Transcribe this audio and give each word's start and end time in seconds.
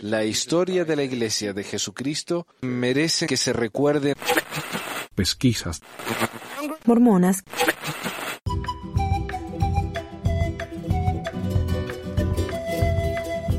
La 0.00 0.24
historia 0.24 0.84
de 0.84 0.96
la 0.96 1.02
Iglesia 1.02 1.52
de 1.52 1.64
Jesucristo 1.64 2.46
merece 2.62 3.26
que 3.26 3.36
se 3.36 3.52
recuerde. 3.52 4.14
Pesquisas. 5.14 5.80
Mormonas. 6.84 7.42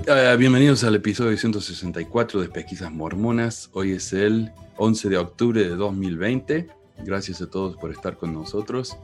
Uh, 0.07 0.38
bienvenidos 0.38 0.84
al 0.84 0.96
episodio 0.96 1.38
164 1.38 2.42
de 2.42 2.50
Pesquisas 2.50 2.92
Mormonas. 2.92 3.70
Hoy 3.73 3.92
es 3.94 4.12
el 4.14 4.52
11 4.78 5.10
de 5.10 5.18
octubre 5.18 5.64
de 5.64 5.76
2020. 5.76 6.68
Gracias 7.05 7.42
a 7.42 7.50
todos 7.50 7.78
por 7.78 7.92
estar 7.92 8.18
con 8.18 8.34
nosotros. 8.34 8.98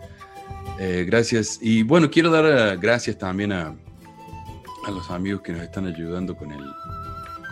Eh, 0.80 1.06
gracias. 1.08 1.60
Y 1.62 1.84
bueno, 1.84 2.10
quiero 2.10 2.32
dar 2.32 2.76
uh, 2.76 2.80
gracias 2.80 3.18
también 3.18 3.52
a, 3.52 3.76
a 4.88 4.92
los 4.92 5.10
amigos 5.12 5.42
que 5.42 5.52
nos 5.52 5.62
están 5.62 5.86
ayudando 5.86 6.36
con, 6.36 6.52
el, 6.52 6.64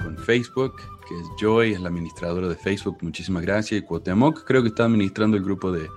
con 0.04 0.18
Facebook, 0.18 0.76
que 1.08 1.16
es 1.16 1.26
Joy, 1.40 1.74
es 1.74 1.82
la 1.82 1.90
administradora 1.90 2.48
de 2.48 2.56
Facebook. 2.56 2.98
Muchísimas 3.02 3.44
gracias. 3.44 3.82
Y 3.82 3.84
Cuauhtémoc 3.84 4.44
creo 4.46 4.62
que 4.62 4.70
está 4.70 4.86
administrando 4.86 5.38
el 5.38 5.44
grupo 5.44 5.72
de, 5.72 5.88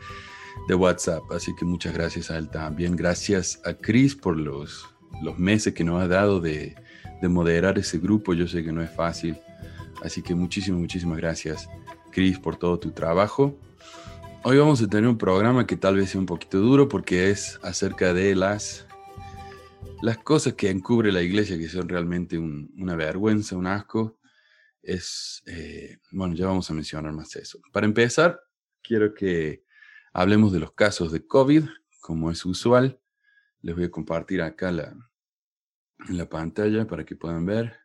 de 0.66 0.74
WhatsApp. 0.74 1.22
Así 1.30 1.54
que 1.54 1.64
muchas 1.64 1.94
gracias 1.94 2.30
a 2.30 2.38
él 2.38 2.48
también. 2.48 2.96
Gracias 2.96 3.60
a 3.64 3.72
Chris 3.74 4.14
por 4.14 4.36
los, 4.36 4.86
los 5.22 5.38
meses 5.38 5.74
que 5.74 5.84
nos 5.84 6.02
ha 6.02 6.08
dado 6.08 6.40
de 6.40 6.76
de 7.20 7.28
moderar 7.28 7.78
ese 7.78 7.98
grupo. 7.98 8.34
Yo 8.34 8.46
sé 8.46 8.62
que 8.62 8.72
no 8.72 8.82
es 8.82 8.90
fácil. 8.90 9.38
Así 10.02 10.22
que 10.22 10.34
muchísimas, 10.34 10.80
muchísimas 10.80 11.18
gracias, 11.18 11.68
Chris, 12.12 12.38
por 12.38 12.56
todo 12.56 12.78
tu 12.78 12.92
trabajo. 12.92 13.56
Hoy 14.44 14.56
vamos 14.56 14.80
a 14.80 14.86
tener 14.86 15.08
un 15.08 15.18
programa 15.18 15.66
que 15.66 15.76
tal 15.76 15.96
vez 15.96 16.10
sea 16.10 16.20
un 16.20 16.26
poquito 16.26 16.58
duro 16.58 16.88
porque 16.88 17.30
es 17.30 17.58
acerca 17.62 18.14
de 18.14 18.36
las, 18.36 18.86
las 20.00 20.18
cosas 20.18 20.54
que 20.54 20.70
encubre 20.70 21.10
la 21.12 21.22
iglesia, 21.22 21.58
que 21.58 21.68
son 21.68 21.88
realmente 21.88 22.38
una 22.38 22.94
vergüenza, 22.96 23.56
un 23.56 23.66
asco. 23.66 24.18
Es, 24.82 25.42
eh, 25.46 25.98
bueno, 26.12 26.34
ya 26.34 26.46
vamos 26.46 26.70
a 26.70 26.74
mencionar 26.74 27.12
más 27.12 27.34
eso. 27.36 27.60
Para 27.72 27.86
empezar, 27.86 28.40
quiero 28.82 29.12
que 29.14 29.64
hablemos 30.12 30.52
de 30.52 30.60
los 30.60 30.72
casos 30.72 31.12
de 31.12 31.26
COVID, 31.26 31.64
como 32.00 32.30
es 32.30 32.44
usual. 32.44 33.00
Les 33.60 33.74
voy 33.74 33.84
a 33.84 33.90
compartir 33.90 34.40
acá 34.40 34.70
la, 34.70 34.94
la 36.08 36.28
pantalla 36.28 36.86
para 36.86 37.04
que 37.04 37.16
puedan 37.16 37.44
ver. 37.44 37.76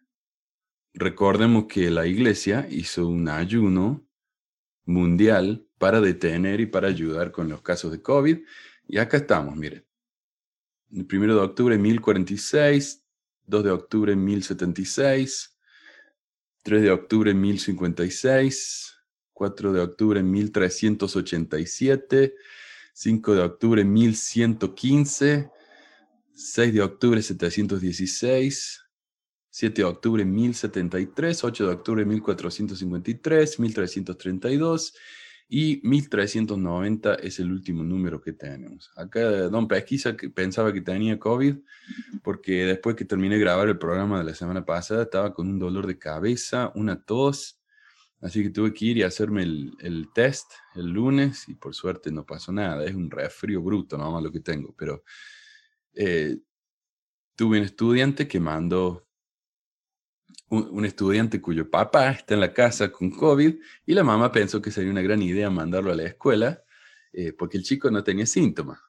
Recordemos 0.93 1.66
que 1.67 1.89
la 1.89 2.05
iglesia 2.05 2.67
hizo 2.69 3.07
un 3.07 3.27
ayuno 3.27 4.07
mundial 4.85 5.66
para 5.79 5.99
detener 5.99 6.61
y 6.61 6.67
para 6.67 6.88
ayudar 6.89 7.31
con 7.31 7.49
los 7.49 7.63
casos 7.63 7.91
de 7.91 8.01
COVID. 8.01 8.39
Y 8.88 8.97
acá 8.99 9.17
estamos, 9.17 9.55
miren. 9.55 9.83
El 10.94 11.08
1 11.11 11.33
de 11.33 11.41
octubre 11.41 11.75
1046, 11.75 13.03
2 13.47 13.63
de 13.63 13.72
octubre 13.72 14.16
1076, 14.16 15.58
3 16.61 16.81
de 16.83 16.91
octubre 16.91 17.33
1056, 17.33 18.94
4 19.33 19.73
de 19.73 19.81
octubre 19.81 20.22
1387, 20.22 22.35
5 22.94 23.33
de 23.33 23.41
octubre 23.41 23.83
1115, 23.83 25.50
6 26.35 26.73
de 26.73 26.81
octubre 26.83 27.23
716, 27.23 28.81
7 29.50 29.81
de 29.81 29.85
octubre 29.85 30.23
1073, 30.23 31.44
8 31.44 31.66
de 31.66 31.72
octubre 31.72 32.05
1453, 32.05 33.59
1332 33.59 34.94
y 35.55 35.81
1390 35.83 37.13
es 37.13 37.37
el 37.37 37.51
último 37.51 37.83
número 37.83 38.19
que 38.19 38.33
tenemos. 38.33 38.89
Acá 38.95 39.21
Don 39.49 39.67
Pesquisa 39.67 40.15
pensaba 40.33 40.73
que 40.73 40.81
tenía 40.81 41.19
COVID 41.19 41.57
porque 42.23 42.65
después 42.65 42.95
que 42.95 43.05
terminé 43.05 43.35
de 43.35 43.41
grabar 43.41 43.67
el 43.67 43.77
programa 43.77 44.17
de 44.17 44.23
la 44.23 44.33
semana 44.33 44.65
pasada 44.65 45.03
estaba 45.03 45.31
con 45.31 45.47
un 45.47 45.59
dolor 45.59 45.85
de 45.85 45.99
cabeza, 45.99 46.71
una 46.73 47.03
tos, 47.03 47.61
así 48.19 48.41
que 48.41 48.49
tuve 48.49 48.73
que 48.73 48.85
ir 48.85 48.97
y 48.97 49.03
hacerme 49.03 49.43
el, 49.43 49.73
el 49.79 50.07
test 50.11 50.51
el 50.73 50.87
lunes 50.87 51.47
y 51.47 51.53
por 51.53 51.75
suerte 51.75 52.11
no 52.11 52.25
pasó 52.25 52.51
nada, 52.51 52.83
es 52.83 52.95
un 52.95 53.11
resfrío 53.11 53.61
bruto 53.61 53.95
nomás 53.95 54.23
lo 54.23 54.31
que 54.31 54.39
tengo, 54.39 54.73
pero 54.75 55.03
eh, 55.94 56.35
tuve 57.35 57.59
un 57.59 57.66
estudiante 57.66 58.28
que 58.28 58.39
mandó, 58.39 59.07
un, 60.49 60.85
estudiante 60.85 61.41
cuyo 61.41 61.69
papá 61.69 62.11
está 62.11 62.35
en 62.35 62.39
la 62.39 62.53
casa 62.53 62.91
con 62.91 63.09
COVID 63.09 63.55
y 63.85 63.93
la 63.93 64.03
mamá 64.03 64.31
pensó 64.31 64.61
que 64.61 64.71
sería 64.71 64.91
una 64.91 65.01
gran 65.01 65.21
idea 65.21 65.49
mandarlo 65.49 65.91
a 65.91 65.95
la 65.95 66.03
escuela 66.03 66.63
eh, 67.11 67.33
porque 67.33 67.57
el 67.57 67.63
chico 67.63 67.89
no 67.91 68.03
tenía 68.03 68.25
síntomas. 68.25 68.79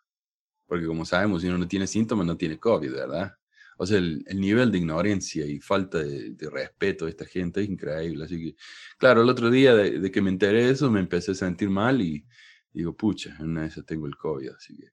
Porque 0.67 0.87
como 0.87 1.05
sabemos, 1.05 1.43
si 1.43 1.49
uno 1.49 1.59
no 1.59 1.69
tiene 1.69 1.87
síntomas, 1.87 2.27
no 2.27 2.37
tiene 2.37 2.59
COVID, 2.59 2.91
¿verdad? 2.91 3.35
O 3.77 3.87
sea, 3.87 3.99
el, 3.99 4.25
nivel 4.35 4.71
de 4.73 4.79
ignorancia 4.79 5.47
y 5.47 5.61
falta 5.61 5.99
de, 5.99 6.37
respeto 6.51 7.05
de 7.05 7.11
esta 7.11 7.27
gente 7.27 7.63
es 7.63 7.69
increíble. 7.69 8.25
Así 8.25 8.39
que, 8.43 8.57
claro, 8.99 9.23
el 9.23 9.29
otro 9.29 9.51
día 9.51 9.75
de, 9.75 10.11
que 10.11 10.23
me 10.23 10.31
enteré 10.31 10.65
de 10.65 10.73
eso, 10.73 10.91
me 10.91 11.01
empecé 11.01 11.33
a 11.33 11.35
sentir 11.35 11.69
mal 11.71 12.01
y 12.01 12.27
digo, 12.73 12.97
pucha, 12.97 13.37
en 13.39 13.51
una 13.51 13.63
de 13.63 13.69
esas 13.69 13.85
tengo 13.85 14.07
el 14.07 14.17
COVID, 14.17 14.51
así 14.51 14.77
que 14.77 14.91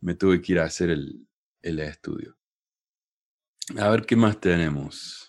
me 0.00 0.14
tuve 0.14 0.40
que 0.42 0.52
ir 0.52 0.58
a 0.60 0.64
hacer 0.64 0.90
el 0.90 1.78
estudio. 1.78 2.36
A 3.78 3.88
ver 3.88 4.04
qué 4.04 4.14
más 4.14 4.40
tenemos. 4.40 5.25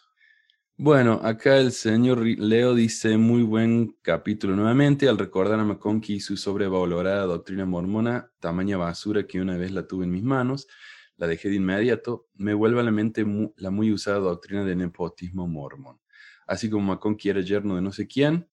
Bueno, 0.79 1.19
acá 1.23 1.57
el 1.57 1.71
señor 1.71 2.23
Leo 2.23 2.75
dice 2.75 3.17
muy 3.17 3.41
buen 3.41 3.97
capítulo 4.03 4.55
nuevamente 4.55 5.09
al 5.09 5.17
recordar 5.17 5.59
a 5.59 5.63
McConkie 5.63 6.17
y 6.17 6.19
su 6.19 6.37
sobrevalorada 6.37 7.25
doctrina 7.25 7.65
mormona, 7.65 8.31
tamaña 8.39 8.77
basura 8.77 9.25
que 9.25 9.41
una 9.41 9.57
vez 9.57 9.71
la 9.71 9.87
tuve 9.87 10.05
en 10.05 10.11
mis 10.11 10.21
manos, 10.21 10.67
la 11.15 11.25
dejé 11.25 11.49
de 11.49 11.55
inmediato, 11.55 12.27
me 12.35 12.53
vuelve 12.53 12.79
a 12.79 12.83
la 12.83 12.91
mente 12.91 13.25
la 13.55 13.71
muy 13.71 13.91
usada 13.91 14.19
doctrina 14.19 14.63
de 14.65 14.75
nepotismo 14.75 15.47
mormón. 15.47 15.99
Así 16.45 16.69
como 16.69 16.93
McConkie 16.93 17.31
era 17.31 17.41
yerno 17.41 17.75
de 17.75 17.81
no 17.81 17.91
sé 17.91 18.05
quién, 18.07 18.47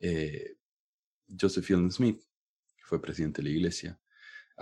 eh, 0.00 0.56
Joseph 1.40 1.64
Fielding 1.64 1.92
Smith, 1.92 2.22
que 2.76 2.82
fue 2.82 3.00
presidente 3.00 3.40
de 3.40 3.48
la 3.48 3.54
iglesia, 3.54 4.00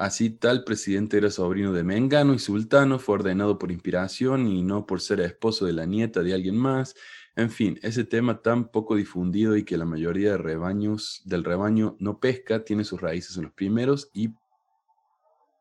Así 0.01 0.31
tal 0.31 0.65
presidente 0.65 1.19
era 1.19 1.31
sobrino 1.31 1.75
de 1.75 1.85
Mengano 1.85 2.33
y 2.33 2.39
sultano, 2.39 2.99
fue 2.99 3.17
ordenado 3.17 3.59
por 3.59 3.71
inspiración 3.71 4.47
y 4.47 4.63
no 4.63 4.87
por 4.87 5.03
ser 5.03 5.21
esposo 5.21 5.67
de 5.67 5.75
la 5.75 5.85
nieta 5.85 6.23
de 6.23 6.33
alguien 6.33 6.57
más. 6.57 6.95
En 7.37 7.51
fin, 7.51 7.79
ese 7.83 8.05
tema 8.05 8.41
tan 8.41 8.71
poco 8.71 8.97
difundido 8.97 9.59
y 9.59 9.65
que 9.67 9.77
la 9.77 9.85
mayoría 9.85 10.31
de 10.31 10.39
rebaños 10.39 11.21
del 11.27 11.45
rebaño 11.45 11.97
no 11.99 12.19
pesca 12.19 12.65
tiene 12.65 12.85
sus 12.85 13.03
raíces 13.03 13.37
en 13.37 13.43
los 13.43 13.53
primeros 13.53 14.09
y 14.15 14.31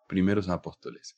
primeros 0.07 0.47
apóstoles. 0.47 1.17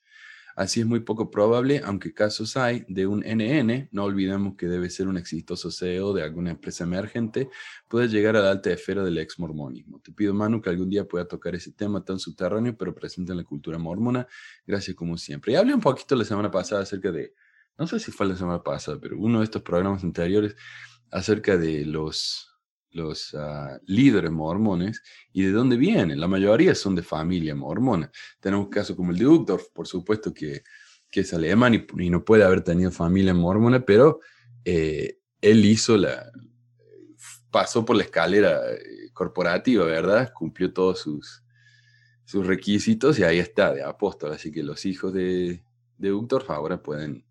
Así 0.56 0.82
es 0.82 0.86
muy 0.86 1.02
poco 1.02 1.32
probable, 1.32 1.82
aunque 1.84 2.14
casos 2.14 2.58
hay, 2.58 2.86
de 2.88 3.08
un 3.08 3.20
NN, 3.20 3.90
no 3.92 4.04
olvidemos 4.04 4.56
que 4.56 4.68
debe 4.68 4.90
ser 4.90 5.08
un 5.08 5.18
exitoso 5.18 5.72
CEO 5.72 6.14
de 6.14 6.24
alguna 6.24 6.52
empresa 6.52 6.84
emergente, 6.84 7.50
puede 7.88 8.08
llegar 8.08 8.36
a 8.36 8.42
la 8.42 8.52
alta 8.52 8.72
esfera 8.72 9.04
del 9.04 9.18
ex 9.18 9.40
mormonismo. 9.40 10.00
Te 10.00 10.12
pido, 10.12 10.34
Manu, 10.34 10.62
que 10.62 10.70
algún 10.70 10.90
día 10.90 11.06
pueda 11.06 11.26
tocar 11.28 11.56
ese 11.56 11.72
tema 11.72 12.04
tan 12.04 12.20
subterráneo, 12.20 12.76
pero 12.78 12.94
presente 12.94 13.32
en 13.32 13.38
la 13.38 13.44
cultura 13.44 13.78
mormona. 13.78 14.28
Gracias 14.66 14.96
como 14.96 15.18
siempre. 15.18 15.54
Y 15.54 15.56
hablé 15.56 15.74
un 15.74 15.82
poquito 15.82 16.16
la 16.16 16.26
semana 16.26 16.52
pasada 16.52 16.82
acerca 16.82 17.12
de, 17.12 17.34
no 17.78 17.88
sé 17.88 18.00
si 18.00 18.12
fue 18.12 18.28
la 18.28 18.36
semana 18.36 18.62
pasada, 18.62 19.00
pero 19.02 19.18
uno 19.18 19.40
de 19.40 19.46
estos 19.46 19.62
programas 19.62 20.04
anteriores 20.04 20.56
acerca 21.12 21.58
de 21.58 21.86
los 21.86 22.51
los 22.92 23.34
ah, 23.36 23.80
líderes 23.86 24.32
mormones 24.32 25.02
y 25.34 25.44
de 25.44 25.52
dónde 25.52 25.78
vienen. 25.78 26.20
La 26.20 26.28
mayoría 26.28 26.76
son 26.76 26.96
de 26.96 27.04
familia 27.04 27.56
mormona. 27.56 28.12
Tenemos 28.40 28.70
casos 28.70 28.96
como 28.96 29.12
el 29.12 29.18
de 29.18 29.28
Uchtdorf, 29.28 29.70
por 29.74 29.88
supuesto 29.88 30.34
que, 30.34 30.64
que 31.10 31.22
es 31.22 31.34
alemán 31.34 31.86
y, 31.98 32.10
no 32.10 32.24
puede 32.24 32.44
haber 32.44 32.62
tenido 32.62 32.92
familia 32.92 33.34
mormona, 33.34 33.86
pero 33.86 34.20
eh, 34.66 35.20
él 35.42 35.66
hizo 35.66 35.98
la, 35.98 36.32
pasó 37.50 37.86
por 37.86 37.96
la 37.96 38.04
escalera 38.04 38.62
eh, 38.72 39.12
corporativa, 39.14 39.86
¿verdad? 39.86 40.32
Cumplió 40.34 40.74
todos 40.74 41.00
sus, 41.00 41.44
sus 42.26 42.48
requisitos 42.48 43.20
y 43.20 43.24
ahí 43.24 43.40
está, 43.40 43.74
de 43.74 43.84
apóstol. 43.84 44.32
Así 44.32 44.52
que 44.52 44.64
los 44.64 44.86
hijos 44.86 45.14
de, 45.14 45.64
de 45.98 46.14
Uchtdorf 46.14 46.50
ahora 46.50 46.82
pueden 46.82 47.26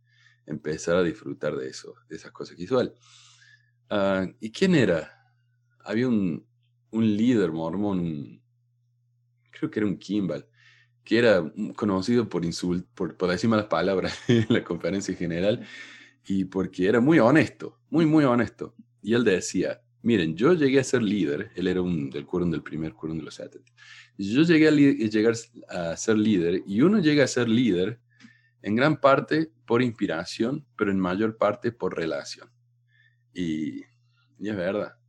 empezar 0.47 0.97
a 0.97 1.03
disfrutar 1.03 1.56
de 1.56 1.68
eso, 1.68 1.95
de 2.09 2.16
esas 2.16 2.33
cosas 2.33 2.56
que 2.56 2.65
hizo 2.65 2.80
él. 2.80 2.92
Ah, 3.89 4.27
¿Y 4.41 4.53
quién 4.53 4.74
era? 4.74 5.19
Había 5.84 6.09
un, 6.09 6.47
líder 6.92 7.53
mormón, 7.53 8.42
creo 9.50 9.71
que 9.71 9.80
era 9.80 9.86
un 9.86 9.97
Kimball, 9.97 10.47
que 11.04 11.18
era 11.18 11.53
conocido 11.77 12.28
por 12.28 12.44
insult, 12.44 12.86
por, 12.94 13.16
por 13.16 13.30
decir 13.30 13.48
malas 13.48 13.66
palabras 13.66 14.18
en 14.28 14.47
la 14.48 14.65
conferencia 14.65 15.15
general, 15.15 15.66
y 16.27 16.44
porque 16.44 16.86
era 16.86 17.00
muy 17.00 17.18
honesto, 17.18 17.80
muy, 17.88 18.06
muy 18.06 18.24
honesto. 18.24 18.74
Y 19.03 19.15
él 19.15 19.24
decía, 19.24 19.80
miren, 20.03 20.36
yo 20.36 20.53
llegué 20.54 20.80
a 20.80 20.84
ser 20.84 21.03
líder, 21.03 21.50
él 21.54 21.66
era 21.66 21.80
un 21.80 22.10
del 22.10 22.27
quórum 22.27 22.50
del 22.50 22.62
primer 22.62 22.92
quórum 22.92 23.18
de 23.18 23.24
los 23.24 23.34
70. 23.34 23.72
Yo 24.18 24.42
llegué 24.42 24.68
a 24.68 24.71
llegar 24.71 25.34
a 25.68 25.97
ser 25.97 26.18
líder, 26.18 26.62
y 26.66 26.82
uno 26.82 26.98
llega 26.98 27.24
a 27.24 27.28
ser 27.28 27.48
líder 27.48 28.00
en 28.62 28.77
gran 28.77 29.00
parte 29.00 29.50
por 29.66 29.82
inspiración, 29.82 30.66
pero 30.77 30.91
en 30.91 31.00
mayor 31.00 31.36
parte 31.38 31.72
por 31.72 31.97
relación. 31.97 32.50
Y, 33.32 33.80
y 34.38 34.48
es 34.48 34.56
verdad. 34.56 34.99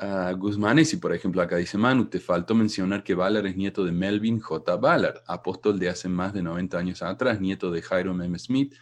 Uh, 0.00 0.36
Guzmán, 0.36 0.78
y 0.78 0.96
por 0.96 1.12
ejemplo 1.12 1.42
acá 1.42 1.56
dice 1.56 1.76
Manu, 1.76 2.04
te 2.04 2.20
faltó 2.20 2.54
mencionar 2.54 3.02
que 3.02 3.14
Ballard 3.16 3.46
es 3.46 3.56
nieto 3.56 3.84
de 3.84 3.90
Melvin 3.90 4.38
J. 4.38 4.76
Ballard, 4.76 5.22
apóstol 5.26 5.80
de 5.80 5.88
hace 5.88 6.08
más 6.08 6.32
de 6.32 6.40
90 6.40 6.78
años 6.78 7.02
atrás, 7.02 7.40
nieto 7.40 7.72
de 7.72 7.80
Hiram 7.80 8.22
M. 8.22 8.38
Smith, 8.38 8.76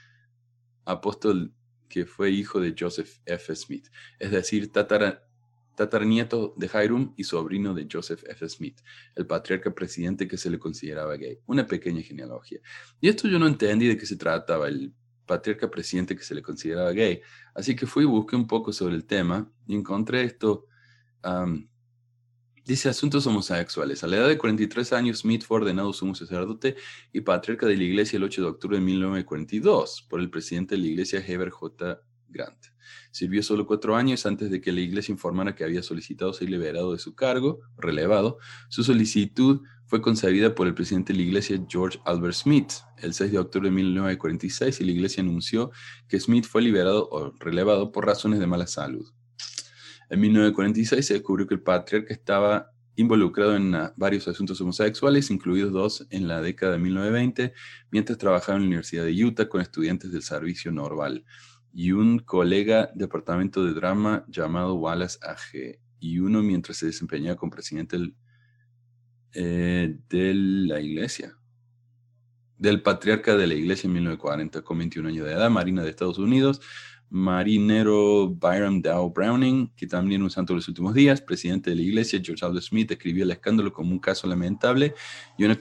apóstol 0.84 1.54
que 1.88 2.04
fue 2.04 2.30
hijo 2.30 2.60
de 2.60 2.74
Joseph 2.78 3.20
F. 3.24 3.56
Smith, 3.56 3.88
es 4.18 4.30
decir, 4.30 4.70
tatara, 4.70 5.26
tataranieto 5.74 6.54
de 6.56 6.66
Hiram 6.66 7.14
y 7.16 7.24
sobrino 7.24 7.72
de 7.72 7.88
Joseph 7.90 8.22
F. 8.28 8.46
Smith, 8.50 8.80
el 9.14 9.26
patriarca 9.26 9.74
presidente 9.74 10.28
que 10.28 10.36
se 10.36 10.50
le 10.50 10.58
consideraba 10.58 11.16
gay. 11.16 11.38
Una 11.46 11.66
pequeña 11.66 12.02
genealogía. 12.02 12.58
Y 13.00 13.08
esto 13.08 13.26
yo 13.26 13.38
no 13.38 13.46
entendí 13.46 13.86
de 13.86 13.96
qué 13.96 14.04
se 14.04 14.16
trataba, 14.16 14.68
el 14.68 14.92
patriarca 15.24 15.70
presidente 15.70 16.14
que 16.14 16.22
se 16.22 16.34
le 16.34 16.42
consideraba 16.42 16.92
gay. 16.92 17.22
Así 17.54 17.74
que 17.74 17.86
fui 17.86 18.04
y 18.04 18.06
busqué 18.06 18.36
un 18.36 18.46
poco 18.46 18.72
sobre 18.72 18.94
el 18.94 19.06
tema 19.06 19.50
y 19.66 19.74
encontré 19.74 20.22
esto. 20.24 20.66
Dice 22.64 22.88
asuntos 22.88 23.26
homosexuales. 23.26 24.02
A 24.02 24.06
la 24.06 24.16
edad 24.16 24.28
de 24.28 24.38
43 24.38 24.92
años, 24.92 25.18
Smith 25.20 25.44
fue 25.44 25.58
ordenado 25.58 25.92
sumo 25.92 26.14
sacerdote 26.14 26.76
y 27.12 27.20
patriarca 27.20 27.66
de 27.66 27.76
la 27.76 27.84
iglesia 27.84 28.16
el 28.16 28.24
8 28.24 28.42
de 28.42 28.48
octubre 28.48 28.78
de 28.78 28.84
1942 28.84 30.06
por 30.08 30.20
el 30.20 30.30
presidente 30.30 30.74
de 30.74 30.82
la 30.82 30.88
iglesia 30.88 31.24
Heber 31.24 31.50
J. 31.50 32.00
Grant. 32.28 32.66
Sirvió 33.10 33.42
solo 33.42 33.66
cuatro 33.66 33.96
años 33.96 34.26
antes 34.26 34.50
de 34.50 34.60
que 34.60 34.72
la 34.72 34.80
iglesia 34.80 35.12
informara 35.12 35.54
que 35.54 35.64
había 35.64 35.82
solicitado 35.82 36.32
ser 36.32 36.50
liberado 36.50 36.92
de 36.92 36.98
su 36.98 37.14
cargo, 37.14 37.60
relevado. 37.76 38.38
Su 38.68 38.84
solicitud 38.84 39.62
fue 39.86 40.02
concebida 40.02 40.54
por 40.54 40.66
el 40.66 40.74
presidente 40.74 41.12
de 41.12 41.20
la 41.20 41.24
iglesia 41.24 41.64
George 41.68 41.98
Albert 42.04 42.34
Smith 42.34 42.72
el 42.98 43.14
6 43.14 43.32
de 43.32 43.38
octubre 43.38 43.68
de 43.68 43.74
1946 43.74 44.80
y 44.80 44.84
la 44.84 44.92
iglesia 44.92 45.22
anunció 45.22 45.70
que 46.08 46.18
Smith 46.18 46.46
fue 46.46 46.62
liberado 46.62 47.08
o 47.10 47.32
relevado 47.38 47.92
por 47.92 48.06
razones 48.06 48.40
de 48.40 48.46
mala 48.46 48.66
salud. 48.66 49.06
En 50.08 50.20
1946 50.20 51.06
se 51.06 51.14
descubrió 51.14 51.46
que 51.46 51.54
el 51.54 51.62
patriarca 51.62 52.12
estaba 52.12 52.72
involucrado 52.96 53.56
en 53.56 53.74
varios 53.96 54.26
asuntos 54.26 54.60
homosexuales, 54.60 55.30
incluidos 55.30 55.72
dos 55.72 56.06
en 56.10 56.26
la 56.28 56.40
década 56.40 56.72
de 56.72 56.78
1920, 56.78 57.52
mientras 57.90 58.18
trabajaba 58.18 58.56
en 58.56 58.62
la 58.62 58.68
Universidad 58.68 59.04
de 59.04 59.24
Utah 59.24 59.48
con 59.48 59.60
estudiantes 59.60 60.12
del 60.12 60.22
servicio 60.22 60.72
normal 60.72 61.24
y 61.72 61.92
un 61.92 62.20
colega 62.20 62.90
departamento 62.94 63.62
de 63.62 63.74
drama 63.74 64.24
llamado 64.28 64.76
Wallace 64.76 65.18
A.G. 65.22 65.78
y 66.00 66.18
uno 66.20 66.42
mientras 66.42 66.78
se 66.78 66.86
desempeñaba 66.86 67.36
como 67.36 67.52
presidente 67.52 67.98
eh, 69.34 69.98
de 70.08 70.34
la 70.34 70.80
iglesia, 70.80 71.36
del 72.56 72.80
patriarca 72.80 73.36
de 73.36 73.46
la 73.46 73.52
iglesia 73.52 73.88
en 73.88 73.92
1940, 73.92 74.62
con 74.62 74.78
21 74.78 75.10
años 75.10 75.26
de 75.26 75.32
edad, 75.32 75.50
Marina 75.50 75.82
de 75.82 75.90
Estados 75.90 76.16
Unidos, 76.16 76.62
marinero 77.08 78.28
Byron 78.28 78.82
Dow 78.82 79.12
Browning, 79.12 79.70
que 79.76 79.86
también 79.86 80.22
un 80.22 80.30
santo 80.30 80.52
de 80.52 80.58
los 80.58 80.68
últimos 80.68 80.94
días, 80.94 81.20
presidente 81.20 81.70
de 81.70 81.76
la 81.76 81.82
iglesia, 81.82 82.20
George 82.22 82.44
Albert 82.44 82.64
Smith, 82.64 82.88
describió 82.88 83.24
el 83.24 83.30
escándalo 83.30 83.72
como 83.72 83.92
un 83.92 83.98
caso 83.98 84.26
lamentable 84.26 84.94
y 85.38 85.44
un 85.44 85.56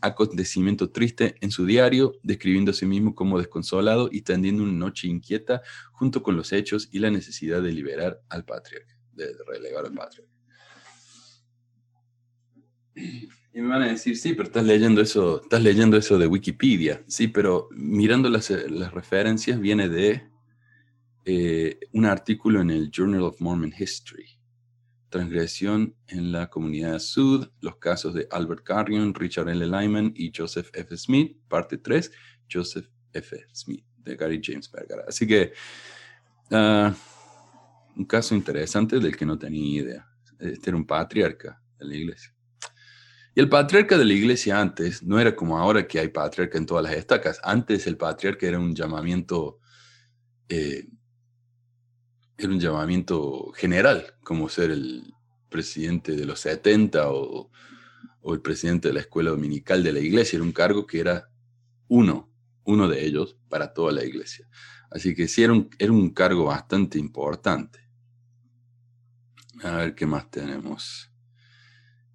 acontecimiento 0.00 0.90
triste 0.90 1.36
en 1.40 1.50
su 1.50 1.66
diario, 1.66 2.14
describiendo 2.22 2.70
a 2.70 2.74
sí 2.74 2.86
mismo 2.86 3.14
como 3.14 3.38
desconsolado 3.38 4.08
y 4.10 4.22
tendiendo 4.22 4.62
una 4.62 4.72
noche 4.72 5.08
inquieta 5.08 5.62
junto 5.92 6.22
con 6.22 6.36
los 6.36 6.52
hechos 6.52 6.88
y 6.90 6.98
la 6.98 7.10
necesidad 7.10 7.62
de 7.62 7.72
liberar 7.72 8.20
al 8.28 8.44
patriarca, 8.44 8.96
de 9.12 9.32
relevar 9.46 9.86
al 9.86 9.94
patriarca. 9.94 10.32
Y 13.54 13.60
me 13.60 13.68
van 13.68 13.82
a 13.82 13.88
decir, 13.88 14.16
sí, 14.16 14.32
pero 14.32 14.44
estás 14.44 14.64
leyendo 14.64 15.02
eso, 15.02 15.42
estás 15.42 15.62
leyendo 15.62 15.98
eso 15.98 16.18
de 16.18 16.26
Wikipedia. 16.26 17.04
Sí, 17.06 17.28
pero 17.28 17.68
mirando 17.72 18.30
las, 18.30 18.48
las 18.50 18.92
referencias 18.94 19.60
viene 19.60 19.90
de 19.90 20.31
eh, 21.24 21.78
un 21.92 22.06
artículo 22.06 22.60
en 22.60 22.70
el 22.70 22.90
Journal 22.90 23.22
of 23.22 23.40
Mormon 23.40 23.72
History. 23.76 24.38
Transgresión 25.08 25.94
en 26.08 26.32
la 26.32 26.48
comunidad 26.48 26.98
sud, 26.98 27.48
los 27.60 27.76
casos 27.76 28.14
de 28.14 28.26
Albert 28.30 28.64
Carrion, 28.64 29.14
Richard 29.14 29.48
L. 29.48 29.66
Lyman 29.66 30.12
y 30.16 30.32
Joseph 30.34 30.70
F. 30.72 30.96
Smith, 30.96 31.36
parte 31.48 31.78
3, 31.78 32.10
Joseph 32.50 32.88
F. 33.12 33.44
Smith, 33.52 33.84
de 33.98 34.16
Gary 34.16 34.40
James 34.42 34.70
Berger. 34.70 35.04
Así 35.06 35.26
que, 35.26 35.52
ah, 36.50 36.94
un 37.94 38.04
caso 38.06 38.34
interesante 38.34 38.98
del 38.98 39.16
que 39.16 39.26
no 39.26 39.38
tenía 39.38 39.82
idea. 39.82 40.08
Este 40.38 40.70
era 40.70 40.76
un 40.76 40.86
patriarca 40.86 41.62
de 41.78 41.84
la 41.84 41.94
iglesia. 41.94 42.34
Y 43.34 43.40
el 43.40 43.48
patriarca 43.48 43.96
de 43.96 44.04
la 44.04 44.12
iglesia 44.12 44.60
antes 44.60 45.02
no 45.02 45.18
era 45.18 45.34
como 45.34 45.58
ahora 45.58 45.86
que 45.86 45.98
hay 45.98 46.08
patriarca 46.08 46.58
en 46.58 46.66
todas 46.66 46.84
las 46.84 46.94
estacas. 46.94 47.40
Antes 47.42 47.86
el 47.86 47.96
patriarca 47.96 48.46
era 48.46 48.58
un 48.58 48.74
llamamiento 48.74 49.60
eh, 50.48 50.86
era 52.46 52.54
un 52.54 52.60
llamamiento 52.60 53.52
general, 53.54 54.14
como 54.22 54.48
ser 54.48 54.70
el 54.70 55.14
presidente 55.48 56.12
de 56.12 56.24
los 56.24 56.40
70 56.40 57.10
o, 57.10 57.50
el 58.24 58.40
presidente 58.40 58.88
de 58.88 58.94
la 58.94 59.00
escuela 59.00 59.30
dominical 59.30 59.82
de 59.82 59.92
la 59.92 60.00
iglesia. 60.00 60.36
Era 60.36 60.44
un 60.44 60.52
cargo 60.52 60.86
que 60.86 61.00
era 61.00 61.28
uno, 61.88 62.30
uno 62.64 62.88
de 62.88 63.04
ellos 63.04 63.36
para 63.48 63.72
toda 63.72 63.92
la 63.92 64.04
iglesia. 64.04 64.48
Así 64.90 65.14
que 65.14 65.28
sí, 65.28 65.42
era 65.42 65.52
un, 65.52 65.70
era 65.78 65.92
un 65.92 66.10
cargo 66.10 66.44
bastante 66.46 66.98
importante. 66.98 67.80
A 69.62 69.76
ver 69.76 69.94
qué 69.94 70.06
más 70.06 70.30
tenemos. 70.30 71.11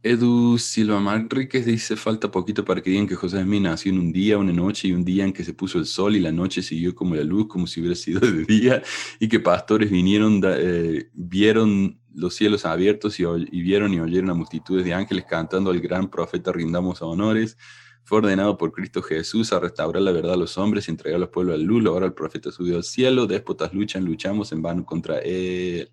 Edu 0.08 0.58
Silva 0.58 1.00
Manríquez 1.02 1.66
dice, 1.66 1.98
falta 1.98 2.32
poquito 2.32 2.64
para 2.64 2.82
que 2.82 2.90
digan 2.90 3.08
que 3.08 3.16
José 3.16 3.42
Smith 3.44 3.62
nació 3.62 3.92
en 3.92 4.00
un 4.00 4.12
día, 4.14 4.38
una 4.38 4.54
noche 4.54 4.88
y 4.88 4.94
un 4.94 5.04
día 5.04 5.26
en 5.26 5.34
que 5.34 5.44
se 5.44 5.54
puso 5.54 5.80
el 5.80 5.86
sol 5.86 6.16
y 6.16 6.22
la 6.22 6.32
noche 6.32 6.62
siguió 6.62 6.96
como 6.96 7.16
la 7.16 7.24
luz, 7.24 7.48
como 7.48 7.68
si 7.68 7.82
hubiera 7.82 7.96
sido 7.96 8.22
de 8.22 8.46
día, 8.46 8.82
y 9.20 9.28
que 9.28 9.40
pastores 9.42 9.92
vinieron, 9.92 10.42
eh, 10.46 11.10
vieron 11.14 12.00
los 12.14 12.36
cielos 12.36 12.66
abiertos 12.66 13.20
y, 13.20 13.26
vieron 13.62 13.94
y 13.94 14.00
oyeron 14.00 14.30
a 14.30 14.34
multitudes 14.34 14.86
de 14.86 14.94
ángeles 14.94 15.26
cantando 15.30 15.72
al 15.72 15.82
gran 15.82 16.10
profeta 16.10 16.52
rindamos 16.54 17.02
honores. 17.02 17.58
Fue 18.04 18.20
ordenado 18.20 18.58
por 18.58 18.72
Cristo 18.72 19.02
Jesús 19.02 19.52
a 19.52 19.60
restaurar 19.60 20.02
la 20.02 20.14
verdad 20.14 20.34
a 20.34 20.38
los 20.38 20.58
hombres 20.58 20.88
y 20.88 20.92
entregar 20.92 21.18
a 21.18 21.20
los 21.20 21.30
pueblos 21.30 21.56
al 21.56 21.64
luz. 21.64 21.86
Ahora 21.86 22.06
el 22.06 22.14
profeta 22.14 22.52
subió 22.52 22.78
al 22.78 22.84
cielo, 22.84 23.28
déspotas 23.28 23.74
luchan, 23.74 24.06
luchamos 24.06 24.54
en 24.54 24.62
vano 24.62 24.86
contra 24.86 25.20
él. 25.20 25.92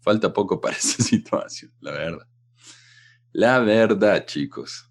Falta 0.00 0.32
poco 0.32 0.60
para 0.60 0.76
esa 0.76 1.02
situación, 1.02 1.72
la 1.80 1.90
verdad. 1.90 2.37
La 3.38 3.60
verdad, 3.60 4.26
chicos. 4.26 4.90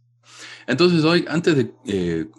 Entonces 0.67 1.03
hoy, 1.03 1.25
antes 1.27 1.53
de 1.57 1.73
eh, 1.85 2.29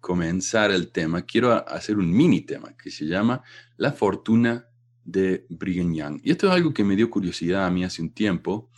comenzar 0.00 0.70
el 0.70 0.92
tema, 0.92 1.22
quiero 1.22 1.50
hacer 1.66 1.96
un 1.96 2.12
mini 2.12 2.42
tema 2.42 2.76
que 2.76 2.90
se 2.90 3.06
llama 3.06 3.42
La 3.78 3.92
fortuna 3.92 4.66
de 5.02 5.46
Brigham 5.48 5.94
Young. 5.94 6.20
Y 6.22 6.30
esto 6.30 6.46
es 6.46 6.52
algo 6.52 6.74
que 6.74 6.84
me 6.84 6.94
dio 6.94 7.08
curiosidad 7.08 7.64
a 7.64 7.70
mí 7.70 7.84
hace 7.84 8.02
un 8.02 8.12
tiempo, 8.12 8.68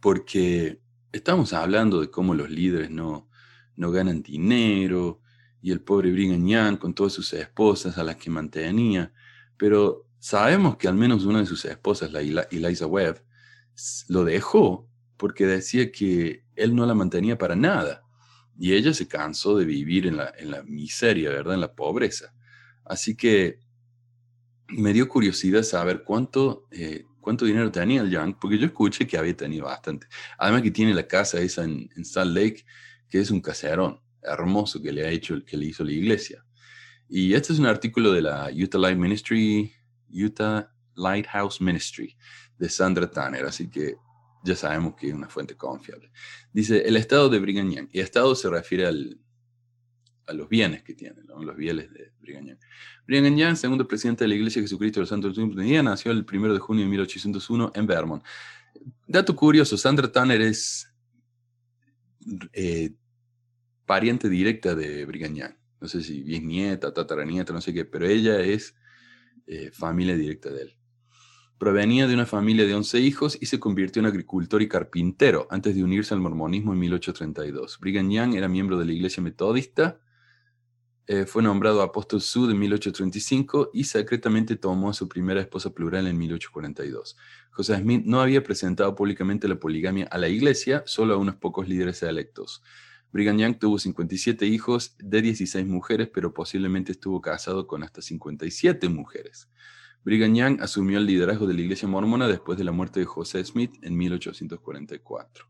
porque 0.00 0.82
estamos 1.12 1.54
hablando 1.54 2.02
de 2.02 2.10
cómo 2.10 2.34
los 2.34 2.50
líderes 2.50 2.90
no, 2.90 3.30
no 3.74 3.90
ganan 3.90 4.20
dinero 4.20 5.22
y 5.62 5.72
el 5.72 5.80
pobre 5.80 6.12
Brigham 6.12 6.46
Young 6.46 6.76
con 6.76 6.92
todas 6.92 7.14
sus 7.14 7.32
esposas 7.32 7.96
a 7.96 8.04
las 8.04 8.16
que 8.16 8.28
mantenía, 8.28 9.14
pero 9.56 10.10
sabemos 10.18 10.76
que 10.76 10.88
al 10.88 10.94
menos 10.94 11.24
una 11.24 11.38
de 11.38 11.46
sus 11.46 11.64
esposas, 11.64 12.12
la 12.12 12.20
Eliza 12.20 12.86
Webb, 12.86 13.24
lo 14.08 14.24
dejó 14.24 14.88
porque 15.16 15.46
decía 15.46 15.90
que 15.90 16.44
él 16.56 16.74
no 16.74 16.86
la 16.86 16.94
mantenía 16.94 17.38
para 17.38 17.56
nada. 17.56 18.02
Y 18.58 18.74
ella 18.74 18.92
se 18.92 19.06
cansó 19.06 19.56
de 19.56 19.64
vivir 19.64 20.06
en 20.06 20.16
la, 20.16 20.32
en 20.36 20.50
la 20.50 20.62
miseria, 20.62 21.30
¿verdad? 21.30 21.54
En 21.54 21.60
la 21.60 21.74
pobreza. 21.74 22.34
Así 22.84 23.16
que 23.16 23.60
me 24.68 24.92
dio 24.92 25.08
curiosidad 25.08 25.62
saber 25.62 26.02
cuánto, 26.02 26.66
eh, 26.70 27.04
cuánto 27.20 27.44
dinero 27.44 27.70
tenía 27.70 28.00
el 28.00 28.10
Young, 28.10 28.36
porque 28.40 28.58
yo 28.58 28.66
escuché 28.66 29.06
que 29.06 29.16
había 29.16 29.36
tenido 29.36 29.66
bastante. 29.66 30.06
Además 30.38 30.62
que 30.62 30.70
tiene 30.70 30.94
la 30.94 31.06
casa 31.06 31.40
esa 31.40 31.64
en, 31.64 31.88
Salt 32.04 32.34
Lake, 32.34 32.64
que 33.08 33.20
es 33.20 33.30
un 33.30 33.40
caserón 33.40 34.00
hermoso 34.22 34.82
que 34.82 34.92
le 34.92 35.06
ha 35.06 35.10
hecho, 35.10 35.44
que 35.44 35.56
le 35.56 35.66
hizo 35.66 35.84
la 35.84 35.92
iglesia. 35.92 36.44
Y 37.08 37.34
este 37.34 37.52
es 37.52 37.58
un 37.58 37.66
artículo 37.66 38.12
de 38.12 38.22
la 38.22 38.50
Utah 38.52 38.78
Light 38.78 38.98
Ministry, 38.98 39.72
Utah 40.10 40.70
Lighthouse 40.94 41.60
Ministry 41.60 42.16
de 42.58 42.68
Sandra 42.68 43.10
Tanner, 43.10 43.44
así 43.44 43.68
que 43.68 43.96
ya 44.42 44.54
sabemos 44.54 44.94
que 44.94 45.08
es 45.08 45.14
una 45.14 45.28
fuente 45.28 45.56
confiable. 45.56 46.10
Dice, 46.52 46.86
el 46.86 46.96
estado 46.96 47.28
de 47.28 47.38
Brigham 47.38 47.70
Young, 47.70 47.88
y 47.92 48.00
estado 48.00 48.34
se 48.34 48.48
refiere 48.48 48.86
a 48.86 50.32
los 50.32 50.48
bienes 50.48 50.82
que 50.82 50.94
tiene, 50.94 51.22
los 51.22 51.56
bienes 51.56 51.92
de 51.92 52.12
Brigham 52.20 53.36
Young. 53.36 53.56
Segundo 53.56 53.86
presidente 53.86 54.24
de 54.24 54.28
la 54.28 54.34
Iglesia 54.34 54.62
Jesucristo 54.62 55.00
de 55.00 55.02
los 55.02 55.08
Santos 55.08 55.36
Últimos 55.38 55.64
Días, 55.64 55.82
nació 55.84 56.12
el 56.12 56.26
1 56.30 56.52
de 56.52 56.58
junio 56.58 56.84
de 56.84 56.90
1801 56.90 57.72
en 57.74 57.86
Vermont. 57.86 58.24
Dato 59.06 59.34
curioso, 59.34 59.76
Sandra 59.76 60.10
Tanner 60.10 60.40
es 60.40 60.92
eh, 62.52 62.90
pariente 63.86 64.28
directa 64.28 64.74
de 64.74 65.04
Brigham. 65.04 65.56
No 65.80 65.88
sé 65.88 66.02
si 66.02 66.22
bien 66.22 66.46
nieta, 66.46 66.92
tataranieta, 66.92 67.52
no 67.52 67.60
sé 67.60 67.72
qué, 67.72 67.84
pero 67.84 68.06
ella 68.06 68.40
es 68.40 68.74
eh, 69.46 69.70
familia 69.72 70.16
directa 70.16 70.50
de 70.50 70.62
él. 70.62 70.77
Provenía 71.58 72.06
de 72.06 72.14
una 72.14 72.26
familia 72.26 72.66
de 72.66 72.74
11 72.74 73.00
hijos 73.00 73.38
y 73.40 73.46
se 73.46 73.58
convirtió 73.58 74.00
en 74.00 74.06
agricultor 74.06 74.62
y 74.62 74.68
carpintero 74.68 75.48
antes 75.50 75.74
de 75.74 75.82
unirse 75.82 76.14
al 76.14 76.20
mormonismo 76.20 76.72
en 76.72 76.78
1832. 76.78 77.78
Brigham 77.80 78.10
Young 78.10 78.34
era 78.34 78.48
miembro 78.48 78.78
de 78.78 78.84
la 78.84 78.92
iglesia 78.92 79.22
metodista, 79.22 80.00
eh, 81.10 81.24
fue 81.24 81.42
nombrado 81.42 81.80
apóstol 81.80 82.20
sud 82.20 82.50
en 82.50 82.58
1835 82.58 83.70
y 83.72 83.84
secretamente 83.84 84.56
tomó 84.56 84.90
a 84.90 84.92
su 84.92 85.08
primera 85.08 85.40
esposa 85.40 85.70
plural 85.72 86.06
en 86.06 86.18
1842. 86.18 87.16
José 87.50 87.78
Smith 87.78 88.02
no 88.04 88.20
había 88.20 88.42
presentado 88.42 88.94
públicamente 88.94 89.48
la 89.48 89.58
poligamia 89.58 90.06
a 90.10 90.18
la 90.18 90.28
iglesia, 90.28 90.82
solo 90.84 91.14
a 91.14 91.16
unos 91.16 91.36
pocos 91.36 91.66
líderes 91.66 92.02
electos. 92.02 92.62
Brigham 93.10 93.38
Young 93.38 93.58
tuvo 93.58 93.78
57 93.78 94.44
hijos 94.44 94.96
de 94.98 95.22
16 95.22 95.66
mujeres, 95.66 96.10
pero 96.12 96.34
posiblemente 96.34 96.92
estuvo 96.92 97.22
casado 97.22 97.66
con 97.66 97.82
hasta 97.82 98.02
57 98.02 98.90
mujeres. 98.90 99.48
Brigham 100.04 100.34
Young 100.34 100.62
asumió 100.62 100.98
el 100.98 101.06
liderazgo 101.06 101.46
de 101.46 101.54
la 101.54 101.60
Iglesia 101.60 101.88
Mormona 101.88 102.28
después 102.28 102.56
de 102.56 102.64
la 102.64 102.72
muerte 102.72 103.00
de 103.00 103.06
José 103.06 103.44
Smith 103.44 103.74
en 103.82 103.96
1844. 103.96 105.46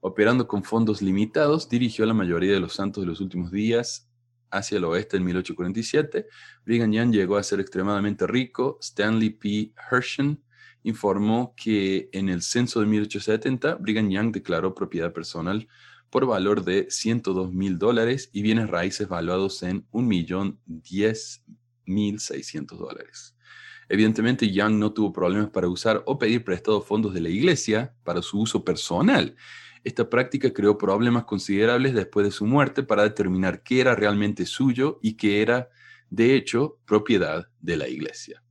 Operando 0.00 0.46
con 0.46 0.62
fondos 0.62 1.02
limitados, 1.02 1.68
dirigió 1.68 2.04
a 2.04 2.08
la 2.08 2.14
mayoría 2.14 2.52
de 2.52 2.60
los 2.60 2.74
santos 2.74 3.02
de 3.02 3.08
los 3.08 3.20
últimos 3.20 3.50
días 3.50 4.08
hacia 4.50 4.78
el 4.78 4.84
oeste 4.84 5.16
en 5.16 5.24
1847. 5.24 6.26
Brigham 6.64 6.92
Young 6.92 7.12
llegó 7.12 7.36
a 7.36 7.42
ser 7.42 7.58
extremadamente 7.60 8.26
rico. 8.26 8.78
Stanley 8.80 9.30
P. 9.30 9.72
Hershen 9.90 10.42
informó 10.82 11.54
que 11.56 12.08
en 12.12 12.28
el 12.28 12.42
censo 12.42 12.80
de 12.80 12.86
1870, 12.86 13.76
Brigham 13.76 14.10
Young 14.10 14.32
declaró 14.32 14.74
propiedad 14.74 15.12
personal 15.12 15.68
por 16.10 16.26
valor 16.26 16.64
de 16.64 16.86
102 16.88 17.52
mil 17.52 17.78
dólares 17.78 18.30
y 18.32 18.42
bienes 18.42 18.70
raíces 18.70 19.08
valuados 19.08 19.64
en 19.64 19.84
1.010.600 19.90 22.78
dólares. 22.78 23.35
Evidentemente, 23.88 24.50
Young 24.50 24.74
no 24.74 24.92
tuvo 24.92 25.12
problemas 25.12 25.50
para 25.50 25.68
usar 25.68 26.02
o 26.06 26.18
pedir 26.18 26.44
prestados 26.44 26.84
fondos 26.84 27.14
de 27.14 27.20
la 27.20 27.28
iglesia 27.28 27.94
para 28.02 28.22
su 28.22 28.40
uso 28.40 28.64
personal. 28.64 29.36
Esta 29.84 30.10
práctica 30.10 30.52
creó 30.52 30.76
problemas 30.76 31.24
considerables 31.24 31.94
después 31.94 32.26
de 32.26 32.32
su 32.32 32.44
muerte 32.44 32.82
para 32.82 33.04
determinar 33.04 33.62
qué 33.62 33.80
era 33.80 33.94
realmente 33.94 34.44
suyo 34.44 34.98
y 35.02 35.16
qué 35.16 35.42
era, 35.42 35.68
de 36.10 36.34
hecho, 36.34 36.78
propiedad 36.84 37.46
de 37.60 37.76
la 37.76 37.88
iglesia. 37.88 38.42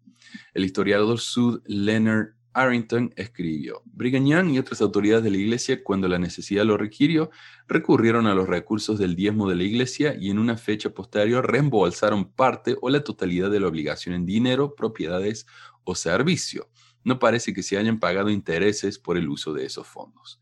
El 0.54 0.64
historiador 0.64 1.20
Sud 1.20 1.62
Leonard 1.66 2.35
Arrington 2.56 3.14
escribió, 3.18 3.82
Brigham 3.84 4.50
y 4.50 4.58
otras 4.60 4.80
autoridades 4.80 5.26
de 5.26 5.30
la 5.30 5.36
iglesia, 5.36 5.84
cuando 5.84 6.08
la 6.08 6.18
necesidad 6.18 6.64
lo 6.64 6.78
requirió, 6.78 7.30
recurrieron 7.68 8.28
a 8.28 8.34
los 8.34 8.48
recursos 8.48 8.98
del 8.98 9.18
diezmo 9.18 9.50
de 9.50 9.56
la 9.56 9.64
iglesia 9.64 10.16
y 10.18 10.30
en 10.30 10.40
una 10.40 10.56
fecha 10.56 10.90
posterior 10.92 11.52
reembolsaron 11.52 12.32
parte 12.32 12.78
o 12.82 12.90
la 12.90 13.04
totalidad 13.04 13.52
de 13.52 13.60
la 13.60 13.68
obligación 13.68 14.16
en 14.16 14.26
dinero, 14.26 14.74
propiedades 14.74 15.48
o 15.84 15.96
servicio. 15.96 16.70
No 17.04 17.20
parece 17.20 17.54
que 17.54 17.62
se 17.62 17.78
hayan 17.78 18.00
pagado 18.00 18.30
intereses 18.30 19.00
por 19.00 19.18
el 19.18 19.28
uso 19.28 19.52
de 19.54 19.66
esos 19.66 19.86
fondos. 19.86 20.40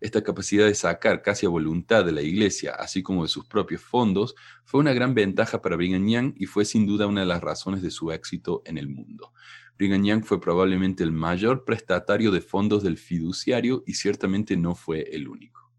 Esta 0.00 0.22
capacidad 0.22 0.64
de 0.64 0.74
sacar 0.74 1.20
casi 1.20 1.44
a 1.44 1.50
voluntad 1.50 2.06
de 2.06 2.12
la 2.12 2.22
iglesia, 2.22 2.72
así 2.72 3.02
como 3.02 3.24
de 3.24 3.28
sus 3.28 3.44
propios 3.44 3.82
fondos, 3.82 4.34
fue 4.64 4.80
una 4.80 4.94
gran 4.94 5.14
ventaja 5.14 5.60
para 5.60 5.76
Brigham 5.76 6.32
y 6.38 6.46
fue 6.46 6.64
sin 6.64 6.86
duda 6.86 7.06
una 7.06 7.20
de 7.20 7.26
las 7.26 7.42
razones 7.42 7.82
de 7.82 7.90
su 7.90 8.10
éxito 8.10 8.62
en 8.64 8.78
el 8.78 8.88
mundo. 8.88 9.34
Brigham 9.80 10.04
Young 10.04 10.24
fue 10.24 10.38
probablemente 10.38 11.02
el 11.02 11.10
mayor 11.10 11.64
prestatario 11.64 12.30
de 12.30 12.42
fondos 12.42 12.82
del 12.82 12.98
fiduciario 12.98 13.82
y 13.86 13.94
ciertamente 13.94 14.54
no 14.54 14.74
fue 14.74 15.08
el 15.10 15.26
único. 15.26 15.72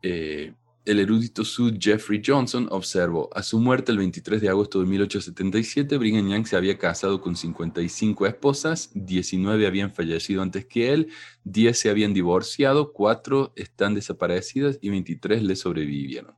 Eh, 0.00 0.54
el 0.84 1.00
erudito 1.00 1.44
Sud 1.44 1.78
Jeffrey 1.80 2.22
Johnson 2.24 2.68
observó, 2.70 3.28
a 3.34 3.42
su 3.42 3.58
muerte 3.58 3.90
el 3.90 3.98
23 3.98 4.40
de 4.40 4.48
agosto 4.48 4.78
de 4.78 4.86
1877, 4.86 5.98
Brigham 5.98 6.28
Young 6.28 6.46
se 6.46 6.54
había 6.54 6.78
casado 6.78 7.20
con 7.20 7.34
55 7.34 8.24
esposas, 8.28 8.92
19 8.94 9.66
habían 9.66 9.92
fallecido 9.92 10.40
antes 10.40 10.66
que 10.66 10.92
él, 10.92 11.08
10 11.42 11.76
se 11.76 11.90
habían 11.90 12.14
divorciado, 12.14 12.92
4 12.92 13.54
están 13.56 13.94
desaparecidas 13.94 14.78
y 14.80 14.90
23 14.90 15.42
le 15.42 15.56
sobrevivieron. 15.56 16.36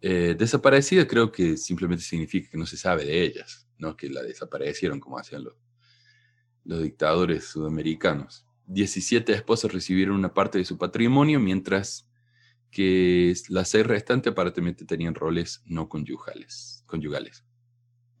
Eh, 0.00 0.36
desaparecidas 0.38 1.06
creo 1.06 1.32
que 1.32 1.56
simplemente 1.56 2.04
significa 2.04 2.48
que 2.50 2.58
no 2.58 2.66
se 2.66 2.76
sabe 2.76 3.04
de 3.04 3.22
ellas, 3.24 3.66
que 3.96 4.08
la 4.08 4.22
desaparecieron 4.22 5.00
como 5.00 5.18
hacían 5.18 5.44
los, 5.44 5.54
los 6.64 6.82
dictadores 6.82 7.44
sudamericanos. 7.44 8.46
17 8.66 9.32
esposas 9.32 9.72
recibieron 9.72 10.16
una 10.16 10.32
parte 10.32 10.58
de 10.58 10.64
su 10.64 10.78
patrimonio, 10.78 11.40
mientras 11.40 12.08
que 12.70 13.34
las 13.48 13.68
seis 13.68 13.86
restantes 13.86 14.32
aparentemente 14.32 14.84
tenían 14.84 15.14
roles 15.14 15.62
no 15.66 15.88
conyugales. 15.88 16.84
conyugales. 16.86 17.44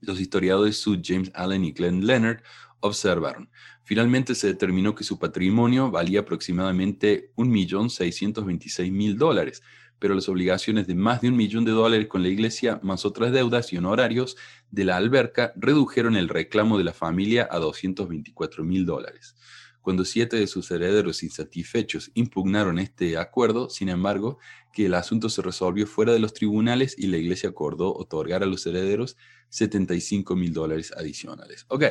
Los 0.00 0.20
historiadores 0.20 0.76
Sue 0.78 1.00
James 1.02 1.30
Allen 1.34 1.64
y 1.64 1.72
Glenn 1.72 2.06
Leonard 2.06 2.42
observaron. 2.80 3.50
Finalmente 3.84 4.34
se 4.34 4.48
determinó 4.48 4.94
que 4.94 5.04
su 5.04 5.18
patrimonio 5.18 5.90
valía 5.90 6.20
aproximadamente 6.20 7.32
1.626.000 7.36 9.16
dólares, 9.16 9.62
pero 10.02 10.16
las 10.16 10.28
obligaciones 10.28 10.88
de 10.88 10.96
más 10.96 11.20
de 11.20 11.28
un 11.28 11.36
millón 11.36 11.64
de 11.64 11.70
dólares 11.70 12.08
con 12.08 12.24
la 12.24 12.28
iglesia, 12.28 12.80
más 12.82 13.04
otras 13.04 13.30
deudas 13.30 13.72
y 13.72 13.76
honorarios 13.76 14.36
de 14.72 14.84
la 14.84 14.96
alberca, 14.96 15.52
redujeron 15.54 16.16
el 16.16 16.28
reclamo 16.28 16.76
de 16.76 16.82
la 16.82 16.92
familia 16.92 17.46
a 17.48 17.60
224.000 17.60 18.84
dólares. 18.84 19.36
Cuando 19.80 20.04
siete 20.04 20.36
de 20.36 20.48
sus 20.48 20.68
herederos 20.72 21.22
insatisfechos 21.22 22.10
impugnaron 22.14 22.80
este 22.80 23.16
acuerdo, 23.16 23.70
sin 23.70 23.90
embargo, 23.90 24.40
que 24.72 24.86
el 24.86 24.94
asunto 24.94 25.28
se 25.28 25.40
resolvió 25.40 25.86
fuera 25.86 26.12
de 26.12 26.18
los 26.18 26.34
tribunales 26.34 26.96
y 26.98 27.06
la 27.06 27.18
iglesia 27.18 27.50
acordó 27.50 27.94
otorgar 27.94 28.42
a 28.42 28.46
los 28.46 28.66
herederos 28.66 29.16
75 29.50 30.34
mil 30.34 30.52
dólares 30.52 30.92
adicionales. 30.96 31.64
Ok, 31.68 31.84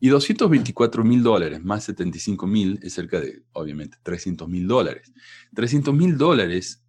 y 0.00 0.08
224 0.08 1.04
mil 1.04 1.22
dólares 1.22 1.62
más 1.62 1.84
75 1.84 2.48
mil 2.48 2.80
es 2.82 2.94
cerca 2.94 3.20
de, 3.20 3.44
obviamente, 3.52 3.96
300 4.02 4.48
mil 4.48 4.66
dólares. 4.66 5.12
300 5.54 5.94
mil 5.94 6.18
dólares 6.18 6.83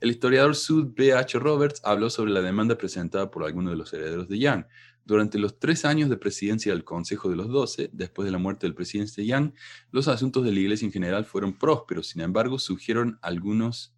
El 0.00 0.10
historiador 0.10 0.54
Sud 0.54 0.92
B. 0.94 1.12
H. 1.12 1.36
Roberts 1.38 1.80
habló 1.84 2.10
sobre 2.10 2.32
la 2.32 2.42
demanda 2.42 2.78
presentada 2.78 3.30
por 3.30 3.44
algunos 3.44 3.72
de 3.72 3.78
los 3.78 3.92
herederos 3.92 4.28
de 4.28 4.38
Young. 4.38 4.64
Durante 5.04 5.38
los 5.38 5.58
tres 5.58 5.84
años 5.84 6.08
de 6.08 6.16
presidencia 6.16 6.72
del 6.72 6.84
Consejo 6.84 7.28
de 7.28 7.36
los 7.36 7.48
Doce, 7.48 7.90
después 7.92 8.24
de 8.24 8.32
la 8.32 8.38
muerte 8.38 8.66
del 8.66 8.74
presidente 8.74 9.26
Young, 9.26 9.52
los 9.90 10.06
asuntos 10.06 10.44
de 10.44 10.52
la 10.52 10.60
iglesia 10.60 10.86
en 10.86 10.92
general 10.92 11.24
fueron 11.24 11.58
prósperos. 11.58 12.08
Sin 12.08 12.22
embargo, 12.22 12.58
surgieron 12.58 13.18
algunos 13.22 13.94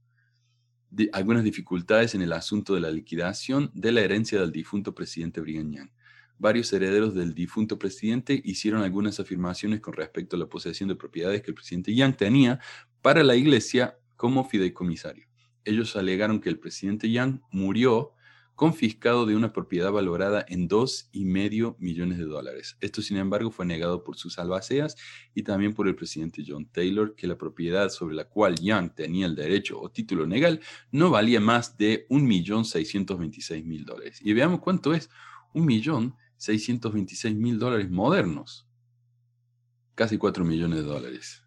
algunas 1.13 1.43
dificultades 1.43 2.15
en 2.15 2.23
el 2.23 2.33
asunto 2.33 2.75
de 2.75 2.81
la 2.81 2.91
liquidación 2.91 3.71
de 3.75 3.93
la 3.93 4.01
herencia 4.01 4.41
del 4.41 4.53
difunto 4.53 4.95
presidente 4.95 5.41
Brigham 5.41 5.73
Young. 5.73 5.91
Varios 6.39 6.73
herederos 6.73 7.15
del 7.15 7.35
difunto 7.35 7.79
presidente 7.79 8.41
hicieron 8.45 8.83
algunas 8.83 9.21
afirmaciones 9.21 9.81
con 9.81 9.95
respecto 9.95 10.37
a 10.37 10.39
la 10.39 10.47
posesión 10.47 10.89
de 10.89 10.97
propiedades 10.97 11.43
que 11.43 11.51
el 11.51 11.55
presidente 11.55 11.95
Young 11.95 12.17
tenía 12.17 12.61
para 13.03 13.23
la 13.23 13.37
iglesia 13.37 13.99
como 14.17 14.45
fideicomisario. 14.45 15.27
Ellos 15.65 15.97
alegaron 15.97 16.41
que 16.41 16.49
el 16.49 16.59
presidente 16.59 17.11
Young 17.11 17.41
murió 17.51 18.13
confiscado 18.55 19.27
de 19.27 19.35
una 19.35 19.53
propiedad 19.53 19.91
valorada 19.91 20.45
en 20.49 20.69
dos 20.69 21.09
y 21.13 21.25
medio 21.25 21.77
millones 21.81 22.19
de 22.19 22.25
dólares. 22.25 22.77
Esto, 22.81 23.03
sin 23.03 23.17
embargo, 23.17 23.51
fue 23.51 23.67
negado 23.67 24.05
por 24.05 24.17
sus 24.17 24.39
albaceas 24.39 24.97
y 25.35 25.43
también 25.43 25.75
por 25.75 25.89
el 25.89 25.97
presidente 25.97 26.45
John 26.47 26.67
Taylor, 26.67 27.15
que 27.15 27.27
la 27.27 27.37
propiedad 27.37 27.89
sobre 27.89 28.15
la 28.15 28.25
cual 28.25 28.55
Young 28.61 28.95
tenía 28.95 29.27
el 29.27 29.35
derecho 29.35 29.81
o 29.81 29.91
título 29.91 30.25
legal 30.25 30.61
no 30.93 31.11
valía 31.11 31.41
más 31.41 31.77
de 31.77 32.07
un 32.09 32.25
millón 32.25 32.65
seiscientos 32.65 33.19
veintiséis 33.19 33.65
mil 33.65 33.85
dólares. 33.85 34.21
Y 34.23 34.33
veamos 34.33 34.61
cuánto 34.61 34.95
es 34.95 35.11
un 35.53 35.67
millón 35.67 36.15
seiscientos 36.37 36.93
veintiséis 36.93 37.35
mil 37.35 37.59
dólares 37.59 37.91
modernos. 37.91 38.69
Casi 39.95 40.19
cuatro 40.19 40.45
millones 40.45 40.81
de 40.81 40.85
dólares. 40.85 41.45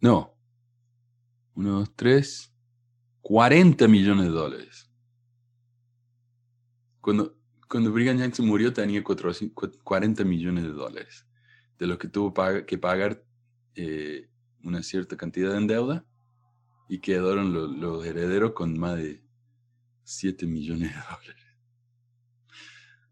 No. 0.00 0.34
Uno, 1.54 1.80
dos, 1.80 1.92
tres. 1.94 2.52
Cuarenta 3.20 3.88
millones 3.88 4.26
de 4.26 4.30
dólares. 4.30 4.87
Cuando, 7.00 7.36
cuando 7.68 7.92
Brigham 7.92 8.18
Young 8.18 8.34
se 8.34 8.42
murió 8.42 8.72
tenía 8.72 9.02
40 9.02 10.24
millones 10.24 10.64
de 10.64 10.70
dólares, 10.70 11.26
de 11.78 11.86
los 11.86 11.98
que 11.98 12.08
tuvo 12.08 12.34
que 12.66 12.78
pagar 12.78 13.22
eh, 13.74 14.28
una 14.64 14.82
cierta 14.82 15.16
cantidad 15.16 15.56
en 15.56 15.66
deuda 15.66 16.04
y 16.88 17.00
quedaron 17.00 17.80
los, 17.80 18.04
herederos 18.04 18.52
con 18.52 18.78
más 18.78 18.96
de 18.96 19.22
7 20.04 20.46
millones 20.46 20.90
de 20.90 21.00
dólares. 21.00 21.44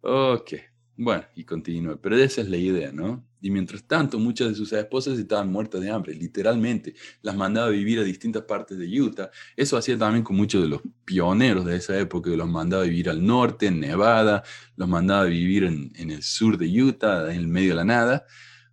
Ok, 0.00 0.52
Bueno, 0.98 1.24
y 1.34 1.44
continúa, 1.44 1.98
pero 2.00 2.16
esa 2.16 2.40
es 2.40 2.48
la 2.48 2.56
idea, 2.56 2.90
¿no? 2.90 3.22
Y 3.42 3.50
mientras 3.50 3.84
tanto, 3.84 4.18
muchas 4.18 4.48
de 4.48 4.54
sus 4.54 4.72
esposas 4.72 5.18
estaban 5.18 5.52
muertas 5.52 5.82
de 5.82 5.90
hambre, 5.90 6.14
literalmente. 6.14 6.94
Las 7.20 7.36
mandaba 7.36 7.66
a 7.66 7.70
vivir 7.70 7.98
a 7.98 8.02
distintas 8.02 8.44
partes 8.44 8.78
de 8.78 9.00
Utah. 9.00 9.30
Eso 9.56 9.76
hacía 9.76 9.98
también 9.98 10.24
con 10.24 10.36
muchos 10.36 10.62
de 10.62 10.68
los 10.68 10.80
pioneros 11.04 11.66
de 11.66 11.76
esa 11.76 11.98
época, 11.98 12.30
los 12.30 12.48
mandaba 12.48 12.82
a 12.82 12.86
vivir 12.86 13.10
al 13.10 13.24
norte, 13.24 13.66
en 13.66 13.78
Nevada, 13.78 14.42
los 14.76 14.88
mandaba 14.88 15.22
a 15.22 15.26
vivir 15.26 15.64
en, 15.64 16.10
el 16.10 16.22
sur 16.22 16.56
de 16.56 16.82
Utah, 16.82 17.30
en 17.30 17.40
el 17.40 17.46
medio 17.46 17.70
de 17.70 17.76
la 17.76 17.84
nada, 17.84 18.24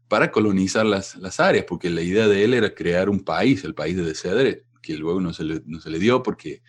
para 0.07 0.31
colonizar 0.31 0.85
las, 0.85 1.17
las 1.17 1.41
áreas, 1.41 1.65
porque 1.67 1.89
la 1.89 2.01
idea 2.01 2.29
de 2.29 2.45
él 2.45 2.53
era 2.53 2.73
crear 2.73 3.09
un 3.09 3.19
país, 3.25 3.65
el 3.65 3.75
país 3.75 3.97
de 3.97 4.15
Cedre, 4.15 4.65
que 4.81 4.95
luego 4.95 5.19
no 5.19 5.33
se, 5.33 5.43
le, 5.43 5.61
no 5.65 5.81
se 5.81 5.89
le 5.89 5.99
dio 5.99 6.23
porque 6.23 6.63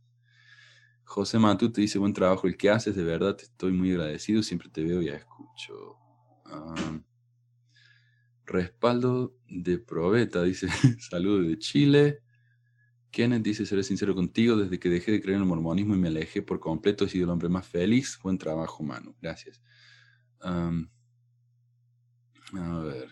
José 1.04 1.38
Matú 1.38 1.70
te 1.70 1.80
dice, 1.80 1.98
buen 1.98 2.12
trabajo 2.12 2.46
el 2.46 2.56
que 2.56 2.70
haces, 2.70 2.96
de 2.96 3.04
verdad 3.04 3.36
te 3.36 3.44
estoy 3.44 3.72
muy 3.72 3.90
agradecido, 3.92 4.42
siempre 4.42 4.68
te 4.70 4.82
veo 4.82 5.02
y 5.02 5.08
escucho. 5.08 5.96
respaldo 8.44 9.34
de 9.48 9.78
probeta, 9.78 10.42
dice, 10.42 10.68
saludos 11.10 11.46
de 11.48 11.58
Chile. 11.58 12.22
Kenneth 13.10 13.42
dice, 13.42 13.66
seré 13.66 13.82
sincero 13.82 14.14
contigo, 14.14 14.56
desde 14.56 14.78
que 14.78 14.88
dejé 14.88 15.12
de 15.12 15.20
creer 15.20 15.36
en 15.36 15.42
el 15.42 15.48
mormonismo 15.48 15.94
y 15.94 15.98
me 15.98 16.08
alejé 16.08 16.40
por 16.40 16.58
completo, 16.60 17.04
he 17.04 17.08
sido 17.08 17.24
el 17.24 17.30
hombre 17.30 17.50
más 17.50 17.66
feliz. 17.66 18.18
Buen 18.22 18.38
trabajo, 18.38 18.82
mano. 18.82 19.14
Gracias. 19.20 19.62
a 20.40 20.70
ver. 22.54 23.08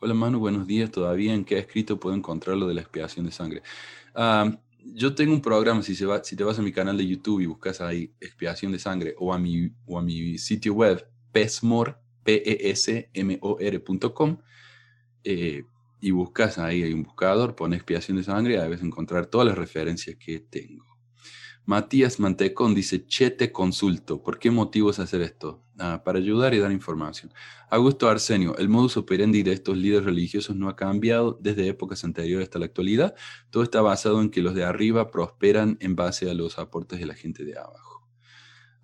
Hola, 0.00 0.14
Manu, 0.14 0.40
buenos 0.40 0.66
días. 0.66 0.90
Todavía 0.90 1.34
en 1.34 1.44
qué 1.44 1.58
escrito 1.58 2.00
puedo 2.00 2.16
encontrar 2.16 2.56
lo 2.56 2.66
de 2.66 2.74
la 2.74 2.80
expiación 2.80 3.26
de 3.26 3.32
sangre 3.32 3.62
yo 4.84 5.14
tengo 5.14 5.32
un 5.32 5.42
programa, 5.42 5.82
si, 5.82 5.94
se 5.94 6.06
va, 6.06 6.22
si 6.24 6.36
te 6.36 6.44
vas 6.44 6.58
a 6.58 6.62
mi 6.62 6.72
canal 6.72 6.96
de 6.96 7.06
YouTube 7.06 7.40
y 7.40 7.46
buscas 7.46 7.80
ahí 7.80 8.12
expiación 8.20 8.72
de 8.72 8.78
sangre 8.78 9.14
o 9.18 9.32
a 9.32 9.38
mi, 9.38 9.72
o 9.86 9.98
a 9.98 10.02
mi 10.02 10.38
sitio 10.38 10.74
web, 10.74 11.06
pesmor, 11.32 12.00
p 12.24 12.42
e 12.44 12.74
eh, 15.22 15.64
y 16.00 16.10
buscas 16.12 16.58
ahí, 16.58 16.82
hay 16.82 16.92
un 16.92 17.02
buscador, 17.02 17.54
pones 17.54 17.78
expiación 17.78 18.16
de 18.16 18.24
sangre 18.24 18.54
y 18.54 18.56
debes 18.56 18.82
encontrar 18.82 19.26
todas 19.26 19.46
las 19.46 19.58
referencias 19.58 20.16
que 20.16 20.40
tengo. 20.40 20.89
Matías 21.66 22.18
Mantecón 22.18 22.74
dice, 22.74 23.06
che, 23.06 23.30
te 23.30 23.52
consulto. 23.52 24.22
¿Por 24.22 24.38
qué 24.38 24.50
motivos 24.50 24.98
hacer 24.98 25.20
esto? 25.20 25.62
Ah, 25.78 26.02
para 26.04 26.18
ayudar 26.18 26.52
y 26.52 26.58
dar 26.58 26.72
información. 26.72 27.32
Augusto 27.70 28.08
Arsenio, 28.08 28.56
el 28.58 28.68
modus 28.68 28.96
operandi 28.96 29.42
de 29.42 29.52
estos 29.52 29.76
líderes 29.76 30.04
religiosos 30.04 30.56
no 30.56 30.68
ha 30.68 30.76
cambiado 30.76 31.38
desde 31.40 31.68
épocas 31.68 32.04
anteriores 32.04 32.48
hasta 32.48 32.58
la 32.58 32.66
actualidad. 32.66 33.14
Todo 33.50 33.62
está 33.62 33.80
basado 33.80 34.20
en 34.20 34.30
que 34.30 34.42
los 34.42 34.54
de 34.54 34.64
arriba 34.64 35.10
prosperan 35.10 35.76
en 35.80 35.96
base 35.96 36.30
a 36.30 36.34
los 36.34 36.58
aportes 36.58 36.98
de 36.98 37.06
la 37.06 37.14
gente 37.14 37.44
de 37.44 37.56
abajo. 37.56 38.08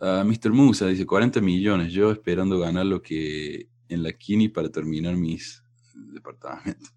Ah, 0.00 0.24
Mr. 0.24 0.52
Musa 0.52 0.86
dice, 0.86 1.06
40 1.06 1.40
millones, 1.40 1.92
yo 1.92 2.10
esperando 2.10 2.58
ganar 2.58 2.86
lo 2.86 3.02
que 3.02 3.68
en 3.88 4.02
la 4.02 4.12
Kini 4.12 4.48
para 4.48 4.70
terminar 4.70 5.16
mis 5.16 5.62
departamentos. 5.94 6.95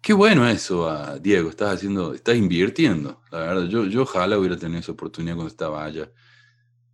Qué 0.00 0.14
bueno 0.14 0.48
eso, 0.48 0.88
ah, 0.88 1.18
Diego, 1.18 1.50
estás 1.50 1.74
haciendo, 1.74 2.14
estás 2.14 2.34
invirtiendo. 2.34 3.20
La 3.30 3.38
verdad, 3.40 3.64
yo, 3.68 3.84
yo 3.84 4.02
ojalá 4.02 4.38
hubiera 4.38 4.56
tenido 4.56 4.80
esa 4.80 4.92
oportunidad 4.92 5.34
cuando 5.34 5.50
estaba 5.50 5.84
allá. 5.84 6.10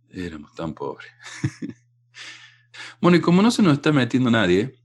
Éramos 0.09 0.53
tan 0.53 0.73
pobres. 0.73 1.07
bueno, 3.01 3.17
y 3.17 3.21
como 3.21 3.41
no 3.41 3.49
se 3.49 3.63
nos 3.63 3.73
está 3.73 3.93
metiendo 3.93 4.29
nadie, 4.29 4.77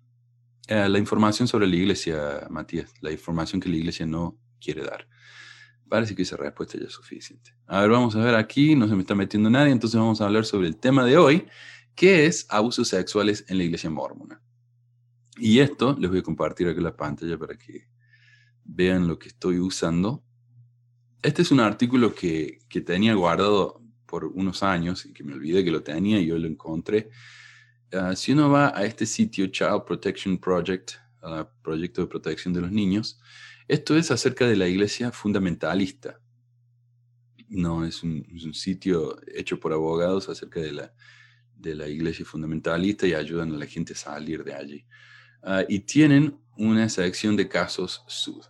eh, 0.69 0.89
la 0.89 0.99
información 0.99 1.49
sobre 1.49 1.67
la 1.67 1.75
iglesia, 1.75 2.47
Matías, 2.49 2.93
la 3.01 3.11
información 3.11 3.61
que 3.61 3.69
la 3.69 3.77
iglesia 3.77 4.07
no 4.07 4.39
quiere 4.61 4.85
dar. 4.85 5.09
Parece 5.89 6.15
que 6.15 6.23
esa 6.23 6.37
respuesta 6.37 6.79
ya 6.79 6.87
es 6.87 6.93
suficiente. 6.93 7.57
A 7.67 7.81
ver, 7.81 7.91
vamos 7.91 8.15
a 8.15 8.21
ver 8.21 8.37
aquí, 8.37 8.77
no 8.77 8.87
se 8.87 8.95
me 8.95 9.01
está 9.01 9.17
metiendo 9.17 9.51
nadie, 9.51 9.73
entonces 9.73 9.99
vamos 9.99 10.21
a 10.21 10.27
hablar 10.27 10.45
sobre 10.45 10.69
el 10.69 10.77
tema 10.77 11.05
de 11.05 11.19
hoy, 11.19 11.47
que 11.97 12.27
es 12.27 12.47
abusos 12.49 12.89
sexuales 12.89 13.45
en 13.49 13.59
la 13.59 13.65
iglesia 13.65 13.91
mormona. 13.91 14.41
Y 15.37 15.59
esto 15.59 15.97
les 15.99 16.09
voy 16.09 16.21
a 16.21 16.23
compartir 16.23 16.69
aquí 16.69 16.79
en 16.79 16.85
la 16.85 16.97
pantalla 16.97 17.37
para 17.37 17.59
que 17.59 17.92
vean 18.75 19.07
lo 19.09 19.19
que 19.19 19.29
estoy 19.29 19.59
usando. 19.59 20.23
Este 21.23 21.43
es 21.43 21.51
un 21.51 21.61
artículo 21.61 22.15
que, 22.15 22.59
que, 22.69 22.81
tenía 22.81 23.15
guardado 23.15 23.81
por 24.07 24.25
unos 24.25 24.63
años 24.63 25.07
y 25.07 25.13
que 25.13 25.23
me 25.25 25.35
olvidé 25.35 25.65
que 25.65 25.71
lo 25.71 25.83
tenía 25.83 26.21
y 26.21 26.27
yo 26.27 26.39
lo 26.39 26.49
encontré. 26.49 27.11
Ah, 27.93 28.17
si 28.17 28.33
uno 28.33 28.51
va 28.51 28.77
a 28.77 28.85
este 28.85 29.05
sitio, 29.07 29.47
Child 29.49 29.85
Protection 29.87 30.39
Project, 30.39 30.93
uh, 31.23 31.45
Proyecto 31.63 32.01
de 32.01 32.07
Protección 32.07 32.55
de 32.55 32.63
los 32.63 32.73
Niños, 32.73 33.21
esto 33.69 33.97
es 33.97 34.11
acerca 34.11 34.47
de 34.47 34.57
la 34.57 34.67
iglesia 34.67 35.13
fundamentalista. 35.13 36.19
No, 37.49 37.85
es 37.85 38.03
un, 38.03 38.25
sitio 38.55 39.19
hecho 39.35 39.61
por 39.61 39.75
abogados 39.75 40.31
acerca 40.31 40.61
de 40.61 40.73
la, 40.73 40.95
de 41.55 41.75
la 41.75 41.87
iglesia 41.87 42.25
fundamentalista 42.25 43.07
y 43.07 43.13
ayudan 43.13 43.53
a 43.53 43.59
la 43.59 43.67
gente 43.67 43.93
a 43.93 43.97
salir 43.97 44.43
de 44.43 44.55
allí. 44.55 44.87
Ah, 45.43 45.65
y 45.69 45.81
tienen 45.81 46.39
una 46.57 46.89
sección 46.89 47.37
de 47.37 47.49
casos 47.49 48.03
sud. 48.07 48.43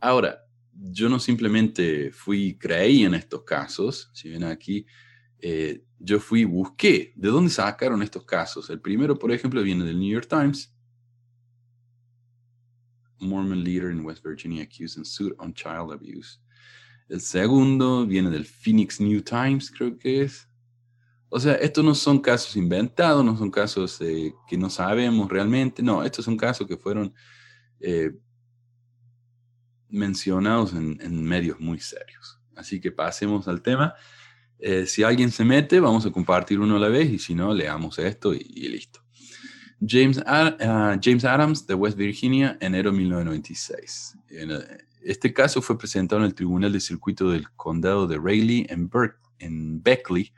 Ahora, 0.00 0.44
yo 0.72 1.08
no 1.08 1.18
simplemente 1.18 2.12
fui, 2.12 2.56
creí 2.56 3.04
en 3.04 3.14
estos 3.14 3.42
casos, 3.42 4.10
si 4.12 4.28
ven 4.28 4.44
aquí, 4.44 4.86
eh, 5.40 5.84
yo 5.98 6.20
fui, 6.20 6.44
busqué 6.44 7.12
de 7.16 7.28
dónde 7.28 7.50
sacaron 7.50 8.02
estos 8.02 8.24
casos. 8.24 8.70
El 8.70 8.80
primero, 8.80 9.18
por 9.18 9.32
ejemplo, 9.32 9.62
viene 9.62 9.84
del 9.84 9.98
New 9.98 10.10
York 10.10 10.28
Times. 10.28 10.74
Mormon 13.20 13.64
leader 13.64 13.90
in 13.90 14.04
West 14.04 14.24
Virginia 14.24 14.62
accused 14.62 14.98
in 14.98 15.04
suit 15.04 15.34
on 15.38 15.52
child 15.52 15.92
abuse. 15.92 16.38
El 17.08 17.20
segundo 17.20 18.06
viene 18.06 18.30
del 18.30 18.44
Phoenix 18.44 19.00
New 19.00 19.22
Times, 19.22 19.70
creo 19.70 19.96
que 19.98 20.22
es. 20.22 20.48
O 21.30 21.40
sea, 21.40 21.54
estos 21.54 21.84
no 21.84 21.94
son 21.94 22.20
casos 22.20 22.56
inventados, 22.56 23.24
no 23.24 23.36
son 23.36 23.50
casos 23.50 24.00
eh, 24.00 24.32
que 24.46 24.56
no 24.56 24.70
sabemos 24.70 25.28
realmente. 25.28 25.82
No, 25.82 26.02
estos 26.04 26.24
son 26.24 26.36
casos 26.36 26.66
que 26.66 26.76
fueron 26.76 27.12
eh, 27.80 28.12
mencionados 29.90 30.72
en, 30.72 31.24
medios 31.24 31.60
muy 31.60 31.80
serios. 31.80 32.40
Así 32.56 32.80
que 32.80 32.90
pasemos 32.90 33.48
al 33.48 33.62
tema. 33.62 33.94
Eh, 34.58 34.86
si 34.86 35.02
alguien 35.02 35.30
se 35.30 35.44
mete, 35.44 35.80
vamos 35.80 36.04
a 36.06 36.10
compartir 36.10 36.58
uno 36.60 36.76
a 36.76 36.80
la 36.80 36.88
vez 36.88 37.10
y 37.10 37.18
si 37.18 37.34
no, 37.34 37.54
leamos 37.54 37.98
esto 37.98 38.34
y, 38.34 38.68
listo. 38.68 39.00
James, 39.86 40.20
ah, 40.26 40.98
James 41.00 41.24
Adams 41.24 41.66
de 41.66 41.74
West 41.74 41.96
Virginia, 41.96 42.58
enero 42.60 42.92
1996. 42.92 44.18
Eh, 44.30 44.78
este 45.02 45.32
caso 45.32 45.62
fue 45.62 45.78
presentado 45.78 46.20
en 46.20 46.26
el 46.26 46.34
Tribunal 46.34 46.72
de 46.72 46.80
Circuito 46.80 47.30
del 47.30 47.50
Condado 47.52 48.06
de 48.06 48.16
Raleigh 48.16 48.66
en, 48.68 48.90
en 49.38 49.82
Beckley, 49.82 50.32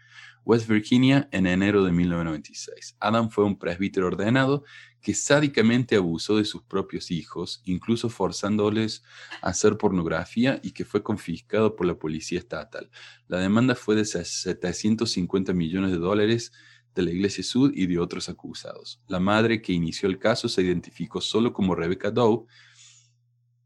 West 0.51 0.67
Virginia, 0.69 1.29
en 1.31 1.47
enero 1.47 1.85
de 1.85 1.93
1996. 1.93 2.97
Adam 2.99 3.31
fue 3.31 3.45
un 3.45 3.57
presbítero 3.57 4.09
ordenado 4.09 4.65
que 5.01 5.15
sádicamente 5.15 5.95
abusó 5.95 6.39
de 6.39 6.45
sus 6.45 6.65
propios 6.65 7.13
hijos, 7.13 7.63
incluso 7.67 8.09
forzándoles 8.09 9.05
a 9.43 9.51
hacer 9.51 9.77
pornografía 9.77 10.59
y 10.65 10.73
que 10.73 10.85
fue 10.85 11.05
confiscado 11.05 11.77
por 11.77 11.87
la 11.87 11.95
policía 11.95 12.41
estatal. 12.41 12.91
La 13.29 13.39
demanda 13.39 13.77
fue 13.77 13.95
de 13.95 14.05
750 14.05 15.53
millones 15.53 15.93
de 15.93 15.99
dólares 15.99 16.51
de 16.97 17.03
la 17.03 17.13
Iglesia 17.13 17.45
Sud 17.45 17.71
y 17.73 17.87
de 17.87 18.01
otros 18.01 18.29
acusados. 18.29 19.01
La 19.07 19.21
madre 19.21 19.63
que 19.63 19.73
inició 19.73 20.09
el 20.09 20.19
caso 20.19 20.49
se 20.49 20.63
identificó 20.63 21.21
solo 21.21 21.53
como 21.53 21.77
Rebecca 21.77 22.11
Doe. 22.11 22.47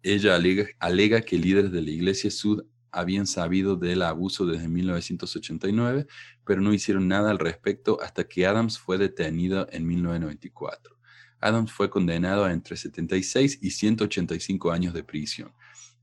Ella 0.03 0.35
alega, 0.35 0.67
alega 0.81 1.23
que 1.23 1.39
líderes 1.39 1.73
de 1.73 1.81
la 1.81 1.91
Iglesia 1.91 2.31
Sud 2.31 2.63
habían 2.95 3.27
sabido 3.27 3.77
del 3.77 4.03
abuso 4.03 4.47
desde 4.47 4.69
1989, 4.69 6.07
pero 6.47 6.61
no 6.61 6.73
hicieron 6.73 7.09
nada 7.09 7.31
al 7.31 7.39
respecto 7.39 7.99
hasta 8.01 8.25
que 8.25 8.47
Adams 8.47 8.79
fue 8.79 8.97
detenido 8.99 9.67
en 9.71 9.87
1994. 9.87 10.97
Adams 11.41 11.73
fue 11.73 11.91
condenado 11.91 12.45
a 12.45 12.53
entre 12.53 12.77
76 12.77 13.59
y 13.61 13.71
185 13.71 14.73
años 14.73 14.95
de 14.95 15.05
prisión. 15.05 15.53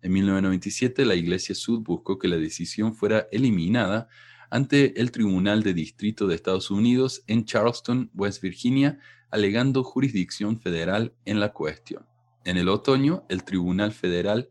En 0.01 0.11
1997, 0.13 1.05
la 1.05 1.15
Iglesia 1.15 1.55
Sud 1.55 1.81
buscó 1.81 2.19
que 2.19 2.27
la 2.27 2.37
decisión 2.37 2.93
fuera 2.93 3.27
eliminada 3.31 4.07
ante 4.49 4.99
el 4.99 5.11
Tribunal 5.11 5.63
de 5.63 5.73
Distrito 5.73 6.27
de 6.27 6.35
Estados 6.35 6.69
Unidos 6.71 7.23
en 7.27 7.45
Charleston, 7.45 8.11
West 8.13 8.41
Virginia, 8.41 8.99
alegando 9.31 9.83
jurisdicción 9.83 10.59
federal 10.59 11.13
en 11.25 11.39
la 11.39 11.53
cuestión. 11.53 12.05
En 12.43 12.57
el 12.57 12.67
otoño, 12.67 13.23
el 13.29 13.43
Tribunal 13.43 13.93
Federal 13.93 14.49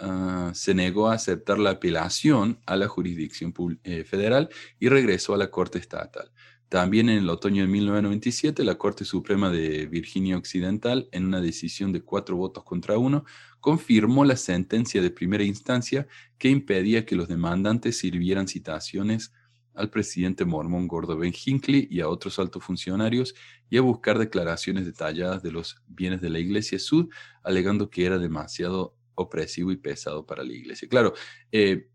ah, 0.00 0.50
se 0.54 0.74
negó 0.74 1.08
a 1.08 1.14
aceptar 1.14 1.58
la 1.58 1.70
apelación 1.70 2.58
a 2.66 2.76
la 2.76 2.88
jurisdicción 2.88 3.54
eh, 3.84 4.04
federal 4.04 4.48
y 4.78 4.88
regresó 4.88 5.34
a 5.34 5.38
la 5.38 5.50
Corte 5.50 5.78
Estatal. 5.78 6.30
También 6.70 7.08
en 7.08 7.18
el 7.18 7.28
otoño 7.28 7.62
de 7.62 7.68
1997, 7.68 8.62
la 8.62 8.76
Corte 8.76 9.04
Suprema 9.04 9.50
de 9.50 9.86
Virginia 9.86 10.36
Occidental, 10.36 11.08
en 11.10 11.26
una 11.26 11.40
decisión 11.40 11.92
de 11.92 12.02
cuatro 12.02 12.36
votos 12.36 12.62
contra 12.62 12.96
uno, 12.96 13.24
confirmó 13.58 14.24
la 14.24 14.36
sentencia 14.36 15.02
de 15.02 15.10
primera 15.10 15.42
instancia 15.42 16.06
que 16.38 16.48
impedía 16.48 17.04
que 17.04 17.16
los 17.16 17.26
demandantes 17.26 17.98
sirvieran 17.98 18.46
citaciones 18.46 19.32
al 19.74 19.90
presidente 19.90 20.44
mormón 20.44 20.86
Gordo 20.86 21.16
Ben 21.16 21.34
Hinckley 21.34 21.88
y 21.90 22.00
a 22.02 22.08
otros 22.08 22.38
altos 22.38 22.62
funcionarios 22.62 23.34
y 23.68 23.76
a 23.76 23.82
buscar 23.82 24.18
declaraciones 24.18 24.84
detalladas 24.84 25.42
de 25.42 25.50
los 25.50 25.82
bienes 25.88 26.20
de 26.20 26.30
la 26.30 26.38
Iglesia 26.38 26.78
Sud, 26.78 27.08
alegando 27.42 27.90
que 27.90 28.04
era 28.04 28.18
demasiado 28.18 28.94
opresivo 29.20 29.70
y 29.72 29.76
pesado 29.76 30.26
para 30.26 30.44
la 30.44 30.52
Iglesia. 30.52 30.88
Claro, 30.88 31.14
eh, 31.52 31.88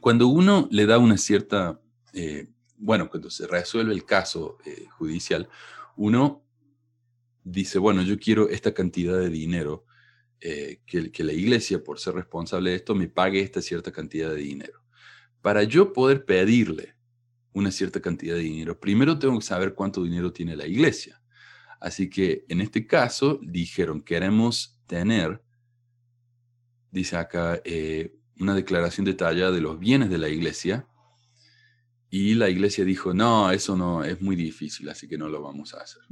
cuando 0.00 0.28
uno 0.28 0.68
le 0.70 0.86
da 0.86 0.98
una 0.98 1.16
cierta... 1.16 1.80
Eh, 2.12 2.48
bueno, 2.76 3.10
cuando 3.10 3.30
se 3.30 3.46
resuelve 3.46 3.92
el 3.92 4.04
caso 4.04 4.56
eh, 4.64 4.86
judicial, 4.98 5.48
uno 5.96 6.42
dice, 7.44 7.78
bueno, 7.78 8.02
yo 8.02 8.18
quiero 8.18 8.48
esta 8.48 8.72
cantidad 8.72 9.18
de 9.18 9.28
dinero, 9.28 9.84
que, 10.40 11.12
que 11.12 11.22
la 11.22 11.34
iglesia, 11.34 11.84
por 11.84 11.98
ser 11.98 12.14
responsable 12.14 12.70
de 12.70 12.76
esto, 12.76 12.94
me 12.94 13.08
pague 13.08 13.40
esta 13.40 13.60
cierta 13.60 13.92
cantidad 13.92 14.30
de 14.30 14.36
dinero. 14.36 14.82
Para 15.42 15.64
yo 15.64 15.92
poder 15.92 16.24
pedirle 16.24 16.94
una 17.52 17.70
cierta 17.70 18.00
cantidad 18.00 18.36
de 18.36 18.40
dinero, 18.40 18.80
primero 18.80 19.18
tengo 19.18 19.38
que 19.38 19.44
saber 19.44 19.74
cuánto 19.74 20.02
dinero 20.02 20.32
tiene 20.32 20.56
la 20.56 20.66
iglesia. 20.66 21.20
Así 21.80 22.10
que 22.10 22.44
en 22.48 22.60
este 22.60 22.86
caso 22.86 23.40
dijeron, 23.42 24.02
queremos 24.02 24.78
tener, 24.86 25.42
dice 26.90 27.16
acá, 27.16 27.60
eh, 27.64 28.14
una 28.38 28.54
declaración 28.54 29.04
detallada 29.04 29.50
de 29.50 29.60
los 29.60 29.78
bienes 29.78 30.10
de 30.10 30.18
la 30.18 30.28
iglesia 30.28 30.86
y 32.10 32.34
la 32.34 32.48
iglesia 32.48 32.84
dijo, 32.84 33.14
no, 33.14 33.50
eso 33.50 33.76
no 33.76 34.02
es 34.02 34.20
muy 34.20 34.34
difícil, 34.34 34.88
así 34.88 35.06
que 35.06 35.18
no 35.18 35.28
lo 35.28 35.42
vamos 35.42 35.74
a 35.74 35.82
hacer. 35.82 36.02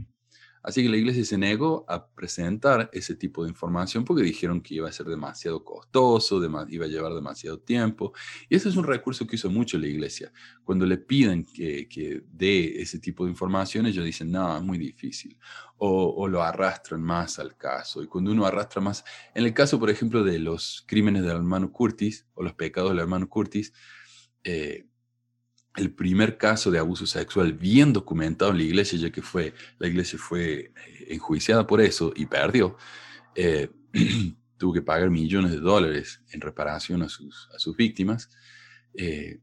Así 0.62 0.82
que 0.82 0.88
la 0.88 0.96
iglesia 0.96 1.24
se 1.24 1.38
negó 1.38 1.84
a 1.88 2.08
presentar 2.08 2.90
ese 2.92 3.14
tipo 3.14 3.44
de 3.44 3.50
información 3.50 4.04
porque 4.04 4.22
dijeron 4.22 4.60
que 4.60 4.74
iba 4.74 4.88
a 4.88 4.92
ser 4.92 5.06
demasiado 5.06 5.64
costoso, 5.64 6.42
iba 6.68 6.84
a 6.84 6.88
llevar 6.88 7.14
demasiado 7.14 7.58
tiempo. 7.60 8.12
Y 8.48 8.56
ese 8.56 8.68
es 8.68 8.76
un 8.76 8.84
recurso 8.84 9.26
que 9.26 9.36
hizo 9.36 9.50
mucho 9.50 9.78
la 9.78 9.86
iglesia. 9.86 10.32
Cuando 10.64 10.86
le 10.86 10.98
piden 10.98 11.44
que, 11.44 11.88
que 11.88 12.22
dé 12.30 12.80
ese 12.80 12.98
tipo 12.98 13.24
de 13.24 13.30
información, 13.30 13.86
ellos 13.86 14.04
dicen, 14.04 14.30
no, 14.30 14.56
es 14.56 14.62
muy 14.62 14.78
difícil. 14.78 15.38
O, 15.76 16.14
o, 16.16 16.26
lo 16.26 16.42
arrastran 16.42 17.00
más 17.00 17.38
al 17.38 17.56
caso. 17.56 18.02
Y 18.02 18.08
cuando 18.08 18.32
uno 18.32 18.44
arrastra 18.44 18.82
más, 18.82 19.04
en 19.34 19.44
el 19.44 19.54
caso, 19.54 19.78
por 19.78 19.90
ejemplo, 19.90 20.24
de 20.24 20.40
los 20.40 20.84
crímenes 20.88 21.22
del 21.22 21.36
hermano 21.36 21.70
Curtis 21.70 22.26
o 22.34 22.42
los 22.42 22.54
pecados 22.54 22.90
del 22.90 22.98
hermano 22.98 23.28
Curtis, 23.28 23.72
eh, 24.42 24.86
el 25.78 25.90
primer 25.92 26.36
caso 26.36 26.70
de 26.70 26.78
abuso 26.78 27.06
sexual 27.06 27.52
bien 27.52 27.92
documentado 27.92 28.50
en 28.50 28.58
la 28.58 28.64
iglesia, 28.64 28.98
ya 28.98 29.10
que 29.10 29.22
fue, 29.22 29.54
la 29.78 29.86
iglesia 29.86 30.18
fue 30.18 30.52
eh, 30.54 30.72
enjuiciada 31.08 31.66
por 31.66 31.80
eso 31.80 32.12
y 32.16 32.26
perdió, 32.26 32.76
eh, 33.34 33.70
tuvo 34.58 34.72
que 34.72 34.82
pagar 34.82 35.10
millones 35.10 35.52
de 35.52 35.60
dólares 35.60 36.20
en 36.32 36.40
reparación 36.40 37.02
a 37.02 37.08
sus, 37.08 37.48
a 37.54 37.58
sus 37.58 37.76
víctimas. 37.76 38.28
Eh, 38.94 39.38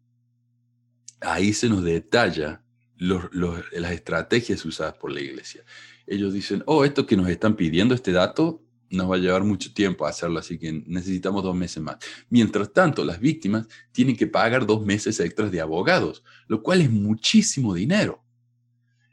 ahí 1.21 1.53
se 1.53 1.69
nos 1.69 1.83
detalla 1.83 2.61
las 2.97 3.91
estrategias 3.91 4.63
usadas 4.65 4.95
por 4.95 5.11
la 5.11 5.21
iglesia. 5.21 5.63
Ellos 6.07 6.33
dicen, 6.33 6.63
oh, 6.65 6.85
esto 6.85 7.05
que 7.05 7.17
nos 7.17 7.29
están 7.29 7.55
pidiendo, 7.55 7.95
este 7.95 8.11
dato, 8.11 8.64
nos 8.89 9.09
va 9.09 9.15
a 9.15 9.19
llevar 9.19 9.43
mucho 9.43 9.73
tiempo 9.73 10.05
hacerlo, 10.05 10.39
así 10.39 10.57
que 10.57 10.71
necesitamos 10.85 11.43
dos 11.43 11.55
meses 11.55 11.81
más. 11.81 11.97
Mientras 12.29 12.71
tanto, 12.71 13.03
las 13.03 13.19
víctimas 13.19 13.67
tienen 13.91 14.15
que 14.15 14.27
pagar 14.27 14.65
dos 14.65 14.85
meses 14.85 15.19
extras 15.19 15.51
de 15.51 15.61
abogados, 15.61 16.23
lo 16.47 16.61
cual 16.61 16.81
es 16.81 16.89
muchísimo 16.89 17.73
dinero. 17.73 18.23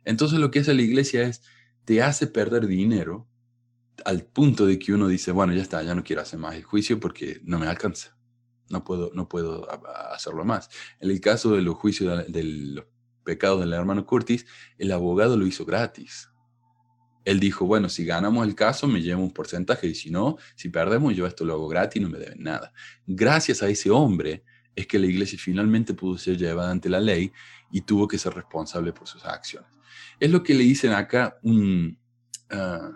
Entonces 0.04 0.38
lo 0.38 0.50
que 0.50 0.60
hace 0.60 0.74
la 0.74 0.82
iglesia 0.82 1.22
es, 1.22 1.42
te 1.84 2.02
hace 2.02 2.26
perder 2.26 2.66
dinero 2.66 3.28
al 4.04 4.24
punto 4.24 4.66
de 4.66 4.78
que 4.78 4.92
uno 4.92 5.08
dice, 5.08 5.32
bueno, 5.32 5.52
ya 5.52 5.62
está, 5.62 5.82
ya 5.82 5.94
no 5.94 6.04
quiero 6.04 6.22
hacer 6.22 6.38
más 6.38 6.54
el 6.54 6.64
juicio 6.64 6.98
porque 7.00 7.40
no 7.44 7.58
me 7.58 7.66
alcanza. 7.66 8.16
No 8.68 8.84
puedo, 8.84 9.10
no 9.14 9.28
puedo 9.28 9.68
hacerlo 10.12 10.44
más. 10.44 10.70
En 11.00 11.10
el 11.10 11.20
caso 11.20 11.52
de 11.52 11.62
los 11.62 11.74
juicios 11.74 12.26
de, 12.26 12.32
de 12.32 12.44
los 12.44 12.86
pecados 13.22 13.60
del 13.60 13.72
hermano 13.72 14.06
Curtis, 14.06 14.46
el 14.78 14.92
abogado 14.92 15.36
lo 15.36 15.46
hizo 15.46 15.64
gratis 15.64 16.31
él 17.24 17.40
dijo, 17.40 17.66
bueno, 17.66 17.88
si 17.88 18.04
ganamos 18.04 18.46
el 18.46 18.54
caso 18.54 18.88
me 18.88 19.00
llevo 19.00 19.22
un 19.22 19.32
porcentaje 19.32 19.86
y 19.86 19.94
si 19.94 20.10
no, 20.10 20.36
si 20.54 20.68
perdemos 20.68 21.14
yo 21.14 21.26
esto 21.26 21.44
lo 21.44 21.54
hago 21.54 21.68
gratis 21.68 22.00
y 22.00 22.04
no 22.04 22.10
me 22.10 22.18
deben 22.18 22.42
nada. 22.42 22.72
Gracias 23.06 23.62
a 23.62 23.68
ese 23.68 23.90
hombre 23.90 24.44
es 24.74 24.86
que 24.86 24.98
la 24.98 25.06
iglesia 25.06 25.38
finalmente 25.40 25.94
pudo 25.94 26.18
ser 26.18 26.36
llevada 26.36 26.70
ante 26.70 26.88
la 26.88 27.00
ley 27.00 27.32
y 27.70 27.82
tuvo 27.82 28.08
que 28.08 28.18
ser 28.18 28.34
responsable 28.34 28.92
por 28.92 29.06
sus 29.06 29.24
acciones. 29.24 29.70
Es 30.18 30.30
lo 30.30 30.42
que 30.42 30.54
le 30.54 30.64
dicen 30.64 30.92
acá 30.92 31.38
un 31.42 31.98
ah, 32.50 32.90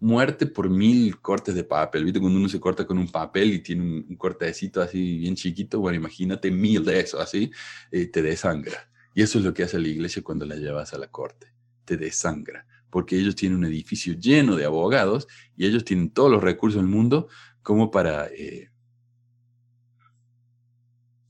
muerte 0.00 0.46
por 0.46 0.68
mil 0.68 1.20
cortes 1.20 1.54
de 1.54 1.64
papel. 1.64 2.04
¿Viste? 2.04 2.20
Cuando 2.20 2.38
uno 2.38 2.48
se 2.48 2.60
corta 2.60 2.86
con 2.86 2.98
un 2.98 3.08
papel 3.08 3.52
y 3.52 3.58
tiene 3.60 3.82
un, 3.82 4.16
cortecito 4.16 4.80
así 4.80 5.18
bien 5.18 5.34
chiquito, 5.34 5.80
bueno, 5.80 5.96
imagínate 5.96 6.50
mil 6.50 6.84
de 6.84 7.00
eso 7.00 7.20
así, 7.20 7.50
eh, 7.90 8.06
te 8.06 8.22
desangra. 8.22 8.90
Y 9.14 9.22
eso 9.22 9.38
es 9.38 9.44
lo 9.44 9.54
que 9.54 9.64
hace 9.64 9.78
la 9.78 9.88
iglesia 9.88 10.22
cuando 10.22 10.44
la 10.44 10.56
llevas 10.56 10.92
a 10.94 10.98
la 10.98 11.08
corte, 11.08 11.52
te 11.84 11.96
desangra 11.96 12.66
porque 12.90 13.18
ellos 13.18 13.34
tienen 13.36 13.58
un 13.58 13.64
edificio 13.64 14.14
lleno 14.14 14.56
de 14.56 14.64
abogados 14.64 15.26
y 15.56 15.66
ellos 15.66 15.84
tienen 15.84 16.10
todos 16.10 16.30
los 16.30 16.42
recursos 16.42 16.80
del 16.80 16.90
mundo 16.90 17.28
como 17.62 17.90
para, 17.90 18.26
eh, 18.28 18.70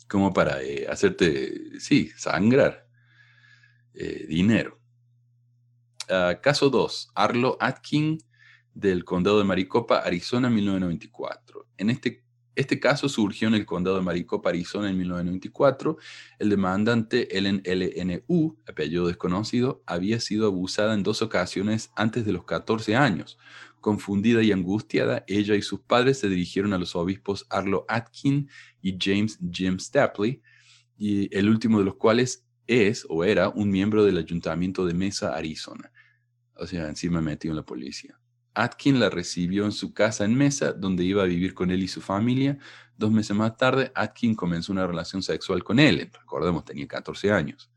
como 0.09 0.33
para 0.33 0.63
eh, 0.63 0.87
hacerte, 0.89 1.81
sí, 1.81 2.11
sangrar 2.17 2.87
eh, 3.95 4.27
dinero. 4.29 4.79
Ah, 6.09 6.39
caso 6.41 6.71
2. 6.71 7.11
Arlo 7.15 7.57
Atkin 7.61 8.19
del 8.73 9.05
condado 9.05 9.39
de 9.39 9.45
Maricopa, 9.45 9.99
Arizona, 9.99 10.49
1994. 10.49 11.67
En 11.77 11.91
este 11.91 12.25
este 12.59 12.81
caso 12.81 13.09
surgió 13.09 13.47
en 13.47 13.55
el 13.55 13.65
condado 13.65 13.99
de 13.99 14.03
Maricopa, 14.03 14.49
Arizona, 14.49 14.91
en 14.91 14.99
1994. 14.99 15.97
El 16.41 16.51
demandante 16.51 17.39
Ellen 17.39 17.63
LNU, 17.65 18.59
apellido 18.69 19.07
desconocido, 19.07 19.81
había 19.87 20.19
sido 20.19 20.49
abusada 20.49 20.95
en 20.95 21.05
dos 21.05 21.23
ocasiones 21.23 21.93
antes 21.95 22.27
de 22.27 22.33
los 22.33 22.43
14 22.43 22.97
años. 22.97 23.39
Confundida 23.81 24.43
y 24.43 24.51
angustiada, 24.51 25.25
ella 25.29 25.55
y 25.55 25.63
sus 25.63 25.79
padres 25.79 26.19
se 26.19 26.29
dirigieron 26.29 26.73
a 26.73 26.79
los 26.79 26.97
obispos 26.97 27.47
Arlo 27.49 27.87
Atkin 27.89 28.51
y 28.83 28.99
James 29.01 29.39
Jim 29.53 29.79
Stapley, 29.79 30.43
y 30.99 31.33
el 31.37 31.49
último 31.49 31.79
de 31.79 31.85
los 31.85 31.95
cuales 31.95 32.45
es 32.67 33.07
o 33.09 33.23
era 33.23 33.51
un 33.51 33.71
miembro 33.71 34.05
del 34.05 34.19
ayuntamiento 34.19 34.85
de 34.85 34.95
Mesa, 34.95 35.37
Arizona. 35.37 35.93
O 36.57 36.67
sea, 36.67 36.89
encima 36.89 37.21
metió 37.21 37.53
en 37.53 37.57
la 37.57 37.65
policía. 37.65 38.19
Atkin 38.59 38.99
la 38.99 39.09
recibió 39.09 39.65
en 39.65 39.71
su 39.71 39.95
casa 39.95 40.25
en 40.25 40.35
Mesa, 40.35 40.73
donde 40.73 41.05
iba 41.05 41.23
a 41.23 41.27
vivir 41.27 41.55
con 41.55 41.71
él 41.71 41.81
y 41.81 41.87
su 41.87 42.01
familia. 42.01 42.59
Dos 42.97 43.13
meses 43.13 43.37
más 43.37 43.57
tarde, 43.57 43.93
Atkin 43.95 44.35
comenzó 44.35 44.73
una 44.73 44.85
relación 44.85 45.23
sexual 45.23 45.63
con 45.63 45.79
él. 45.79 46.11
Recordemos, 46.13 46.65
tenía 46.65 46.89
14 46.89 47.31
años. 47.31 47.71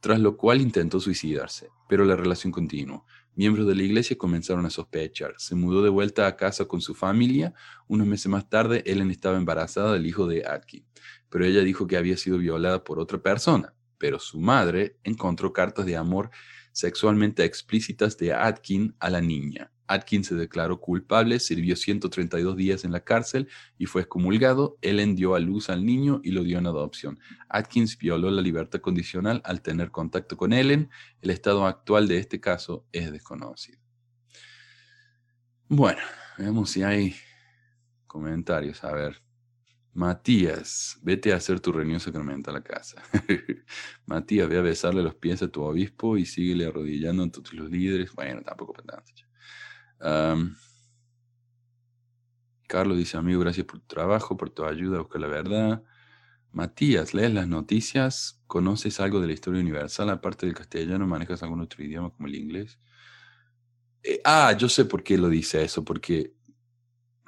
Tras 0.00 0.18
lo 0.18 0.36
cual 0.36 0.60
intentó 0.60 0.98
suicidarse, 0.98 1.70
pero 1.88 2.04
la 2.04 2.16
relación 2.16 2.52
continuó. 2.52 3.06
Miembros 3.36 3.68
de 3.68 3.76
la 3.76 3.84
iglesia 3.84 4.18
comenzaron 4.18 4.66
a 4.66 4.70
sospechar. 4.70 5.34
Se 5.38 5.54
mudó 5.54 5.84
de 5.84 5.88
vuelta 5.88 6.26
a 6.26 6.34
casa 6.34 6.64
con 6.64 6.80
su 6.80 6.96
familia. 6.96 7.54
Unos 7.86 8.08
meses 8.08 8.26
más 8.26 8.48
tarde, 8.48 8.82
Ellen 8.86 9.12
estaba 9.12 9.36
embarazada 9.36 9.92
del 9.92 10.04
hijo 10.04 10.26
de 10.26 10.44
Atkin, 10.44 10.84
pero 11.28 11.44
ella 11.44 11.62
dijo 11.62 11.86
que 11.86 11.96
había 11.96 12.16
sido 12.16 12.38
violada 12.38 12.82
por 12.82 12.98
otra 12.98 13.18
persona. 13.22 13.72
pero 14.00 14.20
su 14.20 14.38
madre 14.40 14.96
encontró 15.02 15.52
cartas 15.52 15.84
de 15.84 15.96
amor 15.96 16.30
sexualmente 16.72 17.44
explícitas 17.44 18.16
de 18.16 18.32
Atkin 18.32 18.94
a 19.00 19.10
la 19.10 19.20
niña. 19.20 19.72
Atkin 19.88 20.22
se 20.22 20.34
declaró 20.34 20.80
culpable, 20.80 21.40
sirvió 21.40 21.74
132 21.74 22.56
días 22.56 22.84
en 22.84 22.92
la 22.92 23.00
cárcel 23.00 23.48
y 23.78 23.86
fue 23.86 24.02
excomulgado. 24.02 24.78
Ellen 24.82 25.16
dio 25.16 25.34
a 25.34 25.40
luz 25.40 25.70
al 25.70 25.84
niño 25.84 26.20
y 26.22 26.30
lo 26.30 26.44
dio 26.44 26.58
en 26.58 26.66
adopción. 26.66 27.18
Atkins 27.48 27.98
violó 27.98 28.30
la 28.30 28.42
libertad 28.42 28.80
condicional 28.80 29.40
al 29.44 29.62
tener 29.62 29.90
contacto 29.90 30.36
con 30.36 30.52
Ellen. 30.52 30.90
El 31.22 31.30
estado 31.30 31.66
actual 31.66 32.06
de 32.06 32.18
este 32.18 32.38
caso 32.40 32.86
es 32.92 33.10
desconocido. 33.10 33.80
Bueno, 35.68 36.00
veamos 36.38 36.70
si 36.70 36.82
hay 36.82 37.16
comentarios. 38.06 38.84
A 38.84 38.92
ver. 38.92 39.22
Matías, 39.94 40.96
vete 41.02 41.32
a 41.32 41.36
hacer 41.36 41.58
tu 41.58 41.72
reunión 41.72 41.98
sacramental 41.98 42.54
a 42.54 42.58
la 42.58 42.64
casa. 42.64 43.02
Matías, 44.06 44.48
ve 44.48 44.58
a 44.58 44.62
besarle 44.62 45.02
los 45.02 45.16
pies 45.16 45.42
a 45.42 45.48
tu 45.48 45.62
obispo 45.62 46.16
y 46.16 46.24
síguele 46.24 46.66
arrodillando 46.66 47.24
ante 47.24 47.40
los 47.52 47.68
líderes. 47.68 48.12
Bueno, 48.12 48.42
tampoco 48.42 48.74
para 48.74 49.02
Carlos 52.66 52.98
dice, 52.98 53.16
amigo, 53.16 53.40
gracias 53.40 53.66
por 53.66 53.80
tu 53.80 53.86
trabajo, 53.86 54.36
por 54.36 54.50
tu 54.50 54.64
ayuda 54.64 54.98
a 54.98 55.00
buscar 55.00 55.20
la 55.20 55.28
verdad. 55.28 55.82
Matías, 56.52 57.14
lees 57.14 57.32
las 57.32 57.48
noticias, 57.48 58.42
conoces 58.46 59.00
algo 59.00 59.20
de 59.20 59.28
la 59.28 59.32
historia 59.32 59.60
universal, 59.60 60.10
aparte 60.10 60.46
del 60.46 60.54
castellano, 60.54 61.06
manejas 61.06 61.42
algún 61.42 61.60
otro 61.60 61.82
idioma 61.84 62.10
como 62.10 62.28
el 62.28 62.34
inglés. 62.34 62.78
Eh, 64.02 64.20
ah, 64.24 64.52
yo 64.56 64.68
sé 64.68 64.84
por 64.84 65.02
qué 65.02 65.18
lo 65.18 65.28
dice 65.28 65.62
eso, 65.62 65.84
porque 65.84 66.34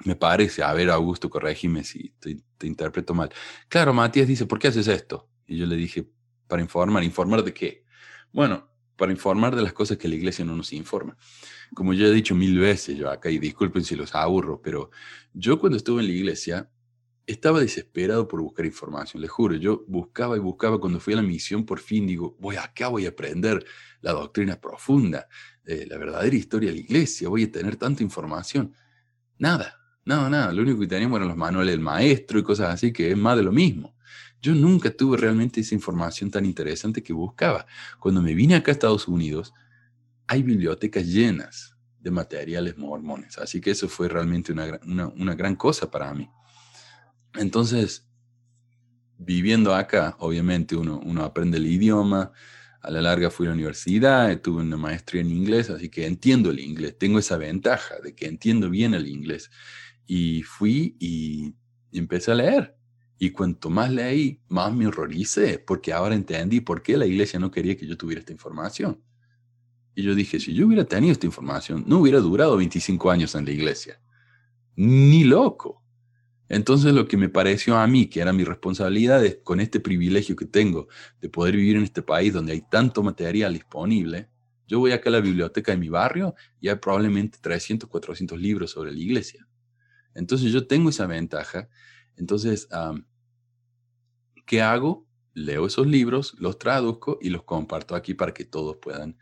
me 0.05 0.15
parece, 0.15 0.63
a 0.63 0.73
ver, 0.73 0.89
Augusto, 0.89 1.29
corregime 1.29 1.83
si 1.83 2.09
te, 2.19 2.41
te, 2.57 2.67
interpreto 2.67 3.13
mal. 3.13 3.29
Claro, 3.67 3.93
Matías 3.93 4.27
dice, 4.27 4.45
¿por 4.45 4.57
qué 4.57 4.69
haces 4.69 4.87
esto? 4.87 5.29
Y 5.45 5.57
yo 5.57 5.65
le 5.65 5.75
dije, 5.75 6.09
para 6.51 6.61
informar. 6.61 7.01
¿Informar 7.03 7.43
de 7.43 7.53
qué? 7.53 7.85
Bueno, 8.33 8.70
para 9.01 9.11
informar 9.11 9.55
de 9.55 9.63
las 9.63 9.73
cosas 9.73 9.97
que 9.97 10.07
la 10.07 10.13
iglesia 10.13 10.45
no 10.45 10.55
nos 10.55 10.71
informa. 10.73 11.17
Como 11.73 11.91
yo 11.95 12.05
he 12.05 12.11
dicho 12.11 12.35
mil 12.35 12.59
veces 12.59 12.95
yo 12.95 13.09
acá, 13.09 13.31
y 13.31 13.39
disculpen 13.39 13.83
si 13.83 13.95
los 13.95 14.13
aburro, 14.13 14.61
pero 14.61 14.91
yo 15.33 15.59
cuando 15.59 15.77
estuve 15.77 16.01
en 16.01 16.07
la 16.07 16.13
iglesia 16.13 16.69
estaba 17.25 17.61
desesperado 17.61 18.27
por 18.27 18.43
buscar 18.43 18.63
información, 18.63 19.19
les 19.19 19.31
juro, 19.31 19.55
yo 19.55 19.83
buscaba 19.87 20.37
y 20.37 20.39
buscaba, 20.39 20.79
cuando 20.79 20.99
fui 20.99 21.13
a 21.13 21.15
la 21.15 21.23
misión 21.23 21.65
por 21.65 21.79
fin 21.79 22.05
digo, 22.05 22.37
voy 22.39 22.57
acá, 22.57 22.89
voy 22.89 23.07
a 23.07 23.09
aprender 23.09 23.65
la 24.01 24.11
doctrina 24.11 24.61
profunda, 24.61 25.27
eh, 25.65 25.87
la 25.89 25.97
verdadera 25.97 26.35
historia 26.35 26.69
de 26.69 26.75
la 26.75 26.81
iglesia, 26.81 27.27
voy 27.27 27.45
a 27.45 27.51
tener 27.51 27.77
tanta 27.77 28.03
información. 28.03 28.71
Nada, 29.39 29.79
no, 30.05 30.29
nada, 30.29 30.53
lo 30.53 30.61
único 30.61 30.79
que 30.79 30.85
teníamos 30.85 31.17
eran 31.17 31.29
los 31.29 31.37
manuales 31.37 31.73
del 31.73 31.81
maestro 31.81 32.37
y 32.37 32.43
cosas 32.43 32.71
así, 32.71 32.93
que 32.93 33.09
es 33.09 33.17
más 33.17 33.35
de 33.35 33.41
lo 33.41 33.51
mismo. 33.51 33.95
Yo 34.41 34.55
nunca 34.55 34.89
tuve 34.89 35.17
realmente 35.17 35.61
esa 35.61 35.75
información 35.75 36.31
tan 36.31 36.45
interesante 36.45 37.03
que 37.03 37.13
buscaba. 37.13 37.65
Cuando 37.99 38.21
me 38.21 38.33
vine 38.33 38.55
acá 38.55 38.71
a 38.71 38.73
Estados 38.73 39.07
Unidos, 39.07 39.53
hay 40.27 40.43
bibliotecas 40.43 41.05
llenas 41.05 41.75
de 41.99 42.09
materiales 42.09 42.77
mormones, 42.77 43.37
así 43.37 43.61
que 43.61 43.71
eso 43.71 43.87
fue 43.87 44.09
realmente 44.09 44.51
una, 44.51 44.79
una 45.15 45.35
gran 45.35 45.55
cosa 45.55 45.91
para 45.91 46.13
mí. 46.13 46.29
Entonces, 47.35 48.07
viviendo 49.17 49.75
acá, 49.75 50.15
obviamente 50.19 50.75
uno, 50.75 50.99
uno 51.03 51.23
aprende 51.23 51.57
el 51.57 51.67
idioma, 51.67 52.31
a 52.81 52.89
la 52.89 53.01
larga 53.01 53.29
fui 53.29 53.45
a 53.45 53.49
la 53.49 53.55
universidad, 53.55 54.41
tuve 54.41 54.63
una 54.63 54.77
maestría 54.77 55.21
en 55.21 55.29
inglés, 55.29 55.69
así 55.69 55.89
que 55.89 56.07
entiendo 56.07 56.49
el 56.49 56.59
inglés, 56.59 56.97
tengo 56.97 57.19
esa 57.19 57.37
ventaja 57.37 57.99
de 58.03 58.15
que 58.15 58.25
entiendo 58.25 58.69
bien 58.69 58.95
el 58.95 59.07
inglés. 59.07 59.51
Y 60.07 60.41
fui 60.43 60.95
y 60.99 61.53
empecé 61.91 62.31
a 62.31 62.35
leer. 62.35 62.75
Y 63.23 63.29
cuanto 63.29 63.69
más 63.69 63.91
leí, 63.91 64.41
más 64.47 64.73
me 64.73 64.87
horroricé, 64.87 65.59
porque 65.59 65.93
ahora 65.93 66.15
entendí 66.15 66.59
por 66.59 66.81
qué 66.81 66.97
la 66.97 67.05
iglesia 67.05 67.37
no 67.39 67.51
quería 67.51 67.77
que 67.77 67.85
yo 67.85 67.95
tuviera 67.95 68.19
esta 68.19 68.31
información. 68.31 68.99
Y 69.93 70.01
yo 70.01 70.15
dije, 70.15 70.39
si 70.39 70.55
yo 70.55 70.65
hubiera 70.65 70.85
tenido 70.85 71.11
esta 71.11 71.27
información, 71.27 71.83
no 71.85 71.99
hubiera 71.99 72.19
durado 72.19 72.57
25 72.57 73.11
años 73.11 73.35
en 73.35 73.45
la 73.45 73.51
iglesia. 73.51 74.01
Ni 74.75 75.23
loco. 75.23 75.83
Entonces 76.49 76.95
lo 76.95 77.07
que 77.07 77.15
me 77.15 77.29
pareció 77.29 77.77
a 77.77 77.85
mí, 77.85 78.07
que 78.07 78.21
era 78.21 78.33
mi 78.33 78.43
responsabilidad, 78.43 79.23
es 79.23 79.37
con 79.43 79.59
este 79.59 79.79
privilegio 79.79 80.35
que 80.35 80.47
tengo 80.47 80.87
de 81.21 81.29
poder 81.29 81.55
vivir 81.55 81.75
en 81.75 81.83
este 81.83 82.01
país 82.01 82.33
donde 82.33 82.53
hay 82.53 82.63
tanto 82.71 83.03
material 83.03 83.53
disponible, 83.53 84.29
yo 84.65 84.79
voy 84.79 84.93
acá 84.93 85.11
a 85.11 85.13
la 85.13 85.21
biblioteca 85.21 85.73
de 85.73 85.77
mi 85.77 85.89
barrio 85.89 86.33
y 86.59 86.69
hay 86.69 86.75
probablemente 86.77 87.37
300, 87.39 87.87
400 87.87 88.41
libros 88.41 88.71
sobre 88.71 88.91
la 88.91 88.99
iglesia. 88.99 89.47
Entonces 90.15 90.51
yo 90.51 90.65
tengo 90.65 90.89
esa 90.89 91.05
ventaja. 91.05 91.69
Entonces, 92.17 92.67
¿qué 94.51 94.61
hago? 94.61 95.07
Leo 95.33 95.65
esos 95.65 95.87
libros, 95.87 96.35
los 96.37 96.59
traduzco 96.59 97.17
y 97.21 97.29
los 97.29 97.43
comparto 97.43 97.95
aquí 97.95 98.13
para 98.13 98.33
que 98.33 98.43
todos 98.43 98.75
puedan 98.81 99.17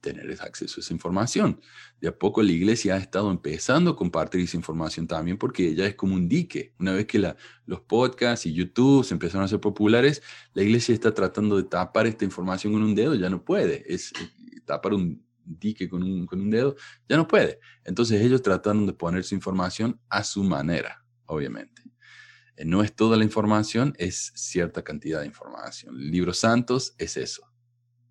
tener 0.00 0.34
acceso 0.40 0.76
a 0.76 0.80
esa 0.80 0.94
información. 0.94 1.60
De 2.00 2.08
a 2.08 2.18
poco 2.18 2.42
la 2.42 2.52
iglesia 2.52 2.94
ha 2.94 2.96
estado 2.96 3.30
empezando 3.30 3.90
a 3.90 3.96
compartir 3.96 4.40
esa 4.40 4.56
información 4.56 5.06
también 5.06 5.36
porque 5.36 5.74
ya 5.74 5.84
es 5.84 5.96
como 5.96 6.14
un 6.14 6.30
dique. 6.30 6.72
Una 6.78 6.92
vez 6.92 7.04
que 7.04 7.18
los 7.66 7.80
podcasts 7.82 8.46
y 8.46 8.54
YouTube 8.54 9.04
se 9.04 9.12
empezaron 9.12 9.44
a 9.44 9.48
ser 9.48 9.60
populares, 9.60 10.22
la 10.54 10.62
iglesia 10.62 10.94
está 10.94 11.12
tratando 11.12 11.58
de 11.58 11.64
tapar 11.64 12.06
esta 12.06 12.24
información 12.24 12.72
con 12.72 12.82
un 12.82 12.94
dedo, 12.94 13.14
ya 13.14 13.28
no 13.28 13.44
puede. 13.44 13.84
Es 13.86 14.12
eh, 14.12 14.60
tapar 14.64 14.94
un 14.94 15.22
dique 15.44 15.90
con 15.90 16.02
un, 16.02 16.24
con 16.24 16.40
un 16.40 16.48
dedo, 16.48 16.74
ya 17.06 17.18
no 17.18 17.28
puede. 17.28 17.60
Entonces 17.84 18.22
ellos 18.22 18.40
trataron 18.40 18.86
de 18.86 18.94
poner 18.94 19.24
su 19.24 19.34
información 19.34 20.00
a 20.08 20.24
su 20.24 20.42
manera, 20.42 21.04
obviamente. 21.26 21.73
No 22.64 22.82
es 22.82 22.94
toda 22.94 23.16
la 23.16 23.24
información, 23.24 23.94
es 23.98 24.32
cierta 24.36 24.82
cantidad 24.84 25.20
de 25.20 25.26
información. 25.26 25.96
Libros 25.98 26.38
santos 26.38 26.94
es 26.98 27.16
eso. 27.16 27.50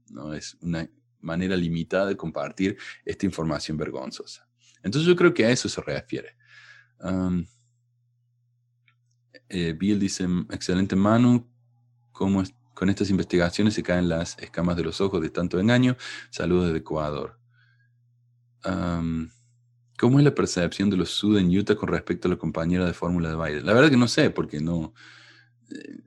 No 0.10 0.34
es 0.34 0.56
una 0.62 0.90
manera 1.22 1.56
limitada 1.56 2.08
de 2.08 2.18
compartir 2.18 2.78
esta 3.06 3.26
información 3.26 3.78
vergonzosa. 3.78 4.48
Entonces 4.84 5.08
yo 5.08 5.16
creo 5.16 5.34
que 5.34 5.46
a 5.46 5.50
eso 5.50 5.70
se 5.70 5.82
refiere. 5.82 6.36
Eh, 9.50 9.74
Bill 9.78 10.00
dice, 10.00 10.26
excelente 10.52 10.96
Manu, 10.96 11.50
¿cómo 12.12 12.44
con 12.74 12.90
estas 12.90 13.10
investigaciones 13.10 13.76
se 13.76 13.84
caen 13.84 14.10
las 14.10 14.38
escamas 14.40 14.76
de 14.76 14.84
los 14.84 15.00
ojos 15.00 15.22
de 15.22 15.30
tanto 15.30 15.60
engaño? 15.60 15.96
Saludos 16.30 16.66
desde 16.66 16.80
Ecuador. 16.80 17.40
¿Cómo 19.98 20.20
es 20.20 20.26
la 20.26 20.34
percepción 20.34 20.90
de 20.90 20.98
los 20.98 21.12
Sud 21.12 21.38
en 21.38 21.56
Utah 21.56 21.76
con 21.76 21.90
respecto 21.90 22.28
a 22.28 22.32
la 22.32 22.38
compañera 22.38 22.86
de 22.86 22.94
fórmula 22.94 23.30
de 23.30 23.36
baile? 23.36 23.62
La 23.62 23.74
verdad 23.74 23.90
que 23.90 23.98
no 23.98 24.08
sé, 24.08 24.30
porque 24.30 24.60
no... 24.60 24.94
Eh, 25.72 26.00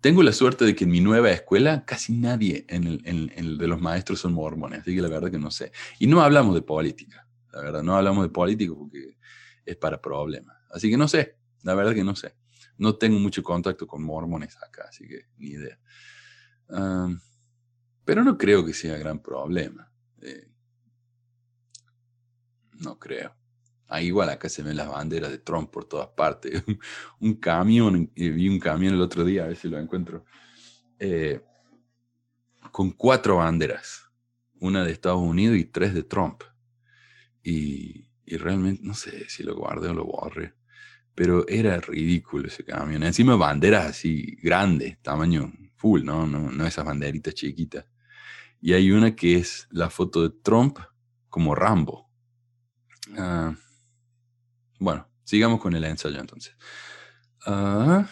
tengo 0.00 0.24
la 0.24 0.32
suerte 0.32 0.64
de 0.64 0.74
que 0.74 0.82
en 0.82 0.90
mi 0.90 1.00
nueva 1.00 1.30
escuela 1.30 1.84
casi 1.84 2.12
nadie 2.12 2.66
de 2.68 3.66
los 3.68 3.80
maestros 3.80 4.18
son 4.18 4.32
mormones, 4.32 4.80
así 4.80 4.96
que 4.96 5.00
la 5.00 5.08
verdad 5.08 5.30
que 5.30 5.38
no 5.38 5.52
sé. 5.52 5.70
Y 6.00 6.08
no 6.08 6.20
hablamos 6.20 6.56
de 6.56 6.62
política, 6.62 7.28
la 7.52 7.60
verdad, 7.60 7.82
no 7.84 7.96
hablamos 7.96 8.24
de 8.24 8.30
política 8.30 8.74
porque 8.76 9.16
es 9.64 9.76
para 9.76 10.00
problemas. 10.00 10.56
Así 10.70 10.90
que 10.90 10.96
no 10.96 11.06
sé, 11.06 11.36
la 11.62 11.74
verdad 11.74 11.94
que 11.94 12.02
no 12.02 12.16
sé. 12.16 12.34
No 12.78 12.96
tengo 12.96 13.20
mucho 13.20 13.44
contacto 13.44 13.86
con 13.86 14.02
mormones 14.02 14.56
acá, 14.56 14.86
así 14.88 15.06
que 15.06 15.26
ni 15.38 15.50
idea. 15.50 15.78
pero 18.04 18.24
no 18.24 18.36
creo 18.36 18.64
que 18.64 18.74
sea 18.74 18.98
gran 18.98 19.20
problema. 19.22 19.88
Eh, 20.20 20.51
no 22.82 22.98
creo. 22.98 23.34
Ahí 23.88 24.06
igual 24.06 24.30
acá 24.30 24.48
se 24.48 24.62
ven 24.62 24.76
las 24.76 24.88
banderas 24.88 25.30
de 25.30 25.38
Trump 25.38 25.70
por 25.70 25.84
todas 25.84 26.08
partes. 26.08 26.62
un 27.20 27.34
camión, 27.34 28.10
vi 28.14 28.48
un 28.48 28.58
camión 28.58 28.94
el 28.94 29.02
otro 29.02 29.24
día, 29.24 29.44
a 29.44 29.48
ver 29.48 29.56
si 29.56 29.68
lo 29.68 29.78
encuentro, 29.78 30.24
eh, 30.98 31.42
con 32.70 32.90
cuatro 32.92 33.36
banderas, 33.36 34.10
una 34.60 34.84
de 34.84 34.92
Estados 34.92 35.20
Unidos 35.20 35.58
y 35.58 35.64
tres 35.64 35.92
de 35.92 36.04
Trump. 36.04 36.42
Y, 37.42 38.08
realmente, 38.26 38.82
no 38.82 38.94
sé 38.94 39.28
si 39.28 39.42
lo 39.42 39.54
guardé 39.56 39.88
o 39.88 39.94
lo 39.94 40.06
borré, 40.06 40.54
pero 41.14 41.46
era 41.48 41.78
ridículo 41.78 42.48
ese 42.48 42.64
camión. 42.64 43.02
Encima 43.02 43.36
banderas 43.36 43.86
así 43.86 44.36
grandes, 44.42 45.02
tamaño 45.02 45.52
full, 45.76 46.02
¿no? 46.02 46.26
No, 46.26 46.50
no 46.50 46.66
esas 46.66 46.84
banderitas 46.84 47.34
chiquitas. 47.34 47.84
Y 48.60 48.72
hay 48.72 48.90
una 48.92 49.14
que 49.14 49.36
es 49.36 49.66
la 49.70 49.90
foto 49.90 50.22
de 50.22 50.30
Trump 50.42 50.78
como 51.28 51.54
Rambo. 51.54 52.11
Ah, 53.16 53.54
bueno, 54.78 55.08
sigamos 55.24 55.60
con 55.60 55.74
el 55.74 55.84
ensayo 55.84 56.20
entonces. 56.20 56.56
3. 57.44 57.50
Ah, 57.50 58.08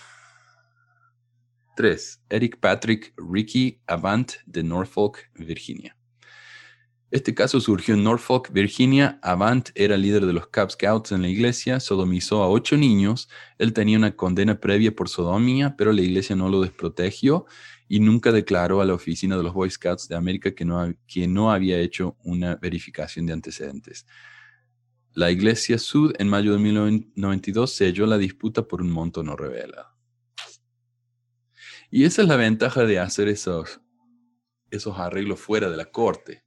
Eric 2.29 2.61
Patrick 2.61 3.15
Ricky 3.17 3.81
Avant 3.87 4.33
de 4.47 4.63
Norfolk, 4.63 5.31
Virginia. 5.35 5.97
Este 7.11 7.35
caso 7.35 7.61
surgió 7.61 7.95
en 7.95 8.05
Norfolk, 8.05 8.53
Virginia. 8.53 9.19
Avant 9.23 9.71
era 9.75 9.97
líder 9.97 10.27
de 10.27 10.33
los 10.33 10.47
Cub 10.47 10.71
Scouts 10.71 11.11
en 11.11 11.23
la 11.23 11.29
iglesia, 11.29 11.81
sodomizó 11.81 12.45
a 12.45 12.49
ocho 12.49 12.77
niños. 12.77 13.29
Él 13.59 13.73
tenía 13.73 13.99
una 13.99 14.15
condena 14.15 14.61
previa 14.61 14.95
por 14.95 15.09
sodomía, 15.09 15.75
pero 15.77 15.93
la 15.93 16.03
iglesia 16.03 16.37
no 16.37 16.49
lo 16.49 16.61
desprotegió 16.61 17.47
y 17.89 17.99
nunca 17.99 18.31
declaró 18.31 18.81
a 18.81 18.85
la 18.85 18.95
oficina 18.95 19.37
de 19.37 19.43
los 19.43 19.53
Boy 19.53 19.69
Scouts 19.69 20.07
de 20.07 20.15
América 20.15 20.55
que 20.55 20.65
no, 20.65 20.95
que 21.09 21.27
no 21.27 21.51
había 21.51 21.81
hecho 21.81 22.17
una 22.23 22.55
verificación 22.55 23.27
de 23.27 23.33
antecedentes. 23.33 24.07
La 25.13 25.31
Iglesia 25.31 25.77
Sud 25.79 26.15
en 26.19 26.29
mayo 26.29 26.53
de 26.53 26.59
1992 26.59 27.75
selló 27.75 28.07
la 28.07 28.17
disputa 28.17 28.63
por 28.63 28.81
un 28.81 28.91
monto 28.91 29.25
no 29.25 29.35
revelado. 29.35 29.89
Y 31.91 32.05
esa 32.05 32.23
es 32.23 32.29
la 32.29 32.37
ventaja 32.37 32.85
de 32.85 33.01
hacer 33.01 33.27
esos, 33.27 33.81
esos 34.71 34.99
arreglos 34.99 35.41
fuera 35.41 35.69
de 35.69 35.77
la 35.77 35.91
corte. 35.91 36.45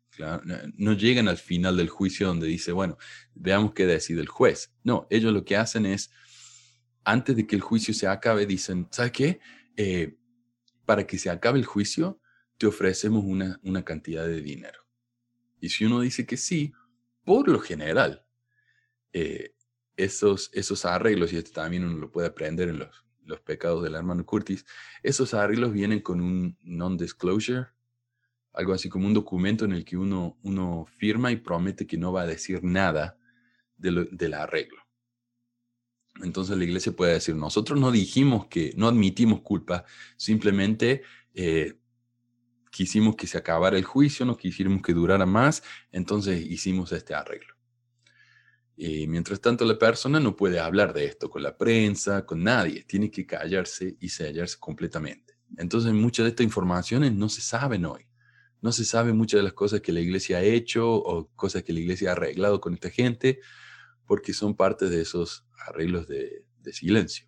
No 0.76 0.94
llegan 0.94 1.28
al 1.28 1.38
final 1.38 1.76
del 1.76 1.90
juicio 1.90 2.28
donde 2.28 2.48
dice, 2.48 2.72
bueno, 2.72 2.98
veamos 3.34 3.74
qué 3.74 3.86
decide 3.86 4.22
el 4.22 4.30
juez. 4.30 4.74
No, 4.84 5.08
ellos 5.10 5.34
lo 5.34 5.44
que 5.44 5.58
hacen 5.58 5.86
es, 5.86 6.12
antes 7.04 7.36
de 7.36 7.46
que 7.46 7.58
el 7.58 7.62
juicio 7.62 7.94
se 7.94 8.08
acabe, 8.08 8.46
dicen, 8.46 8.88
¿sabes 8.92 9.12
qué? 9.12 9.40
Eh, 9.76 10.16
para 10.86 11.06
que 11.06 11.18
se 11.18 11.30
acabe 11.30 11.60
el 11.60 11.66
juicio, 11.66 12.22
te 12.58 12.68
ofrecemos 12.68 13.26
una, 13.26 13.60
una 13.64 13.84
cantidad 13.84 14.26
de 14.26 14.42
dinero. 14.42 14.80
Y 15.60 15.70
si 15.70 15.84
uno 15.84 16.00
dice 16.00 16.26
que 16.26 16.38
sí, 16.38 16.72
por 17.26 17.50
lo 17.50 17.60
general, 17.60 18.26
eh, 19.14 19.56
esos, 19.96 20.50
esos 20.54 20.86
arreglos, 20.86 21.32
y 21.32 21.38
esto 21.38 21.52
también 21.52 21.86
uno 21.86 21.98
lo 21.98 22.12
puede 22.12 22.28
aprender 22.28 22.70
en 22.70 22.80
los, 22.80 23.06
los 23.26 23.40
pecados 23.42 23.84
del 23.84 23.96
hermano 23.96 24.26
Curtis, 24.26 24.66
esos 25.02 25.34
arreglos 25.34 25.72
vienen 25.72 26.02
con 26.02 26.20
un 26.20 26.58
non-disclosure, 26.62 27.68
algo 28.54 28.74
así 28.74 28.90
como 28.90 29.08
un 29.08 29.14
documento 29.14 29.66
en 29.66 29.72
el 29.72 29.86
que 29.86 29.98
uno, 29.98 30.38
uno 30.44 30.86
firma 30.98 31.32
y 31.32 31.38
promete 31.38 31.88
que 31.88 31.98
no 31.98 32.12
va 32.12 32.22
a 32.22 32.28
decir 32.28 32.64
nada 32.64 33.18
del 33.78 34.34
arreglo. 34.34 34.84
Entonces 36.22 36.56
la 36.58 36.64
iglesia 36.64 36.92
puede 36.92 37.14
decir, 37.14 37.36
nosotros 37.36 37.80
no 37.80 37.92
dijimos 37.92 38.46
que, 38.46 38.74
no 38.78 38.88
admitimos 38.88 39.42
culpa, 39.42 39.86
simplemente 40.16 41.02
eh, 41.34 41.80
quisimos 42.70 43.16
que 43.16 43.26
se 43.26 43.38
acabara 43.38 43.78
el 43.78 43.84
juicio, 43.84 44.26
no 44.26 44.38
quisimos 44.38 44.84
que 44.84 44.94
durara 44.94 45.26
más, 45.26 45.64
entonces 45.92 46.46
hicimos 46.46 46.92
este 46.92 47.16
arreglo. 47.16 47.53
Y 48.76 49.08
mientras 49.08 49.40
tanto, 49.40 49.66
la 49.66 49.78
persona 49.78 50.20
no 50.20 50.36
puede 50.36 50.60
hablar 50.60 50.94
de 50.94 51.06
esto 51.06 51.30
con 51.30 51.44
la 51.44 51.58
prensa, 51.58 52.26
con 52.26 52.44
nadie, 52.44 52.84
tiene 52.84 53.12
que 53.12 53.26
callarse 53.26 53.96
y 54.00 54.10
sellarse 54.10 54.58
completamente. 54.60 55.38
Entonces, 55.58 55.94
muchas 55.94 56.24
de 56.24 56.30
estas 56.32 56.44
informaciones 56.44 57.14
no 57.14 57.30
se 57.30 57.42
saben 57.42 57.86
hoy. 57.86 58.08
No 58.62 58.72
se 58.72 58.86
sabe 58.86 59.14
muchas 59.14 59.40
de 59.40 59.44
las 59.44 59.54
cosas 59.54 59.82
que 59.82 59.92
la 59.92 60.00
iglesia 60.00 60.38
ha 60.38 60.42
hecho 60.42 60.92
o 60.92 61.30
cosas 61.36 61.64
que 61.64 61.74
la 61.74 61.82
iglesia 61.82 62.10
ha 62.10 62.12
arreglado 62.14 62.62
con 62.62 62.74
esta 62.74 62.90
gente, 62.90 63.42
porque 64.06 64.34
son 64.34 64.56
parte 64.56 64.90
de 64.90 65.02
esos 65.02 65.46
arreglos 65.68 66.08
de, 66.08 66.46
silencio. 66.72 67.28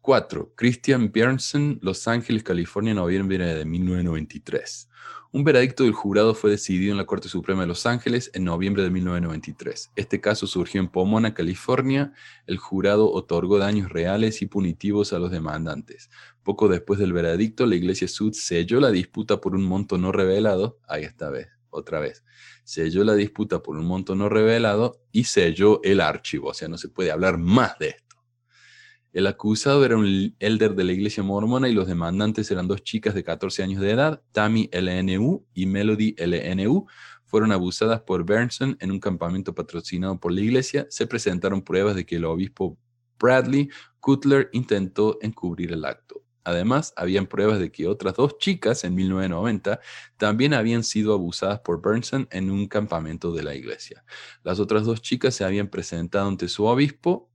4. 0.00 0.54
Christian 0.56 1.12
Björnsen, 1.12 1.78
Los 1.82 2.08
Ángeles, 2.08 2.42
California, 2.42 2.94
noviembre 2.94 3.54
de 3.54 3.64
1993. 3.64 4.88
Un 5.34 5.42
veredicto 5.42 5.82
del 5.82 5.94
jurado 5.94 6.32
fue 6.32 6.52
decidido 6.52 6.92
en 6.92 6.96
la 6.96 7.06
Corte 7.06 7.28
Suprema 7.28 7.62
de 7.62 7.66
Los 7.66 7.86
Ángeles 7.86 8.30
en 8.34 8.44
noviembre 8.44 8.84
de 8.84 8.90
1993. 8.90 9.90
Este 9.96 10.20
caso 10.20 10.46
surgió 10.46 10.80
en 10.80 10.86
Pomona, 10.86 11.34
California. 11.34 12.12
El 12.46 12.56
jurado 12.58 13.10
otorgó 13.10 13.58
daños 13.58 13.90
reales 13.90 14.42
y 14.42 14.46
punitivos 14.46 15.12
a 15.12 15.18
los 15.18 15.32
demandantes. 15.32 16.08
Poco 16.44 16.68
después 16.68 17.00
del 17.00 17.12
veredicto, 17.12 17.66
la 17.66 17.74
Iglesia 17.74 18.06
Sud 18.06 18.32
selló 18.32 18.78
la 18.78 18.92
disputa 18.92 19.40
por 19.40 19.56
un 19.56 19.64
monto 19.64 19.98
no 19.98 20.12
revelado. 20.12 20.78
Ahí 20.86 21.02
esta 21.02 21.30
vez, 21.30 21.48
otra 21.68 21.98
vez. 21.98 22.24
Selló 22.62 23.02
la 23.02 23.16
disputa 23.16 23.60
por 23.60 23.76
un 23.76 23.86
monto 23.86 24.14
no 24.14 24.28
revelado 24.28 25.02
y 25.10 25.24
selló 25.24 25.80
el 25.82 26.00
archivo. 26.00 26.50
O 26.50 26.54
sea, 26.54 26.68
no 26.68 26.78
se 26.78 26.90
puede 26.90 27.10
hablar 27.10 27.38
más 27.38 27.76
de 27.80 27.88
esto. 27.88 28.03
El 29.14 29.28
acusado 29.28 29.84
era 29.84 29.96
un 29.96 30.34
elder 30.40 30.74
de 30.74 30.82
la 30.82 30.92
iglesia 30.92 31.22
mormona 31.22 31.68
y 31.68 31.72
los 31.72 31.86
demandantes 31.86 32.50
eran 32.50 32.66
dos 32.66 32.82
chicas 32.82 33.14
de 33.14 33.22
14 33.22 33.62
años 33.62 33.80
de 33.80 33.92
edad, 33.92 34.20
Tammy 34.32 34.68
LNU 34.72 35.46
y 35.54 35.66
Melody 35.66 36.16
LNU. 36.18 36.86
Fueron 37.24 37.52
abusadas 37.52 38.00
por 38.00 38.26
Bernson 38.26 38.76
en 38.80 38.90
un 38.90 38.98
campamento 38.98 39.54
patrocinado 39.54 40.18
por 40.18 40.32
la 40.32 40.40
iglesia. 40.40 40.88
Se 40.90 41.06
presentaron 41.06 41.62
pruebas 41.62 41.94
de 41.94 42.04
que 42.04 42.16
el 42.16 42.24
obispo 42.24 42.76
Bradley 43.20 43.70
Cutler 44.00 44.50
intentó 44.52 45.16
encubrir 45.22 45.70
el 45.70 45.84
acto. 45.84 46.24
Además, 46.42 46.92
habían 46.96 47.28
pruebas 47.28 47.60
de 47.60 47.70
que 47.70 47.86
otras 47.86 48.14
dos 48.14 48.36
chicas 48.38 48.82
en 48.82 48.96
1990 48.96 49.78
también 50.16 50.54
habían 50.54 50.82
sido 50.82 51.14
abusadas 51.14 51.60
por 51.60 51.80
Bernson 51.80 52.26
en 52.32 52.50
un 52.50 52.66
campamento 52.66 53.30
de 53.30 53.44
la 53.44 53.54
iglesia. 53.54 54.04
Las 54.42 54.58
otras 54.58 54.84
dos 54.84 55.02
chicas 55.02 55.36
se 55.36 55.44
habían 55.44 55.68
presentado 55.68 56.26
ante 56.26 56.48
su 56.48 56.64
obispo 56.64 57.30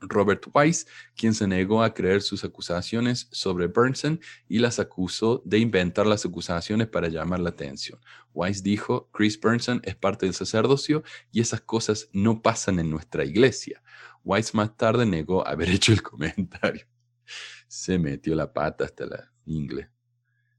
Robert 0.00 0.44
Weiss, 0.54 0.86
quien 1.16 1.34
se 1.34 1.46
negó 1.46 1.82
a 1.82 1.92
creer 1.92 2.22
sus 2.22 2.44
acusaciones 2.44 3.28
sobre 3.32 3.66
Burnson 3.66 4.20
y 4.48 4.58
las 4.58 4.78
acusó 4.78 5.42
de 5.44 5.58
inventar 5.58 6.06
las 6.06 6.24
acusaciones 6.24 6.86
para 6.88 7.08
llamar 7.08 7.40
la 7.40 7.50
atención. 7.50 7.98
Weiss 8.32 8.62
dijo, 8.62 9.08
Chris 9.12 9.40
Burnson 9.40 9.80
es 9.84 9.96
parte 9.96 10.26
del 10.26 10.34
sacerdocio 10.34 11.02
y 11.32 11.40
esas 11.40 11.60
cosas 11.60 12.08
no 12.12 12.42
pasan 12.42 12.78
en 12.78 12.90
nuestra 12.90 13.24
iglesia. 13.24 13.82
Weiss 14.24 14.54
más 14.54 14.76
tarde 14.76 15.06
negó 15.06 15.46
haber 15.46 15.68
hecho 15.70 15.92
el 15.92 16.02
comentario. 16.02 16.86
Se 17.66 17.98
metió 17.98 18.34
la 18.34 18.52
pata 18.52 18.84
hasta 18.84 19.06
la 19.06 19.32
ingle. 19.44 19.90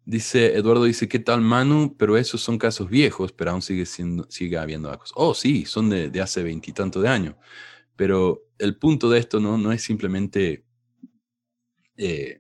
Dice, 0.05 0.55
Eduardo 0.55 0.85
dice, 0.85 1.07
¿qué 1.07 1.19
tal 1.19 1.41
Manu? 1.41 1.95
Pero 1.95 2.17
esos 2.17 2.41
son 2.41 2.57
casos 2.57 2.89
viejos, 2.89 3.31
pero 3.31 3.51
aún 3.51 3.61
sigue, 3.61 3.85
siendo, 3.85 4.25
sigue 4.27 4.57
habiendo 4.57 4.89
cosas. 4.97 5.13
Oh, 5.15 5.35
sí, 5.35 5.65
son 5.65 5.87
de, 5.89 6.09
de 6.09 6.21
hace 6.21 6.41
veintitantos 6.41 7.03
de 7.03 7.09
años. 7.09 7.35
Pero 7.99 8.47
el 8.59 8.77
punto 8.77 9.09
de 9.09 9.19
esto 9.19 9.41
no, 9.41 9.57
no 9.57 9.73
es 9.73 9.83
simplemente, 9.83 10.63
eh, 11.97 12.39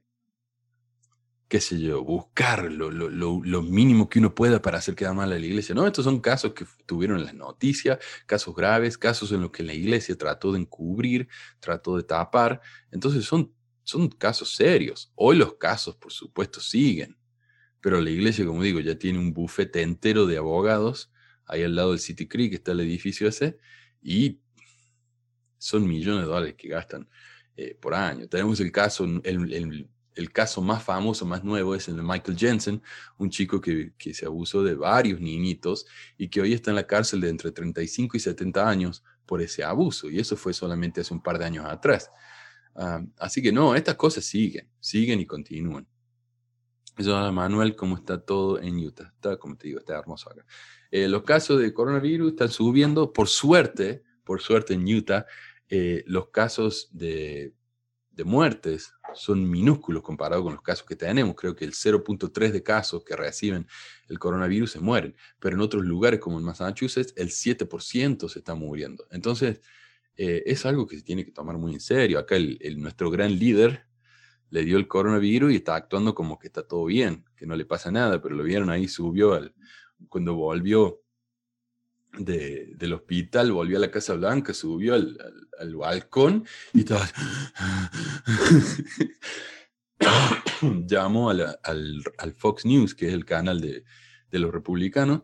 qué 1.49 1.59
sé 1.59 1.81
yo, 1.81 2.01
buscar 2.01 2.71
lo, 2.71 2.89
lo, 2.89 3.09
lo, 3.09 3.61
mínimo 3.61 4.07
que 4.07 4.19
uno 4.19 4.33
pueda 4.33 4.61
para 4.61 4.77
hacer 4.77 4.95
quedar 4.95 5.15
mal 5.15 5.33
a 5.33 5.37
la 5.37 5.45
iglesia. 5.45 5.75
No, 5.75 5.85
estos 5.85 6.05
son 6.05 6.21
casos 6.21 6.53
que 6.53 6.65
tuvieron 6.85 7.19
en 7.19 7.25
las 7.25 7.33
noticias, 7.33 7.99
casos 8.25 8.55
graves, 8.55 8.97
casos 8.97 9.33
en 9.33 9.41
los 9.41 9.51
que 9.51 9.63
la 9.63 9.73
iglesia 9.73 10.17
trató 10.17 10.53
de 10.53 10.59
encubrir, 10.59 11.27
trató 11.59 11.97
de 11.97 12.03
tapar. 12.03 12.61
Entonces 12.89 13.25
son, 13.25 13.53
son 13.83 14.07
casos 14.07 14.55
serios. 14.55 15.11
Hoy 15.15 15.35
los 15.35 15.55
casos, 15.55 15.97
por 15.97 16.13
supuesto, 16.13 16.61
siguen. 16.61 17.17
Pero 17.81 17.99
la 17.99 18.11
iglesia, 18.11 18.45
como 18.45 18.63
digo, 18.63 18.79
ya 18.79 18.97
tiene 18.97 19.19
un 19.19 19.33
bufete 19.33 19.81
entero 19.81 20.25
de 20.25 20.37
abogados. 20.37 21.11
Ahí 21.43 21.63
al 21.63 21.75
lado 21.75 21.89
del 21.89 21.99
City 21.99 22.29
Creek 22.29 22.53
está 22.53 22.71
el 22.71 22.79
edificio 22.79 23.27
ese. 23.27 23.57
Y 24.01 24.39
son 25.59 25.87
millones 25.87 26.23
de 26.23 26.27
dólares 26.27 26.55
que 26.57 26.69
gastan 26.69 27.07
eh, 27.55 27.77
por 27.79 27.93
año. 27.93 28.27
Tenemos 28.27 28.59
el 28.59 28.71
caso, 28.71 29.03
el, 29.03 29.87
el, 30.15 30.31
caso 30.31 30.61
más 30.61 30.83
famoso, 30.83 31.25
más 31.25 31.43
nuevo, 31.43 31.75
es 31.75 31.87
el 31.87 31.97
de 31.97 32.01
Michael 32.01 32.37
Jensen, 32.37 32.81
un 33.17 33.29
chico 33.29 33.61
que, 33.61 33.93
que, 33.97 34.13
se 34.13 34.25
abusó 34.25 34.63
de 34.63 34.73
varios 34.73 35.19
niñitos 35.21 35.85
y 36.17 36.29
que 36.29 36.41
hoy 36.41 36.53
está 36.53 36.71
en 36.71 36.75
la 36.75 36.87
cárcel 36.87 37.21
de 37.21 37.29
entre 37.29 37.51
35 37.51 38.17
y 38.17 38.19
70 38.19 38.67
años 38.67 39.03
por 39.25 39.41
ese 39.41 39.63
abuso. 39.63 40.09
Y 40.09 40.19
eso 40.19 40.35
fue 40.35 40.53
solamente 40.53 41.01
hace 41.01 41.13
un 41.13 41.21
par 41.21 41.37
de 41.37 41.45
años 41.45 41.65
atrás. 41.65 42.09
Ah, 42.75 43.01
así 43.17 43.41
que 43.41 43.51
no, 43.51 43.75
estas 43.75 43.95
cosas 43.95 44.25
siguen, 44.25 44.69
siguen 44.79 45.19
y 45.19 45.25
continúan. 45.25 45.85
Eso, 46.97 47.31
Manuel, 47.31 47.75
¿cómo 47.75 47.95
está 47.95 48.19
todo 48.19 48.59
en 48.59 48.77
Utah? 48.77 49.11
Está, 49.15 49.37
como 49.37 49.55
te 49.55 49.67
digo, 49.67 49.79
está 49.79 49.97
hermoso 49.97 50.29
acá. 50.29 50.45
Eh, 50.91 51.07
los 51.07 51.23
casos 51.23 51.59
de 51.59 51.73
coronavirus 51.73 52.31
están 52.31 52.49
subiendo, 52.49 53.13
por 53.13 53.27
suerte, 53.27 54.03
por 54.23 54.41
suerte 54.41 54.73
en 54.73 54.83
Utah, 54.83 55.25
eh, 55.69 56.03
los 56.07 56.29
casos 56.29 56.89
de, 56.91 57.53
muertes 58.25 58.91
son 59.13 59.49
minúsculos 59.49 60.03
comparados 60.03 60.43
con 60.43 60.53
los 60.53 60.61
casos 60.61 60.85
que 60.85 60.97
tenemos. 60.97 61.35
Creo 61.35 61.55
que 61.55 61.63
el 61.63 61.71
0.3 61.71 62.51
de 62.51 62.61
casos 62.61 63.03
que 63.05 63.15
reciben 63.15 63.65
el 64.09 64.19
coronavirus 64.19 64.71
se 64.71 64.81
mueren, 64.81 65.15
pero 65.39 65.55
en 65.55 65.61
otros 65.61 65.85
lugares 65.85 66.19
como 66.19 66.37
en 66.37 66.43
Massachusetts 66.43 67.13
el 67.15 67.29
7% 67.29 68.27
se 68.27 68.39
está 68.39 68.55
muriendo. 68.55 69.07
Entonces, 69.11 69.61
eh, 70.17 70.43
es 70.45 70.65
algo 70.65 70.85
que 70.85 70.97
se 70.97 71.03
tiene 71.03 71.23
que 71.23 71.31
tomar 71.31 71.57
muy 71.57 71.73
en 71.73 71.79
serio. 71.79 72.19
Acá 72.19 72.35
el, 72.35 72.59
nuestro 72.81 73.09
gran 73.09 73.39
líder 73.39 73.85
le 74.49 74.65
dio 74.65 74.77
el 74.77 74.87
coronavirus 74.87 75.53
y 75.53 75.55
está 75.55 75.75
actuando 75.75 76.13
como 76.13 76.37
que 76.37 76.47
está 76.47 76.67
todo 76.67 76.83
bien, 76.85 77.23
que 77.37 77.45
no 77.45 77.55
le 77.55 77.63
pasa 77.63 77.89
nada, 77.89 78.21
pero 78.21 78.35
lo 78.35 78.43
vieron 78.43 78.69
ahí, 78.69 78.89
subió 78.89 79.33
al, 79.33 79.55
cuando 80.09 80.33
volvió 80.35 81.01
del 82.17 82.93
hospital, 82.93 83.51
volvió 83.51 83.77
a 83.77 83.81
la 83.81 83.91
Casa 83.91 84.15
Blanca, 84.15 84.53
subió 84.53 84.95
al, 84.95 85.17
balcón 85.75 86.45
y 86.73 86.79
estaba... 86.79 87.07
Llamó 90.87 91.29
al, 91.29 91.57
Fox 92.35 92.65
News, 92.65 92.95
que 92.95 93.07
es 93.07 93.13
el 93.13 93.25
canal 93.25 93.61
de, 93.61 93.83
los 94.31 94.51
republicanos, 94.51 95.21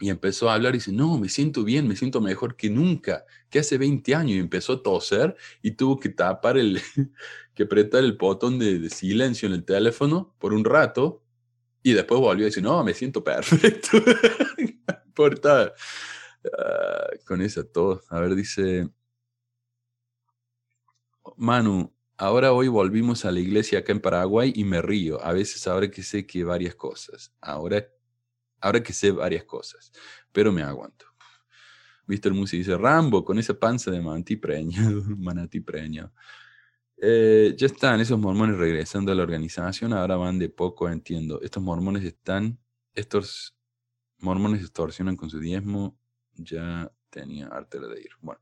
y 0.00 0.10
empezó 0.10 0.50
a 0.50 0.54
hablar 0.54 0.74
y 0.74 0.78
dice, 0.78 0.92
no, 0.92 1.18
me 1.18 1.28
siento 1.28 1.62
bien, 1.62 1.86
me 1.86 1.96
siento 1.96 2.20
mejor 2.20 2.56
que 2.56 2.68
nunca, 2.68 3.24
que 3.48 3.60
hace 3.60 3.78
20 3.78 4.14
años, 4.14 4.36
y 4.36 4.40
empezó 4.40 4.74
a 4.74 4.82
toser 4.82 5.36
y 5.62 5.72
tuvo 5.72 6.00
que 6.00 6.08
tapar 6.08 6.58
el, 6.58 6.80
que 7.54 7.62
apretar 7.62 8.02
el 8.02 8.14
botón 8.14 8.58
de, 8.58 8.78
de 8.78 8.90
silencio 8.90 9.46
en 9.46 9.54
el 9.54 9.64
teléfono 9.64 10.34
por 10.38 10.52
un 10.52 10.64
rato, 10.64 11.22
y 11.82 11.92
después 11.92 12.20
volvió 12.20 12.44
a 12.44 12.46
decir, 12.46 12.62
no, 12.62 12.82
me 12.84 12.94
siento 12.94 13.24
perfecto. 13.24 13.98
Ah, 16.58 17.08
con 17.26 17.40
esa 17.42 17.64
todo. 17.64 18.02
A 18.10 18.20
ver, 18.20 18.34
dice. 18.34 18.88
Manu, 21.36 21.92
ahora 22.16 22.52
hoy 22.52 22.68
volvimos 22.68 23.24
a 23.24 23.32
la 23.32 23.40
iglesia 23.40 23.80
acá 23.80 23.92
en 23.92 24.00
Paraguay 24.00 24.52
y 24.54 24.64
me 24.64 24.82
río. 24.82 25.24
A 25.24 25.32
veces 25.32 25.66
ahora 25.66 25.90
que 25.90 26.02
sé 26.02 26.26
que 26.26 26.44
varias 26.44 26.74
cosas. 26.74 27.32
Ahora, 27.40 27.86
ahora 28.60 28.82
que 28.82 28.92
sé 28.92 29.12
varias 29.12 29.44
cosas. 29.44 29.92
Pero 30.32 30.52
me 30.52 30.62
aguanto. 30.62 31.06
Mr. 32.06 32.32
Musi 32.34 32.58
dice, 32.58 32.76
Rambo, 32.76 33.24
con 33.24 33.38
esa 33.38 33.54
panza 33.54 33.90
de 33.90 34.00
manatí 34.00 34.36
preñado, 34.36 35.02
manatí 35.16 35.60
preñado. 35.60 36.12
Eh, 36.96 37.54
ya 37.56 37.66
están 37.66 38.00
esos 38.00 38.18
mormones 38.18 38.56
regresando 38.56 39.12
a 39.12 39.14
la 39.14 39.22
organización, 39.22 39.92
ahora 39.92 40.16
van 40.16 40.38
de 40.38 40.48
poco, 40.48 40.88
entiendo. 40.88 41.40
Estos 41.42 41.62
mormones 41.62 42.04
están, 42.04 42.58
estos 42.94 43.56
mormones 44.22 44.60
extorsionan 44.60 45.16
con 45.16 45.30
su 45.30 45.38
diezmo, 45.38 45.98
ya 46.34 46.90
tenía 47.10 47.48
arte 47.48 47.78
de 47.78 48.00
ir. 48.00 48.10
Bueno, 48.20 48.40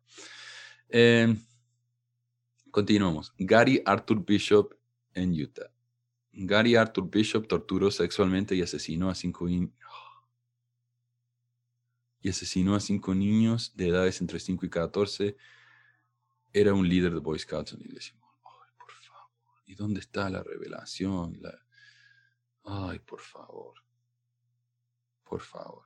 eh, 0.88 1.34
continuamos. 2.70 3.34
Gary 3.38 3.82
Arthur 3.84 4.24
Bishop 4.24 4.74
en 5.14 5.32
Utah. 5.32 5.70
Gary 6.32 6.76
Arthur 6.76 7.10
Bishop 7.10 7.48
torturó 7.48 7.90
sexualmente 7.90 8.54
y 8.54 8.62
asesinó 8.62 9.10
a 9.10 9.14
cinco 9.14 9.48
y 12.22 12.28
asesinó 12.28 12.74
a 12.74 12.80
cinco 12.80 13.14
niños 13.14 13.72
de 13.76 13.88
edades 13.88 14.20
entre 14.20 14.38
5 14.38 14.66
y 14.66 14.70
14. 14.70 15.36
Era 16.52 16.74
un 16.74 16.88
líder 16.88 17.14
de 17.14 17.20
Boy 17.20 17.38
Scouts 17.38 17.72
en 17.72 17.80
la 17.80 17.86
iglesia. 17.86 18.14
¿Y 19.66 19.74
dónde 19.74 20.00
está 20.00 20.28
la 20.28 20.42
revelación? 20.42 21.40
Ay, 22.64 22.98
por 22.98 23.20
favor. 23.20 23.74
Por 25.30 25.40
favor. 25.40 25.84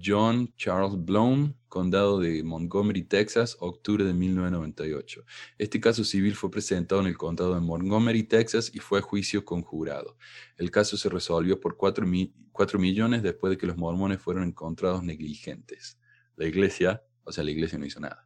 John 0.00 0.52
Charles 0.56 0.94
Blown, 1.04 1.56
condado 1.68 2.20
de 2.20 2.42
Montgomery, 2.44 3.02
Texas, 3.02 3.56
octubre 3.58 4.04
de 4.04 4.12
1998. 4.12 5.24
Este 5.58 5.80
caso 5.80 6.04
civil 6.04 6.36
fue 6.36 6.50
presentado 6.50 7.00
en 7.00 7.08
el 7.08 7.18
condado 7.18 7.54
de 7.54 7.60
Montgomery, 7.60 8.22
Texas, 8.22 8.70
y 8.72 8.78
fue 8.78 9.00
a 9.00 9.02
juicio 9.02 9.44
conjurado. 9.44 10.16
El 10.56 10.70
caso 10.70 10.96
se 10.96 11.08
resolvió 11.08 11.60
por 11.60 11.76
4, 11.76 12.06
millones 12.78 13.22
después 13.24 13.50
de 13.50 13.58
que 13.58 13.66
los 13.66 13.76
mormones 13.76 14.20
fueron 14.20 14.44
encontrados 14.44 15.02
negligentes. 15.02 15.98
La 16.36 16.46
iglesia, 16.46 17.02
o 17.24 17.32
sea, 17.32 17.42
la 17.42 17.50
iglesia 17.50 17.76
no 17.76 17.86
hizo 17.86 17.98
nada. 18.00 18.25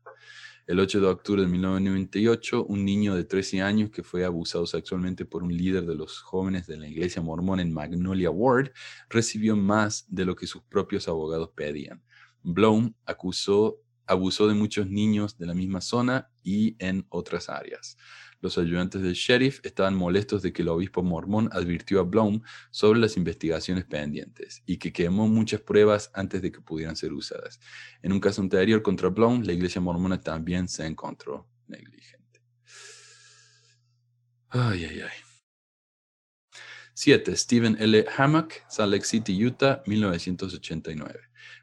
El 0.66 0.78
8 0.78 1.00
de 1.00 1.06
octubre 1.06 1.42
de 1.42 1.48
1998, 1.48 2.64
un 2.66 2.84
niño 2.84 3.14
de 3.14 3.24
13 3.24 3.62
años 3.62 3.90
que 3.90 4.02
fue 4.02 4.24
abusado 4.24 4.66
sexualmente 4.66 5.24
por 5.24 5.42
un 5.42 5.56
líder 5.56 5.84
de 5.86 5.94
los 5.94 6.20
jóvenes 6.20 6.66
de 6.66 6.76
la 6.76 6.86
iglesia 6.86 7.22
mormona 7.22 7.62
en 7.62 7.72
Magnolia 7.72 8.30
Ward 8.30 8.70
recibió 9.08 9.56
más 9.56 10.04
de 10.08 10.24
lo 10.24 10.36
que 10.36 10.46
sus 10.46 10.62
propios 10.62 11.08
abogados 11.08 11.50
pedían. 11.54 12.02
Bloom 12.42 12.94
acusó, 13.04 13.80
abusó 14.06 14.48
de 14.48 14.54
muchos 14.54 14.88
niños 14.88 15.36
de 15.38 15.46
la 15.46 15.54
misma 15.54 15.80
zona 15.80 16.30
y 16.42 16.76
en 16.78 17.06
otras 17.08 17.48
áreas. 17.48 17.96
Los 18.41 18.57
ayudantes 18.57 19.03
del 19.03 19.12
sheriff 19.12 19.61
estaban 19.64 19.95
molestos 19.95 20.43
de 20.43 20.53
que 20.53 20.62
el 20.62 20.68
obispo 20.68 21.03
mormón 21.03 21.51
advirtió 21.53 22.01
a 22.01 22.05
Blum 22.05 22.41
sobre 22.70 22.99
las 22.99 23.16
investigaciones 23.16 23.84
pendientes 23.84 24.62
y 24.64 24.78
que 24.78 24.93
quemó 24.93 25.28
muchas 25.28 25.61
pruebas 25.61 26.11
antes 26.14 26.41
de 26.41 26.51
que 26.51 26.61
pudieran 26.61 26.97
ser 26.97 27.12
usadas. 27.12 27.61
En 28.03 28.12
un 28.12 28.20
caso 28.20 28.41
anterior 28.41 28.82
contra 28.82 29.11
Blum, 29.11 29.43
la 29.43 29.53
iglesia 29.53 29.80
mormona 29.80 30.20
también 30.20 30.68
se 30.68 30.86
encontró 30.86 31.49
negligente. 31.66 32.41
Ay, 34.49 34.84
ay, 34.84 35.01
ay. 35.03 35.30
7. 36.95 37.34
Stephen 37.34 37.76
L. 37.80 38.05
Hammock, 38.16 38.53
Salt 38.68 38.93
Lake 38.93 39.07
City, 39.07 39.47
Utah, 39.47 39.82
1989. 39.86 41.18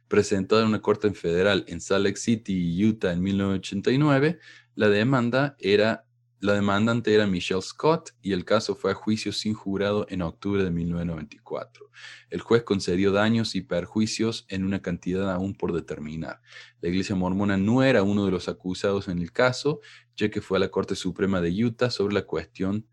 Presentado 0.07 0.61
en 0.61 0.69
una 0.69 0.81
corte 0.81 1.11
federal 1.13 1.63
en 1.67 1.79
Salt 1.79 2.05
Lake 2.05 2.17
City, 2.17 2.83
Utah, 2.83 3.11
en 3.11 3.21
1989, 3.21 4.39
la 4.73 4.89
demanda 4.89 5.55
era 5.59 6.06
la 6.39 6.53
demandante 6.53 7.13
era 7.15 7.25
Michelle 7.25 7.61
Scott 7.61 8.11
y 8.21 8.33
el 8.33 8.45
caso 8.45 8.75
fue 8.75 8.91
a 8.91 8.93
juicio 8.93 9.31
sin 9.31 9.55
jurado 9.55 10.05
en 10.09 10.21
octubre 10.21 10.63
de 10.63 10.69
1994. 10.69 11.89
El 12.29 12.41
juez 12.41 12.63
concedió 12.63 13.11
daños 13.11 13.55
y 13.55 13.61
perjuicios 13.61 14.45
en 14.49 14.63
una 14.63 14.81
cantidad 14.81 15.31
aún 15.33 15.55
por 15.55 15.73
determinar. 15.73 16.41
La 16.79 16.89
Iglesia 16.89 17.15
Mormona 17.15 17.57
no 17.57 17.81
era 17.81 18.03
uno 18.03 18.25
de 18.25 18.31
los 18.31 18.49
acusados 18.49 19.07
en 19.07 19.17
el 19.19 19.31
caso, 19.31 19.79
ya 20.15 20.29
que 20.29 20.41
fue 20.41 20.57
a 20.57 20.61
la 20.61 20.69
Corte 20.69 20.95
Suprema 20.95 21.41
de 21.41 21.65
Utah 21.65 21.89
sobre 21.89 22.13
la 22.13 22.23
cuestión 22.23 22.87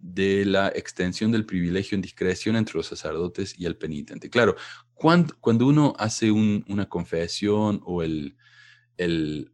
de 0.00 0.44
la 0.44 0.68
extensión 0.68 1.30
del 1.30 1.46
privilegio 1.46 1.94
en 1.94 2.02
discreción 2.02 2.56
entre 2.56 2.76
los 2.76 2.86
sacerdotes 2.86 3.54
y 3.56 3.66
el 3.66 3.76
penitente. 3.76 4.30
Claro, 4.30 4.56
cuando, 4.94 5.66
uno 5.66 5.94
hace 5.98 6.30
una 6.32 6.88
confesión 6.88 7.82
o 7.84 8.02
el, 8.02 8.36
el 8.96 9.52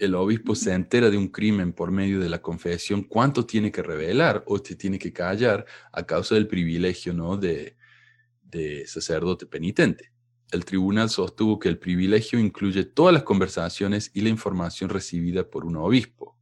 el 0.00 0.14
obispo 0.14 0.54
se 0.54 0.72
entera 0.72 1.10
de 1.10 1.16
un 1.16 1.28
crimen 1.28 1.72
por 1.72 1.90
medio 1.90 2.18
de 2.18 2.28
la 2.28 2.42
confesión, 2.42 3.04
¿cuánto 3.04 3.46
tiene 3.46 3.70
que 3.70 3.82
revelar 3.82 4.42
o 4.46 4.60
te 4.60 4.74
tiene 4.74 4.98
que 4.98 5.12
callar 5.12 5.66
a 5.92 6.04
causa 6.04 6.34
del 6.34 6.48
privilegio 6.48 7.12
¿no? 7.12 7.36
de, 7.36 7.76
de 8.42 8.86
sacerdote 8.86 9.46
penitente? 9.46 10.12
El 10.50 10.64
tribunal 10.64 11.10
sostuvo 11.10 11.58
que 11.58 11.68
el 11.68 11.78
privilegio 11.78 12.38
incluye 12.38 12.84
todas 12.84 13.12
las 13.14 13.22
conversaciones 13.22 14.10
y 14.14 14.22
la 14.22 14.30
información 14.30 14.90
recibida 14.90 15.48
por 15.48 15.64
un 15.64 15.76
obispo 15.76 16.39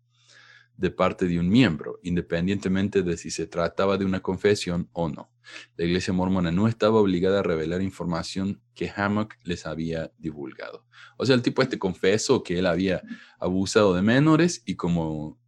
de 0.79 0.93
parte 0.93 1.27
de 1.27 1.41
un 1.41 1.49
miembro, 1.49 1.99
independientemente 2.05 3.03
de 3.03 3.17
si 3.17 3.31
se 3.31 3.49
trataba 3.49 3.99
de 3.99 4.05
una 4.05 4.21
confesión 4.21 4.89
o 4.93 5.09
no. 5.09 5.33
La 5.77 5.85
iglesia 5.85 6.13
mormona 6.13 6.53
no 6.53 6.69
estaba 6.69 7.01
obligada 7.01 7.41
a 7.41 7.43
revelar 7.43 7.83
información 7.83 8.63
que 8.75 8.91
Hammock 8.95 9.35
les 9.43 9.67
había 9.67 10.13
divulgado. 10.19 10.87
O 11.17 11.27
sea, 11.27 11.35
el 11.35 11.43
tipo 11.43 11.63
este 11.63 11.81
confesó 11.81 12.45
que 12.45 12.61
él 12.61 12.67
había 12.67 13.03
abusado 13.41 13.93
de 13.93 14.03
menores 14.03 14.63
y 14.65 14.77
como 14.77 15.41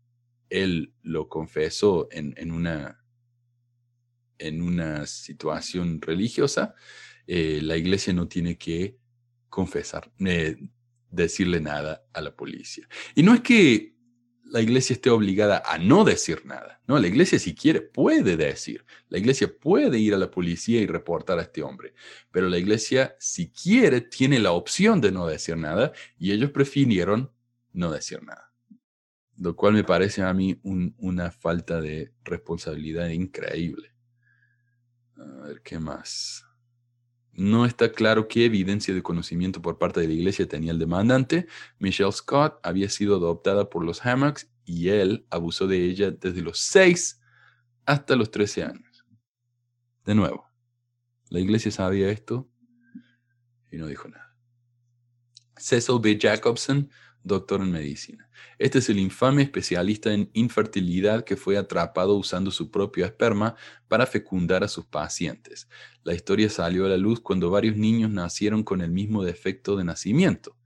él 0.48 0.94
lo 1.00 1.28
confesó 1.28 2.08
en, 2.10 2.50
una, 2.50 3.04
en 4.38 4.62
una 4.62 5.06
situación 5.06 6.02
religiosa, 6.02 6.74
eh, 7.28 7.60
la 7.62 7.76
iglesia 7.76 8.12
no 8.12 8.26
tiene 8.26 8.58
que 8.58 8.98
confesar, 9.48 10.10
eh, 10.26 10.56
decirle 11.08 11.60
nada 11.60 12.02
a 12.12 12.20
la 12.20 12.34
policía. 12.34 12.88
Y 13.14 13.22
no 13.22 13.32
es 13.32 13.42
que 13.42 13.99
la 14.50 14.60
iglesia 14.60 14.94
esté 14.94 15.10
obligada 15.10 15.62
a 15.64 15.78
no 15.78 16.04
decir 16.04 16.44
nada. 16.44 16.80
No, 16.86 16.98
la 16.98 17.06
iglesia 17.06 17.38
si 17.38 17.54
quiere 17.54 17.80
puede 17.80 18.36
decir. 18.36 18.84
La 19.08 19.18
iglesia 19.18 19.52
puede 19.56 19.98
ir 19.98 20.14
a 20.14 20.18
la 20.18 20.30
policía 20.30 20.80
y 20.80 20.86
reportar 20.86 21.38
a 21.38 21.42
este 21.42 21.62
hombre. 21.62 21.94
Pero 22.30 22.48
la 22.48 22.58
iglesia 22.58 23.16
si 23.18 23.50
quiere 23.50 24.00
tiene 24.00 24.38
la 24.38 24.52
opción 24.52 25.00
de 25.00 25.12
no 25.12 25.26
decir 25.26 25.56
nada 25.56 25.92
y 26.18 26.32
ellos 26.32 26.50
prefirieron 26.50 27.30
no 27.72 27.92
decir 27.92 28.22
nada. 28.22 28.52
Lo 29.36 29.56
cual 29.56 29.74
me 29.74 29.84
parece 29.84 30.22
a 30.22 30.34
mí 30.34 30.60
una 30.62 31.30
falta 31.30 31.80
de 31.80 32.12
responsabilidad 32.24 33.08
increíble. 33.08 33.94
A 35.16 35.46
ver, 35.46 35.62
¿qué 35.62 35.78
más? 35.78 36.44
No 37.40 37.64
está 37.64 37.90
claro 37.90 38.28
qué 38.28 38.44
evidencia 38.44 38.92
de 38.92 39.02
conocimiento 39.02 39.62
por 39.62 39.78
parte 39.78 39.98
de 40.00 40.08
la 40.08 40.12
iglesia 40.12 40.46
tenía 40.46 40.72
el 40.72 40.78
demandante. 40.78 41.46
Michelle 41.78 42.12
Scott 42.12 42.60
había 42.62 42.90
sido 42.90 43.16
adoptada 43.16 43.70
por 43.70 43.82
los 43.82 44.04
Hammocks 44.04 44.52
y 44.66 44.90
él 44.90 45.26
abusó 45.30 45.66
de 45.66 45.86
ella 45.86 46.10
desde 46.10 46.42
los 46.42 46.58
6 46.58 47.18
hasta 47.86 48.14
los 48.14 48.30
13 48.30 48.64
años. 48.64 49.06
De 50.04 50.14
nuevo, 50.14 50.50
la 51.30 51.40
iglesia 51.40 51.70
sabía 51.70 52.10
esto 52.10 52.46
y 53.72 53.78
no 53.78 53.86
dijo 53.86 54.06
nada. 54.08 54.36
Cecil 55.56 55.98
B. 55.98 56.18
Jacobson 56.20 56.90
doctor 57.22 57.60
en 57.60 57.70
medicina. 57.70 58.28
Este 58.58 58.78
es 58.78 58.88
el 58.88 58.98
infame 58.98 59.42
especialista 59.42 60.12
en 60.12 60.30
infertilidad 60.32 61.24
que 61.24 61.36
fue 61.36 61.56
atrapado 61.56 62.16
usando 62.16 62.50
su 62.50 62.70
propio 62.70 63.04
esperma 63.04 63.56
para 63.88 64.06
fecundar 64.06 64.64
a 64.64 64.68
sus 64.68 64.86
pacientes. 64.86 65.68
La 66.02 66.14
historia 66.14 66.48
salió 66.48 66.86
a 66.86 66.88
la 66.88 66.96
luz 66.96 67.20
cuando 67.20 67.50
varios 67.50 67.76
niños 67.76 68.10
nacieron 68.10 68.62
con 68.62 68.80
el 68.80 68.90
mismo 68.90 69.22
defecto 69.22 69.76
de 69.76 69.84
nacimiento. 69.84 70.56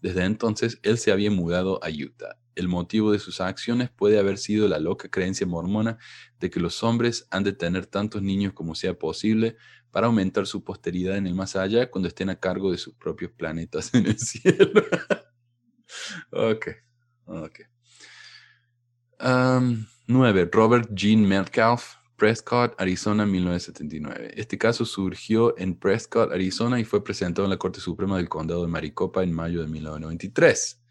Desde 0.00 0.24
entonces, 0.24 0.78
él 0.82 0.98
se 0.98 1.12
había 1.12 1.30
mudado 1.30 1.78
a 1.84 1.88
Utah. 1.90 2.36
El 2.54 2.68
motivo 2.68 3.12
de 3.12 3.18
sus 3.18 3.40
acciones 3.40 3.90
puede 3.90 4.18
haber 4.18 4.38
sido 4.38 4.66
la 4.66 4.78
loca 4.78 5.08
creencia 5.08 5.46
mormona 5.46 5.98
de 6.40 6.50
que 6.50 6.60
los 6.60 6.82
hombres 6.82 7.26
han 7.30 7.44
de 7.44 7.52
tener 7.52 7.86
tantos 7.86 8.22
niños 8.22 8.52
como 8.52 8.74
sea 8.74 8.98
posible 8.98 9.56
para 9.90 10.06
aumentar 10.06 10.46
su 10.46 10.64
posteridad 10.64 11.16
en 11.16 11.26
el 11.26 11.34
más 11.34 11.56
allá 11.56 11.90
cuando 11.90 12.08
estén 12.08 12.30
a 12.30 12.38
cargo 12.38 12.72
de 12.72 12.78
sus 12.78 12.94
propios 12.94 13.32
planetas 13.32 13.94
en 13.94 14.06
el 14.06 14.18
cielo. 14.18 14.82
ok, 16.30 16.66
ok. 17.26 17.60
9. 20.06 20.48
Robert 20.52 20.88
Jean 20.92 21.26
Metcalf, 21.26 21.96
Prescott, 22.16 22.74
Arizona, 22.78 23.24
1979. 23.24 24.32
Este 24.36 24.58
caso 24.58 24.84
surgió 24.84 25.56
en 25.58 25.74
Prescott, 25.74 26.32
Arizona 26.32 26.80
y 26.80 26.84
fue 26.84 27.02
presentado 27.04 27.46
en 27.46 27.50
la 27.50 27.58
Corte 27.58 27.80
Suprema 27.80 28.16
del 28.16 28.28
Condado 28.28 28.62
de 28.62 28.68
Maricopa 28.68 29.22
en 29.22 29.32
mayo 29.32 29.62
de 29.62 29.68
1993. 29.68 30.82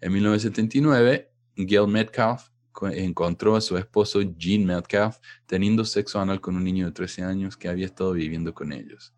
En 0.00 0.12
1979, 0.12 1.30
Gail 1.56 1.88
Metcalf 1.88 2.48
encontró 2.92 3.56
a 3.56 3.60
su 3.60 3.76
esposo 3.76 4.22
Jean 4.22 4.64
Metcalf 4.64 5.18
teniendo 5.46 5.84
sexo 5.84 6.20
anal 6.20 6.40
con 6.40 6.56
un 6.56 6.64
niño 6.64 6.86
de 6.86 6.92
13 6.92 7.24
años 7.24 7.56
que 7.56 7.68
había 7.68 7.86
estado 7.86 8.12
viviendo 8.12 8.54
con 8.54 8.72
ellos. 8.72 9.14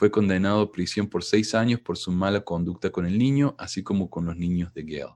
Fue 0.00 0.10
condenado 0.10 0.62
a 0.62 0.72
prisión 0.72 1.08
por 1.08 1.22
seis 1.24 1.54
años 1.54 1.78
por 1.78 1.98
su 1.98 2.10
mala 2.10 2.40
conducta 2.40 2.88
con 2.88 3.04
el 3.04 3.18
niño, 3.18 3.54
así 3.58 3.82
como 3.82 4.08
con 4.08 4.24
los 4.24 4.34
niños 4.34 4.72
de 4.72 4.82
Gail. 4.84 5.10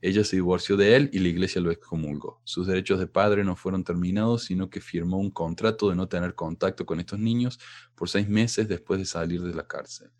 Ella 0.00 0.24
se 0.24 0.36
divorció 0.36 0.78
de 0.78 0.96
él 0.96 1.10
y 1.12 1.18
la 1.18 1.28
iglesia 1.28 1.60
lo 1.60 1.70
excomulgó. 1.70 2.40
Sus 2.42 2.66
derechos 2.66 2.98
de 2.98 3.06
padre 3.06 3.44
no 3.44 3.56
fueron 3.56 3.84
terminados, 3.84 4.44
sino 4.44 4.70
que 4.70 4.80
firmó 4.80 5.18
un 5.18 5.30
contrato 5.30 5.90
de 5.90 5.96
no 5.96 6.08
tener 6.08 6.34
contacto 6.34 6.86
con 6.86 6.98
estos 6.98 7.18
niños 7.18 7.60
por 7.94 8.08
seis 8.08 8.26
meses 8.26 8.68
después 8.68 8.98
de 9.00 9.04
salir 9.04 9.42
de 9.42 9.52
la 9.52 9.66
cárcel. 9.66 10.10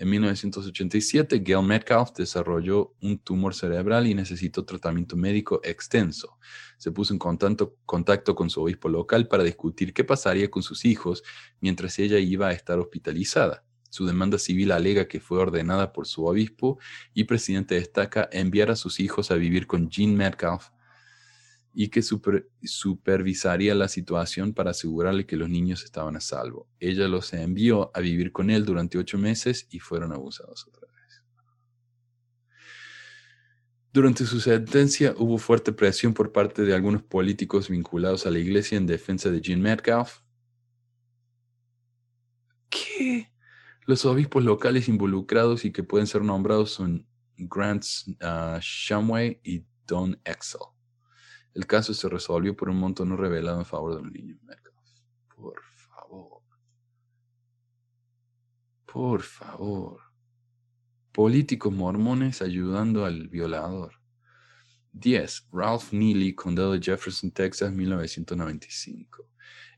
En 0.00 0.08
1987, 0.08 1.42
Gail 1.44 1.62
Metcalf 1.62 2.12
desarrolló 2.16 2.94
un 3.02 3.18
tumor 3.18 3.54
cerebral 3.54 4.06
y 4.06 4.14
necesitó 4.14 4.64
tratamiento 4.64 5.14
médico 5.14 5.60
extenso. 5.62 6.38
Se 6.78 6.90
puso 6.90 7.12
en 7.12 7.18
contacto, 7.18 8.34
con 8.34 8.48
su 8.48 8.62
obispo 8.62 8.88
local 8.88 9.28
para 9.28 9.44
discutir 9.44 9.92
qué 9.92 10.02
pasaría 10.02 10.50
con 10.50 10.62
sus 10.62 10.86
hijos 10.86 11.22
mientras 11.60 11.98
ella 11.98 12.18
iba 12.18 12.48
a 12.48 12.52
estar 12.52 12.78
hospitalizada. 12.78 13.62
Su 13.90 14.06
demanda 14.06 14.38
civil 14.38 14.72
alega 14.72 15.06
que 15.06 15.20
fue 15.20 15.36
ordenada 15.36 15.92
por 15.92 16.06
su 16.06 16.24
obispo 16.24 16.78
y 17.12 17.24
presidente 17.24 17.74
destaca 17.74 18.26
enviar 18.32 18.70
a 18.70 18.76
sus 18.76 19.00
hijos 19.00 19.30
a 19.30 19.34
vivir 19.34 19.66
con 19.66 19.90
Jean 19.90 20.16
Metcalf 20.16 20.70
y 21.72 21.88
que 21.88 22.02
supervisaría 22.02 23.74
la 23.74 23.88
situación 23.88 24.52
para 24.52 24.70
asegurarle 24.70 25.26
que 25.26 25.36
los 25.36 25.48
niños 25.48 25.84
estaban 25.84 26.16
a 26.16 26.20
salvo. 26.20 26.68
Ella 26.80 27.06
los 27.06 27.32
envió 27.32 27.90
a 27.94 28.00
vivir 28.00 28.32
con 28.32 28.50
él 28.50 28.64
durante 28.64 28.98
ocho 28.98 29.18
meses 29.18 29.66
y 29.70 29.78
fueron 29.78 30.12
abusados 30.12 30.66
otra 30.66 30.88
vez. 30.88 31.22
Durante 33.92 34.26
su 34.26 34.40
sentencia 34.40 35.14
hubo 35.16 35.38
fuerte 35.38 35.72
presión 35.72 36.12
por 36.14 36.32
parte 36.32 36.62
de 36.62 36.74
algunos 36.74 37.02
políticos 37.02 37.68
vinculados 37.68 38.26
a 38.26 38.30
la 38.30 38.38
iglesia 38.38 38.76
en 38.76 38.86
defensa 38.86 39.30
de 39.30 39.40
Jean 39.40 39.60
Metcalf. 39.60 40.20
¿Qué? 42.68 43.32
Los 43.86 44.04
obispos 44.04 44.44
locales 44.44 44.88
involucrados 44.88 45.64
y 45.64 45.72
que 45.72 45.82
pueden 45.82 46.06
ser 46.06 46.22
nombrados 46.22 46.70
son 46.72 47.06
Grant 47.36 47.84
uh, 48.22 48.58
Shamway 48.60 49.40
y 49.42 49.64
Don 49.86 50.20
Excel. 50.24 50.60
El 51.54 51.66
caso 51.66 51.94
se 51.94 52.08
resolvió 52.08 52.56
por 52.56 52.68
un 52.68 52.76
monto 52.76 53.04
no 53.04 53.16
revelado 53.16 53.58
en 53.58 53.66
favor 53.66 53.96
de 53.96 54.02
los 54.02 54.12
niños 54.12 54.38
Por 55.34 55.60
favor. 55.62 56.42
Por 58.86 59.22
favor. 59.22 60.00
Políticos 61.12 61.72
mormones 61.72 62.40
ayudando 62.40 63.04
al 63.04 63.28
violador. 63.28 63.94
10. 64.92 65.48
Ralph 65.52 65.92
Neely, 65.92 66.34
condado 66.34 66.72
de 66.72 66.80
Jefferson, 66.80 67.30
Texas, 67.30 67.72
1995. 67.72 69.28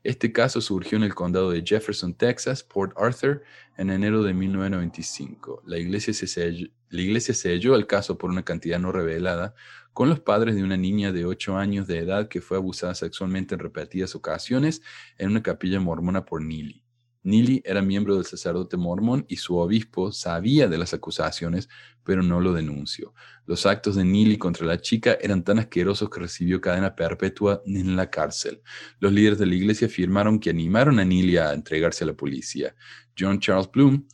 Este 0.03 0.33
caso 0.33 0.59
surgió 0.59 0.97
en 0.97 1.03
el 1.03 1.15
condado 1.15 1.51
de 1.51 1.63
Jefferson, 1.65 2.13
Texas, 2.13 2.61
Port 2.61 2.91
Arthur, 2.97 3.41
en 3.77 3.89
enero 3.89 4.21
de 4.21 4.33
1995. 4.33 5.63
La 5.65 5.77
iglesia, 5.77 6.13
se 6.13 6.27
selló, 6.27 6.67
la 6.89 7.01
iglesia 7.01 7.33
selló 7.33 7.75
el 7.75 7.87
caso 7.87 8.17
por 8.17 8.29
una 8.29 8.43
cantidad 8.43 8.79
no 8.79 8.91
revelada, 8.91 9.55
con 9.93 10.09
los 10.09 10.19
padres 10.19 10.55
de 10.55 10.63
una 10.63 10.77
niña 10.77 11.11
de 11.11 11.25
8 11.25 11.57
años 11.57 11.87
de 11.87 11.99
edad 11.99 12.27
que 12.27 12.41
fue 12.41 12.57
abusada 12.57 12.95
sexualmente 12.95 13.55
en 13.55 13.59
repetidas 13.59 14.15
ocasiones 14.15 14.81
en 15.17 15.29
una 15.29 15.43
capilla 15.43 15.79
mormona 15.79 16.25
por 16.25 16.41
Neely. 16.41 16.83
Neely 17.23 17.61
era 17.63 17.81
miembro 17.81 18.15
del 18.15 18.25
sacerdote 18.25 18.75
mormón 18.75 19.25
y 19.29 19.37
su 19.37 19.55
obispo 19.55 20.11
sabía 20.11 20.67
de 20.67 20.77
las 20.77 20.93
acusaciones, 20.93 21.69
pero 22.03 22.21
no 22.21 22.41
lo 22.41 22.51
denunció. 22.51 23.13
Los 23.45 23.65
actos 23.65 23.95
de 23.95 24.03
Neely 24.03 24.37
contra 24.37 24.67
la 24.67 24.81
chica 24.81 25.17
eran 25.21 25.43
tan 25.43 25.57
asquerosos 25.57 26.09
que 26.09 26.19
recibió 26.19 26.59
cadena 26.59 26.95
perpetua 26.95 27.61
en 27.65 27.95
la 27.95 28.09
cárcel. 28.09 28.61
Los 28.99 29.13
líderes 29.13 29.39
de 29.39 29.45
la 29.45 29.55
iglesia 29.55 29.87
afirmaron 29.87 30.37
que 30.37 30.49
animaron 30.49 30.99
a 30.99 31.05
Neely 31.05 31.37
a 31.37 31.53
entregarse 31.53 32.03
a 32.03 32.07
la 32.07 32.13
policía. 32.13 32.75
John 33.17 33.39
Charles 33.39 33.71
Bloom 33.71 34.05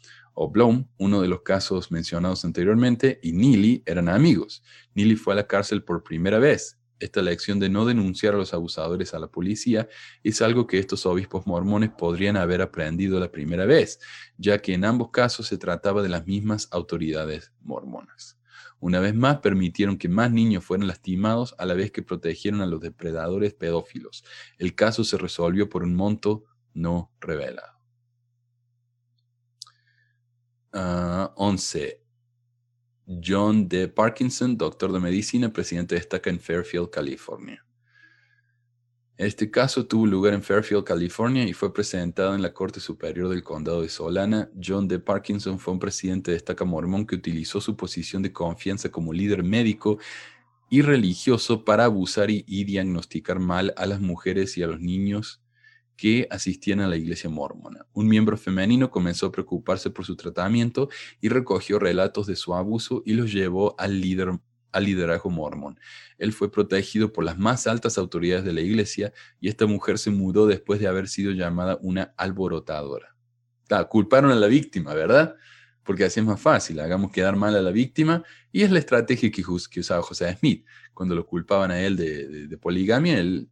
o 0.41 0.85
uno 0.97 1.21
de 1.21 1.27
los 1.27 1.41
casos 1.41 1.91
mencionados 1.91 2.45
anteriormente, 2.45 3.19
y 3.21 3.33
Neely 3.33 3.83
eran 3.85 4.07
amigos. 4.07 4.63
Neely 4.95 5.17
fue 5.17 5.33
a 5.33 5.35
la 5.35 5.47
cárcel 5.47 5.83
por 5.83 6.01
primera 6.01 6.39
vez. 6.39 6.79
Esta 6.97 7.21
lección 7.21 7.59
de 7.59 7.67
no 7.67 7.83
denunciar 7.83 8.35
a 8.35 8.37
los 8.37 8.53
abusadores 8.53 9.13
a 9.13 9.19
la 9.19 9.27
policía 9.27 9.89
es 10.23 10.41
algo 10.41 10.65
que 10.65 10.79
estos 10.79 11.05
obispos 11.05 11.45
mormones 11.45 11.89
podrían 11.89 12.37
haber 12.37 12.61
aprendido 12.61 13.19
la 13.19 13.33
primera 13.33 13.65
vez, 13.65 13.99
ya 14.37 14.59
que 14.59 14.73
en 14.73 14.85
ambos 14.85 15.11
casos 15.11 15.45
se 15.45 15.57
trataba 15.57 16.01
de 16.01 16.09
las 16.09 16.25
mismas 16.25 16.69
autoridades 16.71 17.51
mormonas. 17.59 18.39
Una 18.79 19.01
vez 19.01 19.13
más, 19.13 19.39
permitieron 19.39 19.97
que 19.97 20.07
más 20.07 20.31
niños 20.31 20.63
fueran 20.63 20.87
lastimados 20.87 21.53
a 21.57 21.65
la 21.65 21.73
vez 21.73 21.91
que 21.91 22.01
protegieron 22.01 22.61
a 22.61 22.65
los 22.65 22.79
depredadores 22.79 23.53
pedófilos. 23.53 24.23
El 24.57 24.73
caso 24.73 25.03
se 25.03 25.17
resolvió 25.17 25.67
por 25.67 25.83
un 25.83 25.95
monto 25.95 26.45
no 26.73 27.11
revelado. 27.19 27.78
11. 30.73 30.73
Ah, 30.73 32.05
John 33.07 33.67
D. 33.67 33.87
Parkinson, 33.87 34.57
doctor 34.57 34.91
de 34.91 34.99
medicina, 34.99 35.51
presidente 35.51 35.95
destaca 35.95 36.29
en 36.29 36.39
Fairfield, 36.39 36.91
California. 36.91 37.65
Este 39.17 39.51
caso 39.51 39.85
tuvo 39.85 40.05
lugar 40.05 40.33
en 40.33 40.43
Fairfield, 40.43 40.85
California 40.85 41.43
y 41.43 41.53
fue 41.53 41.73
presentado 41.73 42.35
en 42.35 42.41
la 42.41 42.53
Corte 42.53 42.79
Superior 42.79 43.27
del 43.27 43.43
Condado 43.43 43.81
de 43.81 43.89
Solana. 43.89 44.49
John 44.63 44.87
D. 44.87 44.99
Parkinson 44.99 45.59
fue 45.59 45.73
un 45.73 45.79
presidente 45.79 46.31
de 46.31 46.35
destaca 46.35 46.63
mormón 46.63 47.05
que 47.05 47.15
utilizó 47.15 47.59
su 47.59 47.75
posición 47.75 48.21
de 48.21 48.31
confianza 48.31 48.89
como 48.89 49.11
líder 49.11 49.43
médico 49.43 49.97
y 50.69 50.83
religioso 50.83 51.65
para 51.65 51.85
abusar 51.85 52.29
y, 52.29 52.45
y 52.47 52.63
diagnosticar 52.63 53.39
mal 53.39 53.73
a 53.75 53.87
las 53.87 53.99
mujeres 53.99 54.57
y 54.57 54.63
a 54.63 54.67
los 54.67 54.79
niños 54.79 55.41
que 55.99 56.27
asistían 56.31 56.79
a 56.79 56.87
la 56.87 56.95
iglesia 56.95 57.29
mormona. 57.29 57.85
Un 57.91 58.07
miembro 58.07 58.37
femenino 58.37 58.89
comenzó 58.89 59.25
a 59.25 59.31
preocuparse 59.33 59.89
por 59.89 60.05
su 60.05 60.15
tratamiento 60.15 60.87
y 61.19 61.27
recogió 61.27 61.77
relatos 61.77 62.25
de 62.25 62.37
su 62.37 62.55
abuso 62.55 63.03
y 63.05 63.15
los 63.15 63.33
llevó 63.33 63.75
al, 63.77 63.99
líder, 63.99 64.39
al 64.71 64.85
liderazgo 64.85 65.29
mormón. 65.29 65.77
Él 66.17 66.31
fue 66.31 66.49
protegido 66.49 67.11
por 67.11 67.25
las 67.25 67.37
más 67.37 67.67
altas 67.67 67.97
autoridades 67.97 68.45
de 68.45 68.53
la 68.53 68.61
iglesia 68.61 69.11
y 69.41 69.49
esta 69.49 69.65
mujer 69.65 69.97
se 69.97 70.09
mudó 70.09 70.47
después 70.47 70.79
de 70.79 70.87
haber 70.87 71.09
sido 71.09 71.33
llamada 71.33 71.77
una 71.81 72.13
alborotadora. 72.15 73.13
culparon 73.89 74.31
a 74.31 74.35
la 74.35 74.47
víctima, 74.47 74.93
¿verdad? 74.93 75.35
Porque 75.83 76.05
así 76.05 76.21
es 76.21 76.25
más 76.25 76.39
fácil, 76.39 76.79
hagamos 76.79 77.11
quedar 77.11 77.35
mal 77.35 77.57
a 77.57 77.61
la 77.61 77.71
víctima 77.71 78.23
y 78.53 78.61
es 78.61 78.71
la 78.71 78.79
estrategia 78.79 79.29
que, 79.31 79.43
usaba 79.81 80.01
José 80.01 80.33
Smith. 80.37 80.65
Cuando 80.93 81.13
lo 81.13 81.25
culpaban 81.25 81.71
a 81.71 81.81
él 81.81 81.97
de, 81.97 82.47
de 82.47 82.57
poligamia, 82.57 83.19
él 83.19 83.49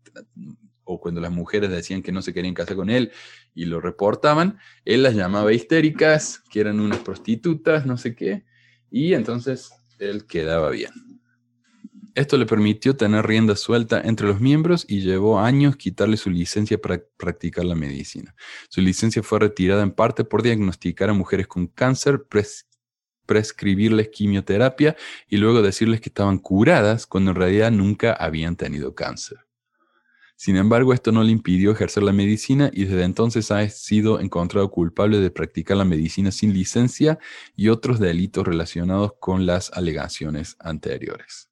o 0.88 1.00
cuando 1.00 1.22
las 1.22 1.32
mujeres 1.32 1.70
decían 1.70 2.02
que 2.02 2.12
no 2.12 2.22
se 2.22 2.34
querían 2.34 2.54
casar 2.54 2.76
con 2.76 2.90
él 2.90 3.12
y 3.54 3.66
lo 3.66 3.82
reportaban, 3.82 4.58
él 4.86 5.04
las 5.04 5.16
llamaba 5.16 5.54
histéricas, 5.54 6.42
que 6.50 6.62
eran 6.62 6.80
unas 6.80 7.00
prostitutas, 7.00 7.86
no 7.86 7.98
sé 7.98 8.16
qué, 8.16 8.46
y 8.90 9.14
entonces 9.14 9.72
él 10.00 10.26
quedaba 10.26 10.70
bien. 10.70 10.92
Esto 12.16 12.38
le 12.38 12.48
permitió 12.48 12.96
tener 12.96 13.28
rienda 13.28 13.56
suelta 13.56 14.02
entre 14.04 14.26
los 14.26 14.40
miembros 14.42 14.86
y 14.88 15.02
llevó 15.02 15.40
años 15.40 15.76
quitarle 15.76 16.18
su 16.18 16.32
licencia 16.32 16.80
para 16.80 17.00
practicar 17.16 17.64
la 17.64 17.76
medicina. 17.76 18.34
Su 18.70 18.82
licencia 18.82 19.22
fue 19.22 19.38
retirada 19.38 19.84
en 19.84 19.92
parte 19.92 20.24
por 20.24 20.42
diagnosticar 20.42 21.12
a 21.12 21.14
mujeres 21.14 21.46
con 21.46 21.68
cáncer, 21.68 22.26
prescribirles 23.28 24.10
quimioterapia 24.10 24.96
y 25.28 25.38
luego 25.38 25.62
decirles 25.62 26.02
que 26.02 26.10
estaban 26.10 26.40
curadas 26.40 27.06
cuando 27.06 27.32
en 27.32 27.38
realidad 27.38 27.72
nunca 27.72 28.14
habían 28.14 28.56
tenido 28.56 28.96
cáncer. 28.96 29.47
Sin 30.40 30.56
embargo, 30.56 30.94
esto 30.94 31.12
no 31.12 31.24
le 31.24 31.32
impidió 31.32 31.72
ejercer 31.72 32.04
la 32.04 32.14
medicina 32.14 32.70
y 32.72 32.86
desde 32.86 33.04
entonces 33.04 33.50
ha 33.50 33.68
sido 33.70 34.20
encontrado 34.20 34.70
culpable 34.70 35.18
de 35.18 35.32
practicar 35.32 35.78
la 35.78 35.84
medicina 35.84 36.32
sin 36.32 36.54
licencia 36.54 37.18
y 37.56 37.70
otros 37.70 38.00
delitos 38.00 38.46
relacionados 38.46 39.14
con 39.20 39.48
las 39.48 39.72
alegaciones 39.74 40.56
anteriores. 40.60 41.50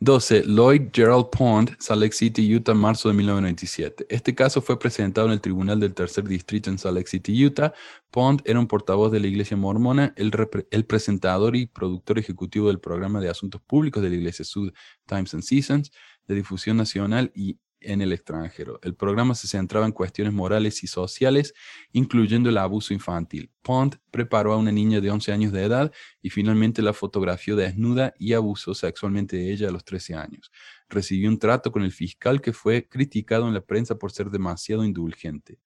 12. 0.00 0.44
Lloyd 0.46 0.88
Gerald 0.92 1.26
Pond, 1.30 1.76
Salt 1.78 2.00
Lake 2.00 2.14
City, 2.14 2.54
Utah, 2.54 2.74
marzo 2.74 3.08
de 3.08 3.14
1997. 3.14 4.06
Este 4.08 4.34
caso 4.34 4.60
fue 4.60 4.78
presentado 4.78 5.28
en 5.28 5.34
el 5.34 5.40
Tribunal 5.40 5.78
del 5.78 5.94
Tercer 5.94 6.24
Distrito 6.24 6.68
en 6.68 6.78
Salt 6.78 6.96
Lake 6.96 7.08
City, 7.08 7.44
Utah. 7.44 7.72
Pond 8.10 8.42
era 8.44 8.58
un 8.58 8.66
portavoz 8.66 9.12
de 9.12 9.20
la 9.20 9.26
Iglesia 9.28 9.56
Mormona, 9.56 10.14
el, 10.16 10.84
presentador 10.86 11.54
y 11.54 11.66
productor 11.66 12.18
ejecutivo 12.18 12.68
del 12.68 12.80
programa 12.80 13.20
de 13.20 13.28
asuntos 13.28 13.60
públicos 13.60 14.02
de 14.02 14.10
la 14.10 14.16
Iglesia 14.16 14.44
Sud 14.44 14.72
Times 15.06 15.32
and 15.34 15.42
Seasons 15.42 15.92
de 16.26 16.34
difusión 16.34 16.76
nacional 16.76 17.32
y 17.34 17.58
en 17.84 18.00
el 18.00 18.12
extranjero. 18.12 18.80
El 18.82 18.94
programa 18.94 19.34
se 19.34 19.46
centraba 19.46 19.86
en 19.86 19.92
cuestiones 19.92 20.32
morales 20.32 20.82
y 20.82 20.86
sociales, 20.86 21.54
incluyendo 21.92 22.48
el 22.48 22.58
abuso 22.58 22.94
infantil. 22.94 23.50
Pond 23.62 23.96
preparó 24.10 24.52
a 24.52 24.56
una 24.56 24.72
niña 24.72 25.00
de 25.00 25.10
11 25.10 25.32
años 25.32 25.52
de 25.52 25.64
edad 25.64 25.92
y 26.22 26.30
finalmente 26.30 26.82
la 26.82 26.92
fotografió 26.92 27.56
desnuda 27.56 28.14
y 28.18 28.32
abusó 28.32 28.74
sexualmente 28.74 29.36
de 29.36 29.52
ella 29.52 29.68
a 29.68 29.72
los 29.72 29.84
13 29.84 30.14
años. 30.14 30.50
Recibió 30.88 31.28
un 31.28 31.38
trato 31.38 31.70
con 31.72 31.82
el 31.82 31.92
fiscal 31.92 32.40
que 32.40 32.52
fue 32.52 32.88
criticado 32.88 33.46
en 33.46 33.54
la 33.54 33.60
prensa 33.60 33.96
por 33.96 34.12
ser 34.12 34.30
demasiado 34.30 34.84
indulgente. 34.84 35.58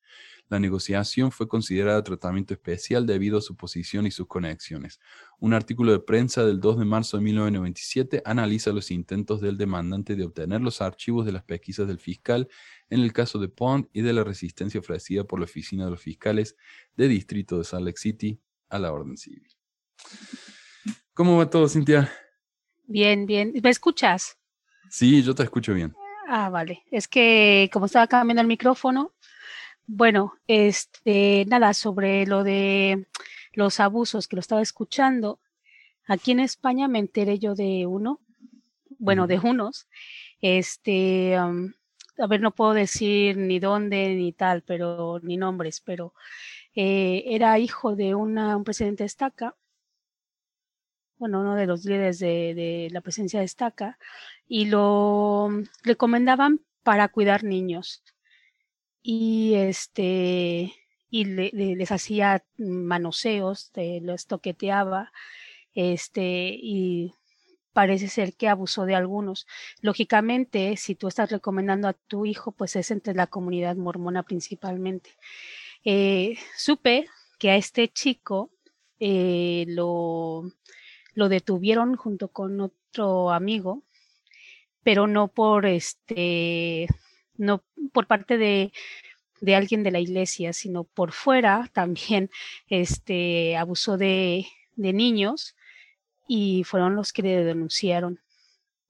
La 0.48 0.58
negociación 0.58 1.30
fue 1.30 1.46
considerada 1.46 2.02
tratamiento 2.02 2.54
especial 2.54 3.06
debido 3.06 3.38
a 3.38 3.42
su 3.42 3.54
posición 3.54 4.06
y 4.06 4.10
sus 4.10 4.26
conexiones. 4.26 4.98
Un 5.38 5.52
artículo 5.52 5.92
de 5.92 6.00
prensa 6.00 6.44
del 6.44 6.58
2 6.58 6.78
de 6.78 6.84
marzo 6.86 7.18
de 7.18 7.24
1997 7.24 8.22
analiza 8.24 8.72
los 8.72 8.90
intentos 8.90 9.42
del 9.42 9.58
demandante 9.58 10.16
de 10.16 10.24
obtener 10.24 10.62
los 10.62 10.80
archivos 10.80 11.26
de 11.26 11.32
las 11.32 11.44
pesquisas 11.44 11.86
del 11.86 11.98
fiscal 11.98 12.48
en 12.88 13.00
el 13.00 13.12
caso 13.12 13.38
de 13.38 13.48
Pond 13.48 13.88
y 13.92 14.00
de 14.00 14.14
la 14.14 14.24
resistencia 14.24 14.80
ofrecida 14.80 15.24
por 15.24 15.38
la 15.38 15.44
Oficina 15.44 15.84
de 15.84 15.90
los 15.90 16.00
Fiscales 16.00 16.56
de 16.96 17.08
Distrito 17.08 17.58
de 17.58 17.64
Salt 17.64 17.84
Lake 17.84 17.98
City 17.98 18.40
a 18.70 18.78
la 18.78 18.92
orden 18.92 19.18
civil. 19.18 19.46
¿Cómo 21.12 21.36
va 21.36 21.50
todo, 21.50 21.68
Cintia? 21.68 22.10
Bien, 22.86 23.26
bien. 23.26 23.52
¿Me 23.62 23.68
escuchas? 23.68 24.38
Sí, 24.88 25.22
yo 25.22 25.34
te 25.34 25.42
escucho 25.42 25.74
bien. 25.74 25.94
Ah, 26.26 26.48
vale. 26.48 26.84
Es 26.90 27.08
que 27.08 27.68
como 27.72 27.86
estaba 27.86 28.06
cambiando 28.06 28.40
el 28.40 28.48
micrófono, 28.48 29.12
bueno, 29.88 30.34
este, 30.46 31.46
nada, 31.48 31.72
sobre 31.72 32.26
lo 32.26 32.44
de 32.44 33.06
los 33.54 33.80
abusos 33.80 34.28
que 34.28 34.36
lo 34.36 34.40
estaba 34.40 34.60
escuchando, 34.60 35.40
aquí 36.06 36.32
en 36.32 36.40
España 36.40 36.88
me 36.88 36.98
enteré 36.98 37.38
yo 37.38 37.54
de 37.54 37.86
uno, 37.86 38.20
bueno, 38.98 39.26
de 39.26 39.38
unos, 39.38 39.88
este, 40.42 41.36
a 41.36 42.26
ver, 42.28 42.40
no 42.42 42.54
puedo 42.54 42.74
decir 42.74 43.38
ni 43.38 43.60
dónde 43.60 44.14
ni 44.14 44.32
tal, 44.32 44.62
pero 44.62 45.20
ni 45.22 45.38
nombres, 45.38 45.80
pero 45.80 46.12
eh, 46.74 47.24
era 47.26 47.58
hijo 47.58 47.96
de 47.96 48.14
una, 48.14 48.58
un 48.58 48.64
presidente 48.64 49.04
de 49.04 49.06
estaca, 49.06 49.56
bueno, 51.16 51.40
uno 51.40 51.54
de 51.54 51.66
los 51.66 51.84
líderes 51.86 52.18
de, 52.18 52.54
de 52.54 52.88
la 52.92 53.00
presidencia 53.00 53.40
de 53.40 53.46
estaca, 53.46 53.98
y 54.46 54.66
lo 54.66 55.48
recomendaban 55.82 56.60
para 56.82 57.08
cuidar 57.08 57.42
niños. 57.42 58.02
Y 59.02 59.54
este, 59.54 60.74
y 61.10 61.24
le- 61.24 61.50
le- 61.52 61.76
les 61.76 61.90
hacía 61.92 62.44
manoseos, 62.58 63.70
los 64.02 64.26
toqueteaba, 64.26 65.12
este, 65.74 66.50
y 66.60 67.14
parece 67.72 68.08
ser 68.08 68.34
que 68.34 68.48
abusó 68.48 68.86
de 68.86 68.94
algunos. 68.96 69.46
Lógicamente, 69.82 70.76
si 70.76 70.94
tú 70.96 71.08
estás 71.08 71.30
recomendando 71.30 71.88
a 71.88 71.94
tu 71.94 72.26
hijo, 72.26 72.52
pues 72.52 72.76
es 72.76 72.90
entre 72.90 73.14
la 73.14 73.28
comunidad 73.28 73.76
mormona 73.76 74.22
principalmente. 74.24 75.12
Eh, 75.84 76.36
supe 76.56 77.06
que 77.38 77.50
a 77.52 77.56
este 77.56 77.88
chico 77.88 78.50
eh, 79.00 79.66
lo, 79.68 80.44
lo 81.14 81.28
detuvieron 81.28 81.96
junto 81.96 82.28
con 82.30 82.60
otro 82.60 83.30
amigo, 83.32 83.84
pero 84.82 85.06
no 85.06 85.28
por 85.28 85.66
este, 85.66 86.86
no 87.38 87.64
por 87.92 88.06
parte 88.06 88.36
de, 88.36 88.72
de 89.40 89.54
alguien 89.54 89.82
de 89.82 89.90
la 89.90 90.00
iglesia, 90.00 90.52
sino 90.52 90.84
por 90.84 91.12
fuera 91.12 91.70
también 91.72 92.30
este, 92.68 93.56
abusó 93.56 93.96
de, 93.96 94.46
de 94.76 94.92
niños 94.92 95.56
y 96.28 96.64
fueron 96.64 96.94
los 96.94 97.12
que 97.12 97.22
le 97.22 97.44
denunciaron. 97.44 98.20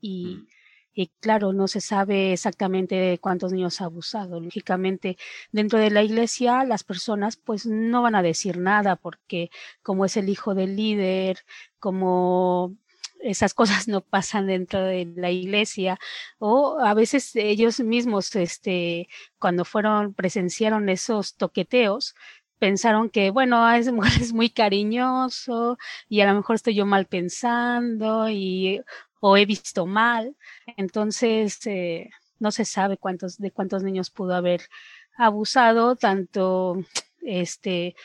Y, 0.00 0.46
y 0.92 1.08
claro, 1.20 1.52
no 1.52 1.68
se 1.68 1.80
sabe 1.80 2.32
exactamente 2.32 3.18
cuántos 3.20 3.52
niños 3.52 3.80
ha 3.80 3.84
abusado. 3.84 4.40
Lógicamente, 4.40 5.16
dentro 5.52 5.78
de 5.78 5.90
la 5.90 6.02
iglesia, 6.02 6.64
las 6.64 6.82
personas 6.82 7.36
pues 7.36 7.66
no 7.66 8.02
van 8.02 8.16
a 8.16 8.22
decir 8.22 8.58
nada 8.58 8.96
porque 8.96 9.50
como 9.82 10.04
es 10.04 10.16
el 10.16 10.28
hijo 10.28 10.54
del 10.54 10.74
líder, 10.74 11.38
como 11.78 12.76
esas 13.20 13.54
cosas 13.54 13.88
no 13.88 14.00
pasan 14.00 14.46
dentro 14.46 14.82
de 14.82 15.12
la 15.16 15.30
iglesia 15.30 15.98
o 16.38 16.78
a 16.80 16.94
veces 16.94 17.34
ellos 17.36 17.80
mismos 17.80 18.34
este 18.36 19.08
cuando 19.38 19.64
fueron 19.64 20.14
presenciaron 20.14 20.88
esos 20.88 21.34
toqueteos 21.36 22.14
pensaron 22.58 23.10
que 23.10 23.30
bueno 23.30 23.64
a 23.64 23.78
esa 23.78 23.92
mujer 23.92 24.12
es 24.20 24.32
muy 24.32 24.50
cariñoso 24.50 25.78
y 26.08 26.20
a 26.20 26.26
lo 26.26 26.34
mejor 26.34 26.56
estoy 26.56 26.74
yo 26.74 26.86
mal 26.86 27.06
pensando 27.06 28.28
y 28.28 28.82
o 29.20 29.36
he 29.36 29.46
visto 29.46 29.86
mal 29.86 30.36
entonces 30.76 31.58
eh, 31.66 32.10
no 32.38 32.50
se 32.52 32.64
sabe 32.64 32.98
cuántos 32.98 33.38
de 33.38 33.50
cuántos 33.50 33.82
niños 33.82 34.10
pudo 34.10 34.34
haber 34.34 34.62
abusado 35.16 35.96
tanto 35.96 36.76
este 37.20 37.96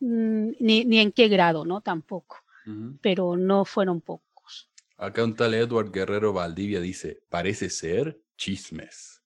mm, 0.00 0.50
ni, 0.60 0.84
ni 0.84 1.00
en 1.00 1.12
qué 1.12 1.28
grado 1.28 1.64
no 1.64 1.80
tampoco 1.80 2.42
pero 3.00 3.36
no 3.36 3.64
fueron 3.64 4.00
pocos 4.00 4.25
Acá 4.98 5.24
un 5.24 5.34
tal 5.34 5.54
Edward 5.54 5.90
Guerrero 5.90 6.32
Valdivia 6.32 6.80
dice, 6.80 7.22
parece 7.28 7.68
ser 7.70 8.20
chismes. 8.36 9.22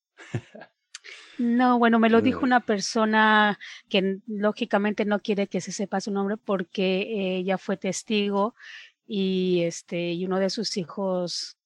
No, 1.39 1.79
bueno, 1.79 1.99
me 1.99 2.11
lo 2.11 2.21
dijo 2.21 2.41
una 2.41 2.61
persona 2.61 3.59
que 3.89 4.18
lógicamente 4.27 5.07
no 5.07 5.21
quiere 5.21 5.47
que 5.47 5.62
se 5.62 5.73
sepa 5.73 6.03
su 6.03 6.11
nombre 6.11 6.37
porque 6.37 7.39
ella 7.39 7.57
fue 7.57 7.79
testigo 7.79 8.55
y 9.07 9.62
este 9.62 10.12
y 10.12 10.27
uno 10.27 10.39
de 10.39 10.51
sus 10.51 10.77
hijos 10.77 11.57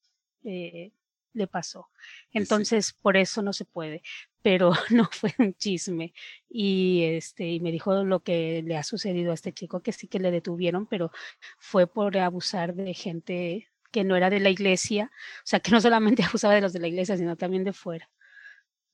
eh, 0.45 0.93
le 1.33 1.47
pasó. 1.49 1.89
sí. 2.31 2.39
Entonces, 2.39 2.93
por 2.93 3.17
eso 3.17 3.43
no 3.43 3.53
se 3.53 3.65
puede, 3.65 4.03
pero 4.43 4.73
no 4.91 5.09
fue 5.11 5.35
un 5.39 5.55
chisme. 5.55 6.15
Y 6.49 7.03
este 7.05 7.49
y 7.49 7.59
me 7.59 7.73
dijo 7.73 8.05
lo 8.05 8.23
que 8.23 8.63
le 8.65 8.77
ha 8.77 8.85
sucedido 8.85 9.33
a 9.33 9.35
este 9.35 9.53
chico 9.53 9.83
que 9.83 9.91
sí 9.93 10.07
que 10.07 10.21
le 10.21 10.31
detuvieron, 10.31 10.87
pero 10.87 11.11
fue 11.59 11.89
por 11.89 12.17
abusar 12.17 12.75
de 12.75 12.95
gente 12.95 13.69
que 13.95 14.03
no 14.03 14.17
era 14.17 14.29
de 14.29 14.41
la 14.41 14.51
iglesia, 14.51 15.13
o 15.39 15.47
sea, 15.47 15.61
que 15.61 15.71
no 15.71 15.81
solamente 15.81 16.23
abusaba 16.29 16.55
de 16.55 16.61
los 16.61 16.73
de 16.73 16.81
la 16.81 16.89
iglesia, 16.89 17.17
sino 17.17 17.37
también 17.37 17.63
de 17.63 17.73
fuera. 17.73 18.11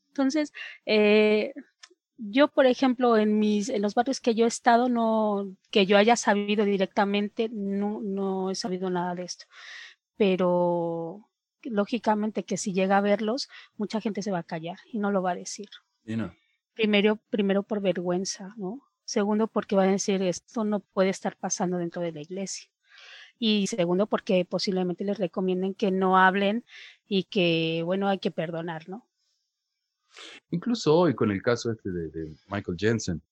Entonces, 0.08 0.52
eh, 0.84 1.54
yo, 2.18 2.48
por 2.48 2.66
ejemplo, 2.66 3.16
en 3.16 3.38
mis, 3.38 3.70
en 3.70 3.80
los 3.80 3.94
barrios 3.94 4.20
que 4.20 4.34
yo 4.34 4.44
he 4.44 4.48
estado, 4.48 4.90
no, 4.90 5.56
que 5.70 5.86
yo 5.86 5.96
haya 5.96 6.16
sabido 6.16 6.66
directamente, 6.66 7.48
no, 7.50 8.00
no 8.02 8.50
he 8.50 8.54
sabido 8.54 8.90
nada 8.90 9.14
de 9.14 9.22
esto. 9.22 9.46
Pero 10.18 11.26
lógicamente 11.62 12.44
que 12.44 12.58
si 12.58 12.74
llega 12.74 12.98
a 12.98 13.00
verlos, 13.00 13.48
mucha 13.78 14.02
gente 14.02 14.20
se 14.20 14.32
va 14.32 14.40
a 14.40 14.42
callar 14.42 14.78
y 14.92 14.98
no 14.98 15.10
lo 15.10 15.22
va 15.22 15.30
a 15.30 15.36
decir. 15.36 15.70
Y 16.04 16.16
no. 16.16 16.34
Primero, 16.74 17.16
primero 17.30 17.62
por 17.62 17.80
vergüenza, 17.80 18.52
¿no? 18.58 18.82
Segundo, 19.04 19.46
porque 19.48 19.76
va 19.76 19.84
a 19.84 19.86
decir 19.86 20.22
esto 20.22 20.64
no 20.64 20.80
puede 20.80 21.08
estar 21.08 21.36
pasando 21.36 21.78
dentro 21.78 22.02
de 22.02 22.12
la 22.12 22.20
iglesia. 22.20 22.70
Y 23.42 23.66
segundo, 23.68 24.06
porque 24.06 24.44
posiblemente 24.44 25.02
les 25.02 25.16
recomienden 25.18 25.74
que 25.74 25.90
no 25.90 26.18
hablen 26.18 26.62
y 27.08 27.24
que, 27.24 27.80
bueno, 27.86 28.06
hay 28.06 28.18
que 28.18 28.30
perdonar, 28.30 28.86
¿no? 28.86 29.08
Incluso 30.50 30.94
hoy 30.94 31.14
con 31.14 31.30
el 31.30 31.42
caso 31.42 31.72
este 31.72 31.90
de, 31.90 32.08
de 32.10 32.34
Michael 32.48 32.76
Jensen, 32.78 33.22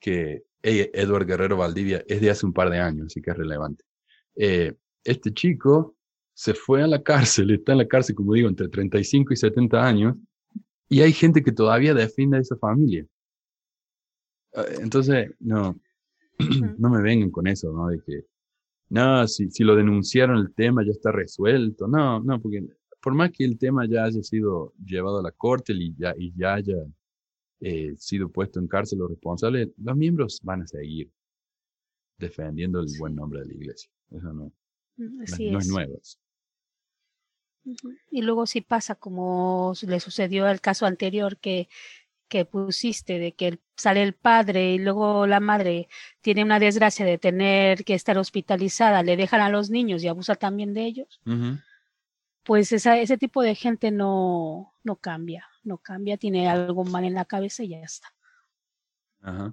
que 0.00 0.44
eh, 0.62 0.90
Edward 0.94 1.26
Guerrero 1.26 1.58
Valdivia 1.58 2.02
es 2.08 2.22
de 2.22 2.30
hace 2.30 2.46
un 2.46 2.54
par 2.54 2.70
de 2.70 2.78
años, 2.78 3.06
así 3.08 3.20
que 3.20 3.32
es 3.32 3.36
relevante. 3.36 3.84
Eh, 4.34 4.74
este 5.04 5.32
chico 5.34 5.94
se 6.32 6.54
fue 6.54 6.82
a 6.82 6.86
la 6.86 7.02
cárcel, 7.02 7.50
está 7.50 7.72
en 7.72 7.78
la 7.78 7.86
cárcel, 7.88 8.14
como 8.16 8.32
digo, 8.32 8.48
entre 8.48 8.68
35 8.68 9.34
y 9.34 9.36
70 9.36 9.86
años, 9.86 10.16
y 10.88 11.02
hay 11.02 11.12
gente 11.12 11.42
que 11.42 11.52
todavía 11.52 11.92
defiende 11.92 12.38
a 12.38 12.40
esa 12.40 12.56
familia. 12.56 13.06
Ah, 14.54 14.64
Entonces, 14.80 15.30
no, 15.38 15.78
no 16.78 16.88
me 16.88 17.02
vengan 17.02 17.30
con 17.30 17.46
eso, 17.46 17.70
¿no? 17.72 17.88
De 17.88 18.00
que, 18.00 18.24
no, 18.90 19.26
si, 19.26 19.50
si 19.50 19.64
lo 19.64 19.74
denunciaron 19.74 20.36
el 20.38 20.52
tema 20.54 20.84
ya 20.84 20.90
está 20.92 21.10
resuelto. 21.12 21.88
No, 21.88 22.20
no, 22.20 22.40
porque 22.40 22.62
por 23.00 23.14
más 23.14 23.30
que 23.32 23.44
el 23.44 23.56
tema 23.58 23.86
ya 23.88 24.04
haya 24.04 24.22
sido 24.22 24.74
llevado 24.84 25.20
a 25.20 25.22
la 25.22 25.32
corte 25.32 25.72
y 25.72 25.94
ya, 25.96 26.14
y 26.18 26.32
ya 26.36 26.54
haya 26.54 26.76
eh, 27.60 27.94
sido 27.96 28.28
puesto 28.28 28.58
en 28.60 28.68
cárcel 28.68 28.98
los 28.98 29.08
responsables, 29.10 29.68
los 29.78 29.96
miembros 29.96 30.40
van 30.42 30.62
a 30.62 30.66
seguir 30.66 31.10
defendiendo 32.18 32.80
el 32.80 32.88
buen 32.98 33.14
nombre 33.14 33.40
de 33.40 33.46
la 33.46 33.54
iglesia. 33.54 33.90
Eso 34.10 34.32
no, 34.32 34.52
Mm, 34.96 35.16
no 35.16 35.22
es- 35.24 35.32
Así 35.32 35.50
no 35.50 35.58
es 35.58 35.64
es. 35.66 35.70
nuevo. 35.72 36.00
Y 38.10 38.22
luego 38.22 38.46
sí 38.46 38.60
pasa 38.62 38.94
como 38.94 39.74
le 39.86 40.00
sucedió 40.00 40.46
al 40.46 40.60
caso 40.60 40.86
anterior 40.86 41.36
que, 41.36 41.68
que 42.30 42.46
pusiste, 42.46 43.18
de 43.18 43.32
que 43.32 43.58
sale 43.76 44.02
el 44.02 44.14
padre 44.14 44.72
y 44.72 44.78
luego 44.78 45.26
la 45.26 45.40
madre 45.40 45.88
tiene 46.22 46.44
una 46.44 46.58
desgracia 46.58 47.04
de 47.04 47.18
tener 47.18 47.84
que 47.84 47.92
estar 47.94 48.16
hospitalizada, 48.16 49.02
le 49.02 49.18
dejan 49.18 49.42
a 49.42 49.50
los 49.50 49.68
niños 49.68 50.02
y 50.02 50.08
abusa 50.08 50.36
también 50.36 50.72
de 50.72 50.86
ellos, 50.86 51.20
pues 52.44 52.72
esa, 52.72 52.98
ese 52.98 53.18
tipo 53.18 53.42
de 53.42 53.54
gente 53.54 53.90
no, 53.90 54.72
no 54.84 54.96
cambia, 54.96 55.46
no 55.64 55.78
cambia, 55.78 56.16
tiene 56.16 56.48
algo 56.48 56.84
mal 56.84 57.04
en 57.04 57.14
la 57.14 57.26
cabeza 57.26 57.64
y 57.64 57.68
ya 57.68 57.82
está. 57.82 58.08
Ajá. 59.20 59.52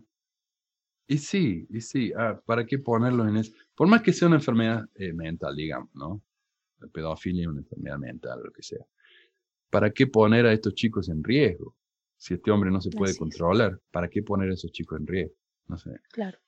Y 1.07 1.17
sí, 1.17 1.65
y 1.69 1.81
sí, 1.81 2.11
ah, 2.17 2.39
¿para 2.45 2.65
qué 2.65 2.79
ponerlo 2.79 3.27
en 3.27 3.37
eso? 3.37 3.53
Por 3.75 3.87
más 3.87 4.01
que 4.01 4.11
sea 4.11 4.27
una 4.27 4.37
enfermedad 4.37 4.85
eh, 4.95 5.13
mental, 5.13 5.55
digamos, 5.55 5.89
¿no? 5.95 6.21
La 6.79 6.87
pedofilia 6.87 7.43
es 7.43 7.47
una 7.47 7.61
enfermedad 7.61 7.97
mental, 7.97 8.41
lo 8.43 8.51
que 8.51 8.61
sea. 8.61 8.85
¿Para 9.69 9.89
qué 9.89 10.07
poner 10.07 10.45
a 10.45 10.53
estos 10.53 10.75
chicos 10.75 11.07
en 11.09 11.23
riesgo? 11.23 11.76
Si 12.17 12.33
este 12.33 12.51
hombre 12.51 12.71
no 12.71 12.81
se 12.81 12.89
puede 12.89 13.11
Así 13.11 13.15
es. 13.15 13.19
controlar, 13.19 13.79
¿para 13.91 14.09
qué 14.09 14.23
poner 14.23 14.49
a 14.49 14.53
esos 14.53 14.71
chicos 14.71 14.99
en 14.99 15.07
riesgo? 15.07 15.35
No 15.67 15.77
sé. 15.77 15.91
Claro. 16.11 16.39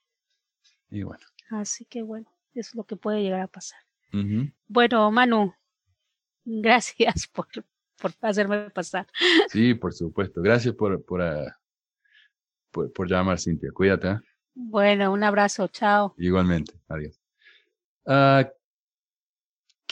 Y 0.89 1.03
bueno. 1.03 1.23
Así 1.51 1.85
que 1.85 2.01
bueno, 2.01 2.27
eso 2.53 2.69
es 2.71 2.75
lo 2.75 2.83
que 2.85 2.95
puede 2.95 3.21
llegar 3.21 3.41
a 3.41 3.47
pasar. 3.47 3.79
Bueno, 4.67 5.11
Manu, 5.11 5.53
gracias 6.43 7.27
por, 7.33 7.47
por 8.01 8.11
hacerme 8.21 8.69
pasar. 8.71 9.07
Sí, 9.49 9.73
por 9.75 9.93
supuesto. 9.93 10.41
Gracias 10.41 10.73
por, 10.75 11.03
por, 11.05 11.21
ah, 11.21 11.59
por, 12.71 12.91
por 12.91 13.07
llamar, 13.07 13.39
Cintia. 13.39 13.71
Cuídate. 13.71 14.09
¿eh? 14.09 14.19
Bueno, 14.55 15.11
un 15.13 15.23
abrazo, 15.23 15.67
chao. 15.67 16.15
Igualmente. 16.17 16.73
Adiós. 16.87 17.21
Ah, 18.05 18.49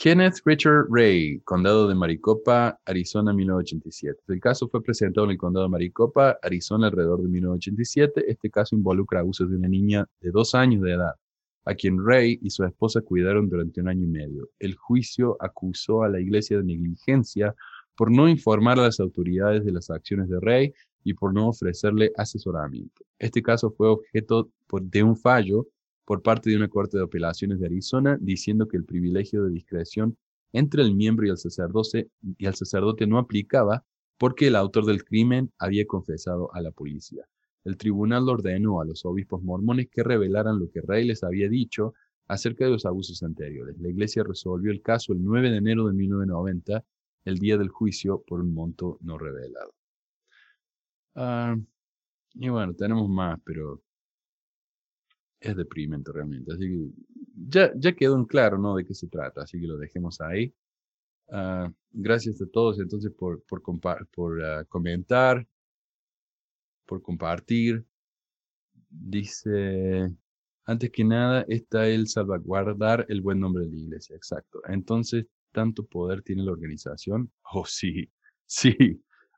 Kenneth 0.00 0.42
Richard 0.44 0.86
Ray, 0.90 1.40
Condado 1.40 1.88
de 1.88 1.94
Maricopa, 1.96 2.78
Arizona, 2.84 3.32
1987. 3.32 4.22
El 4.28 4.38
caso 4.38 4.68
fue 4.68 4.80
presentado 4.80 5.24
en 5.24 5.32
el 5.32 5.38
Condado 5.38 5.66
de 5.66 5.70
Maricopa, 5.70 6.38
Arizona, 6.40 6.86
alrededor 6.86 7.20
de 7.20 7.28
1987. 7.28 8.30
Este 8.30 8.48
caso 8.48 8.76
involucra 8.76 9.18
abusos 9.18 9.50
de 9.50 9.56
una 9.56 9.66
niña 9.66 10.06
de 10.20 10.30
dos 10.30 10.54
años 10.54 10.82
de 10.82 10.92
edad, 10.92 11.14
a 11.64 11.74
quien 11.74 11.98
Ray 12.06 12.38
y 12.40 12.50
su 12.50 12.62
esposa 12.62 13.00
cuidaron 13.00 13.48
durante 13.48 13.80
un 13.80 13.88
año 13.88 14.04
y 14.04 14.08
medio. 14.10 14.48
El 14.60 14.76
juicio 14.76 15.36
acusó 15.40 16.04
a 16.04 16.08
la 16.08 16.20
iglesia 16.20 16.58
de 16.58 16.62
negligencia 16.62 17.56
por 17.96 18.12
no 18.12 18.28
informar 18.28 18.78
a 18.78 18.82
las 18.82 19.00
autoridades 19.00 19.64
de 19.64 19.72
las 19.72 19.90
acciones 19.90 20.28
de 20.28 20.38
Ray 20.38 20.72
y 21.02 21.14
por 21.14 21.34
no 21.34 21.48
ofrecerle 21.48 22.12
asesoramiento. 22.16 23.04
Este 23.18 23.42
caso 23.42 23.72
fue 23.72 23.88
objeto 23.88 24.48
de 24.80 25.02
un 25.02 25.16
fallo 25.16 25.66
por 26.08 26.22
parte 26.22 26.48
de 26.48 26.56
una 26.56 26.68
corte 26.68 26.96
de 26.96 27.04
apelaciones 27.04 27.60
de 27.60 27.66
Arizona 27.66 28.16
diciendo 28.18 28.66
que 28.66 28.78
el 28.78 28.86
privilegio 28.86 29.44
de 29.44 29.50
discreción 29.50 30.16
entre 30.54 30.80
el 30.80 30.94
miembro 30.94 31.26
y 31.26 31.28
el 31.28 31.36
sacerdote, 31.36 32.08
y 32.38 32.46
el 32.46 32.54
sacerdote 32.54 33.06
no 33.06 33.18
aplicaba 33.18 33.84
porque 34.16 34.46
el 34.46 34.56
autor 34.56 34.86
del 34.86 35.04
crimen 35.04 35.52
había 35.58 35.86
confesado 35.86 36.50
a 36.54 36.62
la 36.62 36.70
policía. 36.70 37.28
El 37.62 37.76
tribunal 37.76 38.26
ordenó 38.26 38.80
a 38.80 38.86
los 38.86 39.04
obispos 39.04 39.42
mormones 39.42 39.88
que 39.90 40.02
revelaran 40.02 40.58
lo 40.58 40.70
que 40.70 40.80
Rey 40.80 41.06
les 41.06 41.22
había 41.22 41.50
dicho 41.50 41.92
acerca 42.26 42.64
de 42.64 42.70
los 42.70 42.86
abusos 42.86 43.22
anteriores. 43.22 43.78
La 43.78 43.90
iglesia 43.90 44.24
resolvió 44.24 44.72
el 44.72 44.80
caso 44.80 45.12
el 45.12 45.22
9 45.22 45.50
de 45.50 45.58
enero 45.58 45.88
de 45.88 45.92
1990, 45.92 46.86
el 47.26 47.38
día 47.38 47.58
del 47.58 47.68
juicio, 47.68 48.24
por 48.26 48.40
un 48.40 48.54
monto 48.54 48.96
no 49.02 49.18
revelado. 49.18 49.74
Ah, 51.16 51.54
y 52.32 52.48
bueno, 52.48 52.72
tenemos 52.72 53.10
más, 53.10 53.38
pero 53.44 53.82
es 55.40 55.56
deprimente 55.56 56.12
realmente. 56.12 56.52
Así 56.52 56.68
que 56.68 56.88
ya, 57.48 57.72
ya 57.76 57.92
quedó 57.94 58.16
en 58.16 58.24
claro, 58.26 58.58
¿no? 58.58 58.76
De 58.76 58.84
qué 58.84 58.94
se 58.94 59.08
trata, 59.08 59.42
así 59.42 59.60
que 59.60 59.66
lo 59.66 59.76
dejemos 59.78 60.20
ahí. 60.20 60.52
Ah, 61.30 61.72
gracias 61.92 62.40
a 62.42 62.46
todos 62.52 62.80
entonces 62.80 63.12
por, 63.12 63.42
por, 63.44 63.62
por 64.12 64.44
ah, 64.44 64.64
comentar, 64.68 65.46
por 66.86 67.00
compartir. 67.02 67.84
Dice, 68.90 70.10
antes 70.64 70.90
que 70.90 71.04
nada, 71.04 71.44
está 71.48 71.86
el 71.88 72.08
salvaguardar 72.08 73.06
el 73.08 73.20
buen 73.20 73.40
nombre 73.40 73.64
de 73.66 73.70
la 73.72 73.76
iglesia. 73.76 74.16
Exacto. 74.16 74.60
Entonces, 74.68 75.26
¿tanto 75.52 75.84
poder 75.86 76.22
tiene 76.22 76.42
la 76.44 76.52
organización? 76.52 77.30
Oh, 77.52 77.64
sí, 77.64 78.10
sí. 78.46 78.76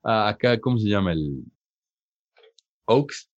Ah, 0.02 0.28
acá, 0.28 0.58
¿cómo 0.60 0.78
se 0.78 0.88
llama 0.88 1.12
el 1.12 1.44
Oaks? 2.86 3.29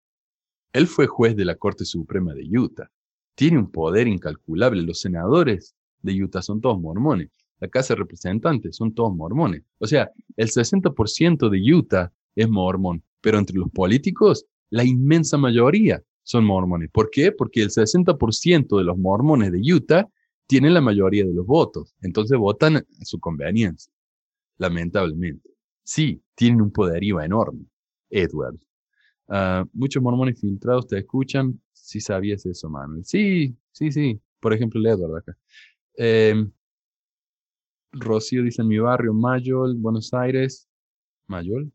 Él 0.74 0.88
fue 0.88 1.08
juez 1.08 1.36
de 1.36 1.46
la 1.46 1.56
Corte 1.56 1.86
Suprema 1.86 2.34
de 2.34 2.48
Utah. 2.58 2.90
Tiene 3.36 3.58
un 3.58 3.72
poder 3.72 4.08
incalculable. 4.08 4.82
Los 4.82 5.02
senadores 5.02 5.76
de 6.02 6.24
Utah 6.24 6.42
son 6.42 6.62
todos 6.62 6.80
mormones. 6.80 7.30
La 7.60 7.68
Casa 7.68 7.94
de 7.94 8.00
Representantes 8.00 8.76
son 8.76 8.94
todos 8.94 9.16
mormones. 9.16 9.64
O 9.80 9.88
sea, 9.88 10.12
el 10.36 10.50
60% 10.50 11.50
de 11.50 11.74
Utah 11.74 12.12
es 12.36 12.50
mormón, 12.50 13.04
pero 13.22 13.38
entre 13.38 13.58
los 13.58 13.70
políticos, 13.70 14.46
la 14.70 14.84
inmensa 14.84 15.38
mayoría 15.38 16.02
son 16.24 16.46
mormones. 16.46 16.90
¿Por 16.92 17.10
qué? 17.10 17.32
Porque 17.32 17.62
el 17.62 17.70
60% 17.70 18.78
de 18.78 18.84
los 18.84 18.98
mormones 18.98 19.52
de 19.52 19.60
Utah 19.74 20.08
tienen 20.48 20.74
la 20.74 20.82
mayoría 20.82 21.26
de 21.26 21.34
los 21.34 21.46
votos. 21.46 21.96
Entonces 22.02 22.38
votan 22.38 22.78
a 22.78 22.86
su 23.02 23.20
conveniencia. 23.20 23.94
Lamentablemente. 24.58 25.50
Sí, 25.84 26.22
tienen 26.36 26.62
un 26.62 26.72
poderío 26.72 27.22
enorme. 27.22 27.66
Edward. 28.10 28.58
Ah, 29.34 29.64
muchos 29.72 30.04
mormones 30.04 30.40
filtrados 30.42 30.88
te 30.88 30.98
escuchan. 31.00 31.62
Si 31.72 32.02
sabías 32.02 32.46
eso, 32.46 32.70
Manuel. 32.70 33.06
Sí, 33.06 33.56
sí, 33.72 33.90
sí. 33.90 34.22
Por 34.42 34.54
ejemplo, 34.54 34.82
Edward 34.88 35.20
acá. 35.20 35.38
Em, 35.96 36.52
Rocío 37.94 38.44
dice 38.44 38.62
en 38.62 38.68
mi 38.68 38.78
barrio, 38.80 39.14
Mayol, 39.14 39.76
Buenos 39.78 40.14
Aires, 40.14 40.68
Mayol, 41.28 41.72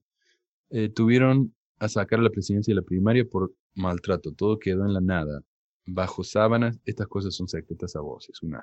eh, 0.70 0.90
tuvieron 0.90 1.54
a 1.78 1.88
sacar 1.88 2.18
la 2.20 2.30
presidencia 2.30 2.72
de 2.74 2.80
la 2.80 2.86
primaria 2.86 3.24
por 3.24 3.54
maltrato. 3.74 4.32
Todo 4.32 4.58
quedó 4.58 4.84
en 4.84 4.92
la 4.92 5.00
nada. 5.00 5.42
Bajo 5.86 6.24
sábanas, 6.24 6.78
estas 6.84 7.06
cosas 7.08 7.34
son 7.34 7.48
secretas 7.48 7.96
a 7.96 8.00
voces. 8.00 8.42
Un 8.42 8.54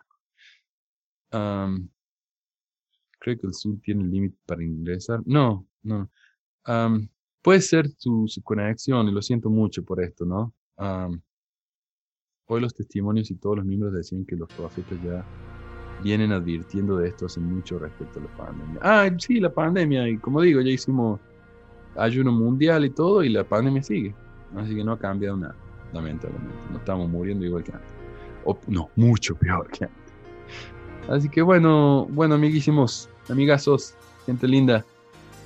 creo 3.19 3.39
que 3.39 3.47
el 3.47 3.53
sur 3.55 3.79
tiene 3.81 4.03
límite 4.03 4.37
para 4.45 4.63
ingresar. 4.63 5.21
No, 5.25 5.67
no. 5.81 6.11
Puede 7.43 7.61
ser 7.61 7.89
su, 7.97 8.25
conexión, 8.43 9.07
y 9.09 9.11
lo 9.11 9.21
siento 9.21 9.49
mucho 9.49 9.83
por 9.83 10.01
esto, 10.01 10.25
¿no? 10.25 10.53
hoy 12.45 12.61
los 12.61 12.73
testimonios 12.73 13.31
y 13.31 13.35
todos 13.35 13.57
los 13.57 13.65
miembros 13.65 13.93
decían 13.93 14.25
que 14.25 14.35
los 14.35 14.47
profetas 14.49 15.01
ya 15.03 15.23
vienen 16.03 16.31
advirtiendo 16.31 16.97
de 16.97 17.07
esto 17.09 17.25
hace 17.25 17.39
mucho 17.39 17.79
respecto 17.79 18.19
a 18.19 18.23
la 18.23 18.37
pandemia. 18.37 18.79
Ah, 18.81 19.09
sí, 19.17 19.39
la 19.39 19.53
pandemia, 19.53 20.07
y 20.09 20.17
como 20.17 20.41
digo, 20.41 20.61
ya 20.61 20.71
hicimos 20.71 21.19
ayuno 21.95 22.31
mundial 22.31 22.85
y 22.85 22.89
todo, 22.89 23.23
y 23.23 23.29
la 23.29 23.43
pandemia 23.43 23.83
sigue. 23.83 24.15
Así 24.55 24.75
que 24.75 24.83
no 24.83 24.93
ha 24.93 24.99
cambiado 24.99 25.37
nada, 25.37 25.55
lamentablemente. 25.93 26.53
No 26.71 26.77
estamos 26.77 27.09
muriendo 27.09 27.45
igual 27.45 27.63
que 27.63 27.71
antes. 27.71 27.89
O, 28.45 28.57
no, 28.67 28.89
mucho 28.95 29.35
peor 29.35 29.69
que 29.69 29.85
antes. 29.85 30.13
Así 31.09 31.29
que 31.29 31.41
bueno, 31.41 32.07
bueno, 32.11 32.35
amiguísimos, 32.35 33.09
amigazos, 33.29 33.95
gente 34.25 34.47
linda. 34.47 34.85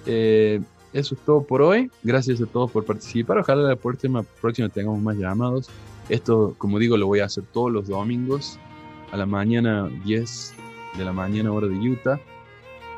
Eh, 0.05 0.61
eso 0.97 1.13
es 1.13 1.21
todo 1.21 1.43
por 1.43 1.61
hoy. 1.61 1.91
Gracias 2.03 2.41
a 2.41 2.45
todos 2.45 2.71
por 2.71 2.83
participar. 2.83 3.37
Ojalá 3.37 3.61
la 3.61 3.75
próxima, 3.75 4.23
próxima 4.41 4.67
tengamos 4.69 4.99
más 4.99 5.15
llamados. 5.15 5.69
Esto, 6.09 6.55
como 6.57 6.79
digo, 6.79 6.97
lo 6.97 7.05
voy 7.05 7.19
a 7.19 7.25
hacer 7.25 7.43
todos 7.53 7.71
los 7.71 7.87
domingos 7.87 8.57
a 9.11 9.17
la 9.17 9.25
mañana, 9.25 9.89
10 10.05 10.53
de 10.97 11.05
la 11.05 11.13
mañana, 11.13 11.51
hora 11.51 11.67
de 11.67 11.75
Utah. 11.75 12.19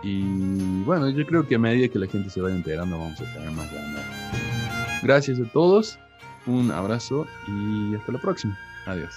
Y 0.01 0.83
bueno, 0.83 1.09
yo 1.09 1.25
creo 1.25 1.45
que 1.45 1.55
a 1.55 1.59
medida 1.59 1.89
que 1.89 1.99
la 1.99 2.07
gente 2.07 2.29
se 2.29 2.39
vaya 2.39 2.55
enterando, 2.55 2.97
vamos 2.97 3.19
a 3.19 3.33
tener 3.33 3.51
más 3.51 3.69
llamados. 3.71 4.05
Gracias 5.03 5.39
a 5.39 5.51
todos, 5.51 5.99
un 6.45 6.71
abrazo 6.71 7.27
y 7.47 7.95
hasta 7.95 8.13
la 8.13 8.19
próxima. 8.19 8.57
Adiós. 8.85 9.13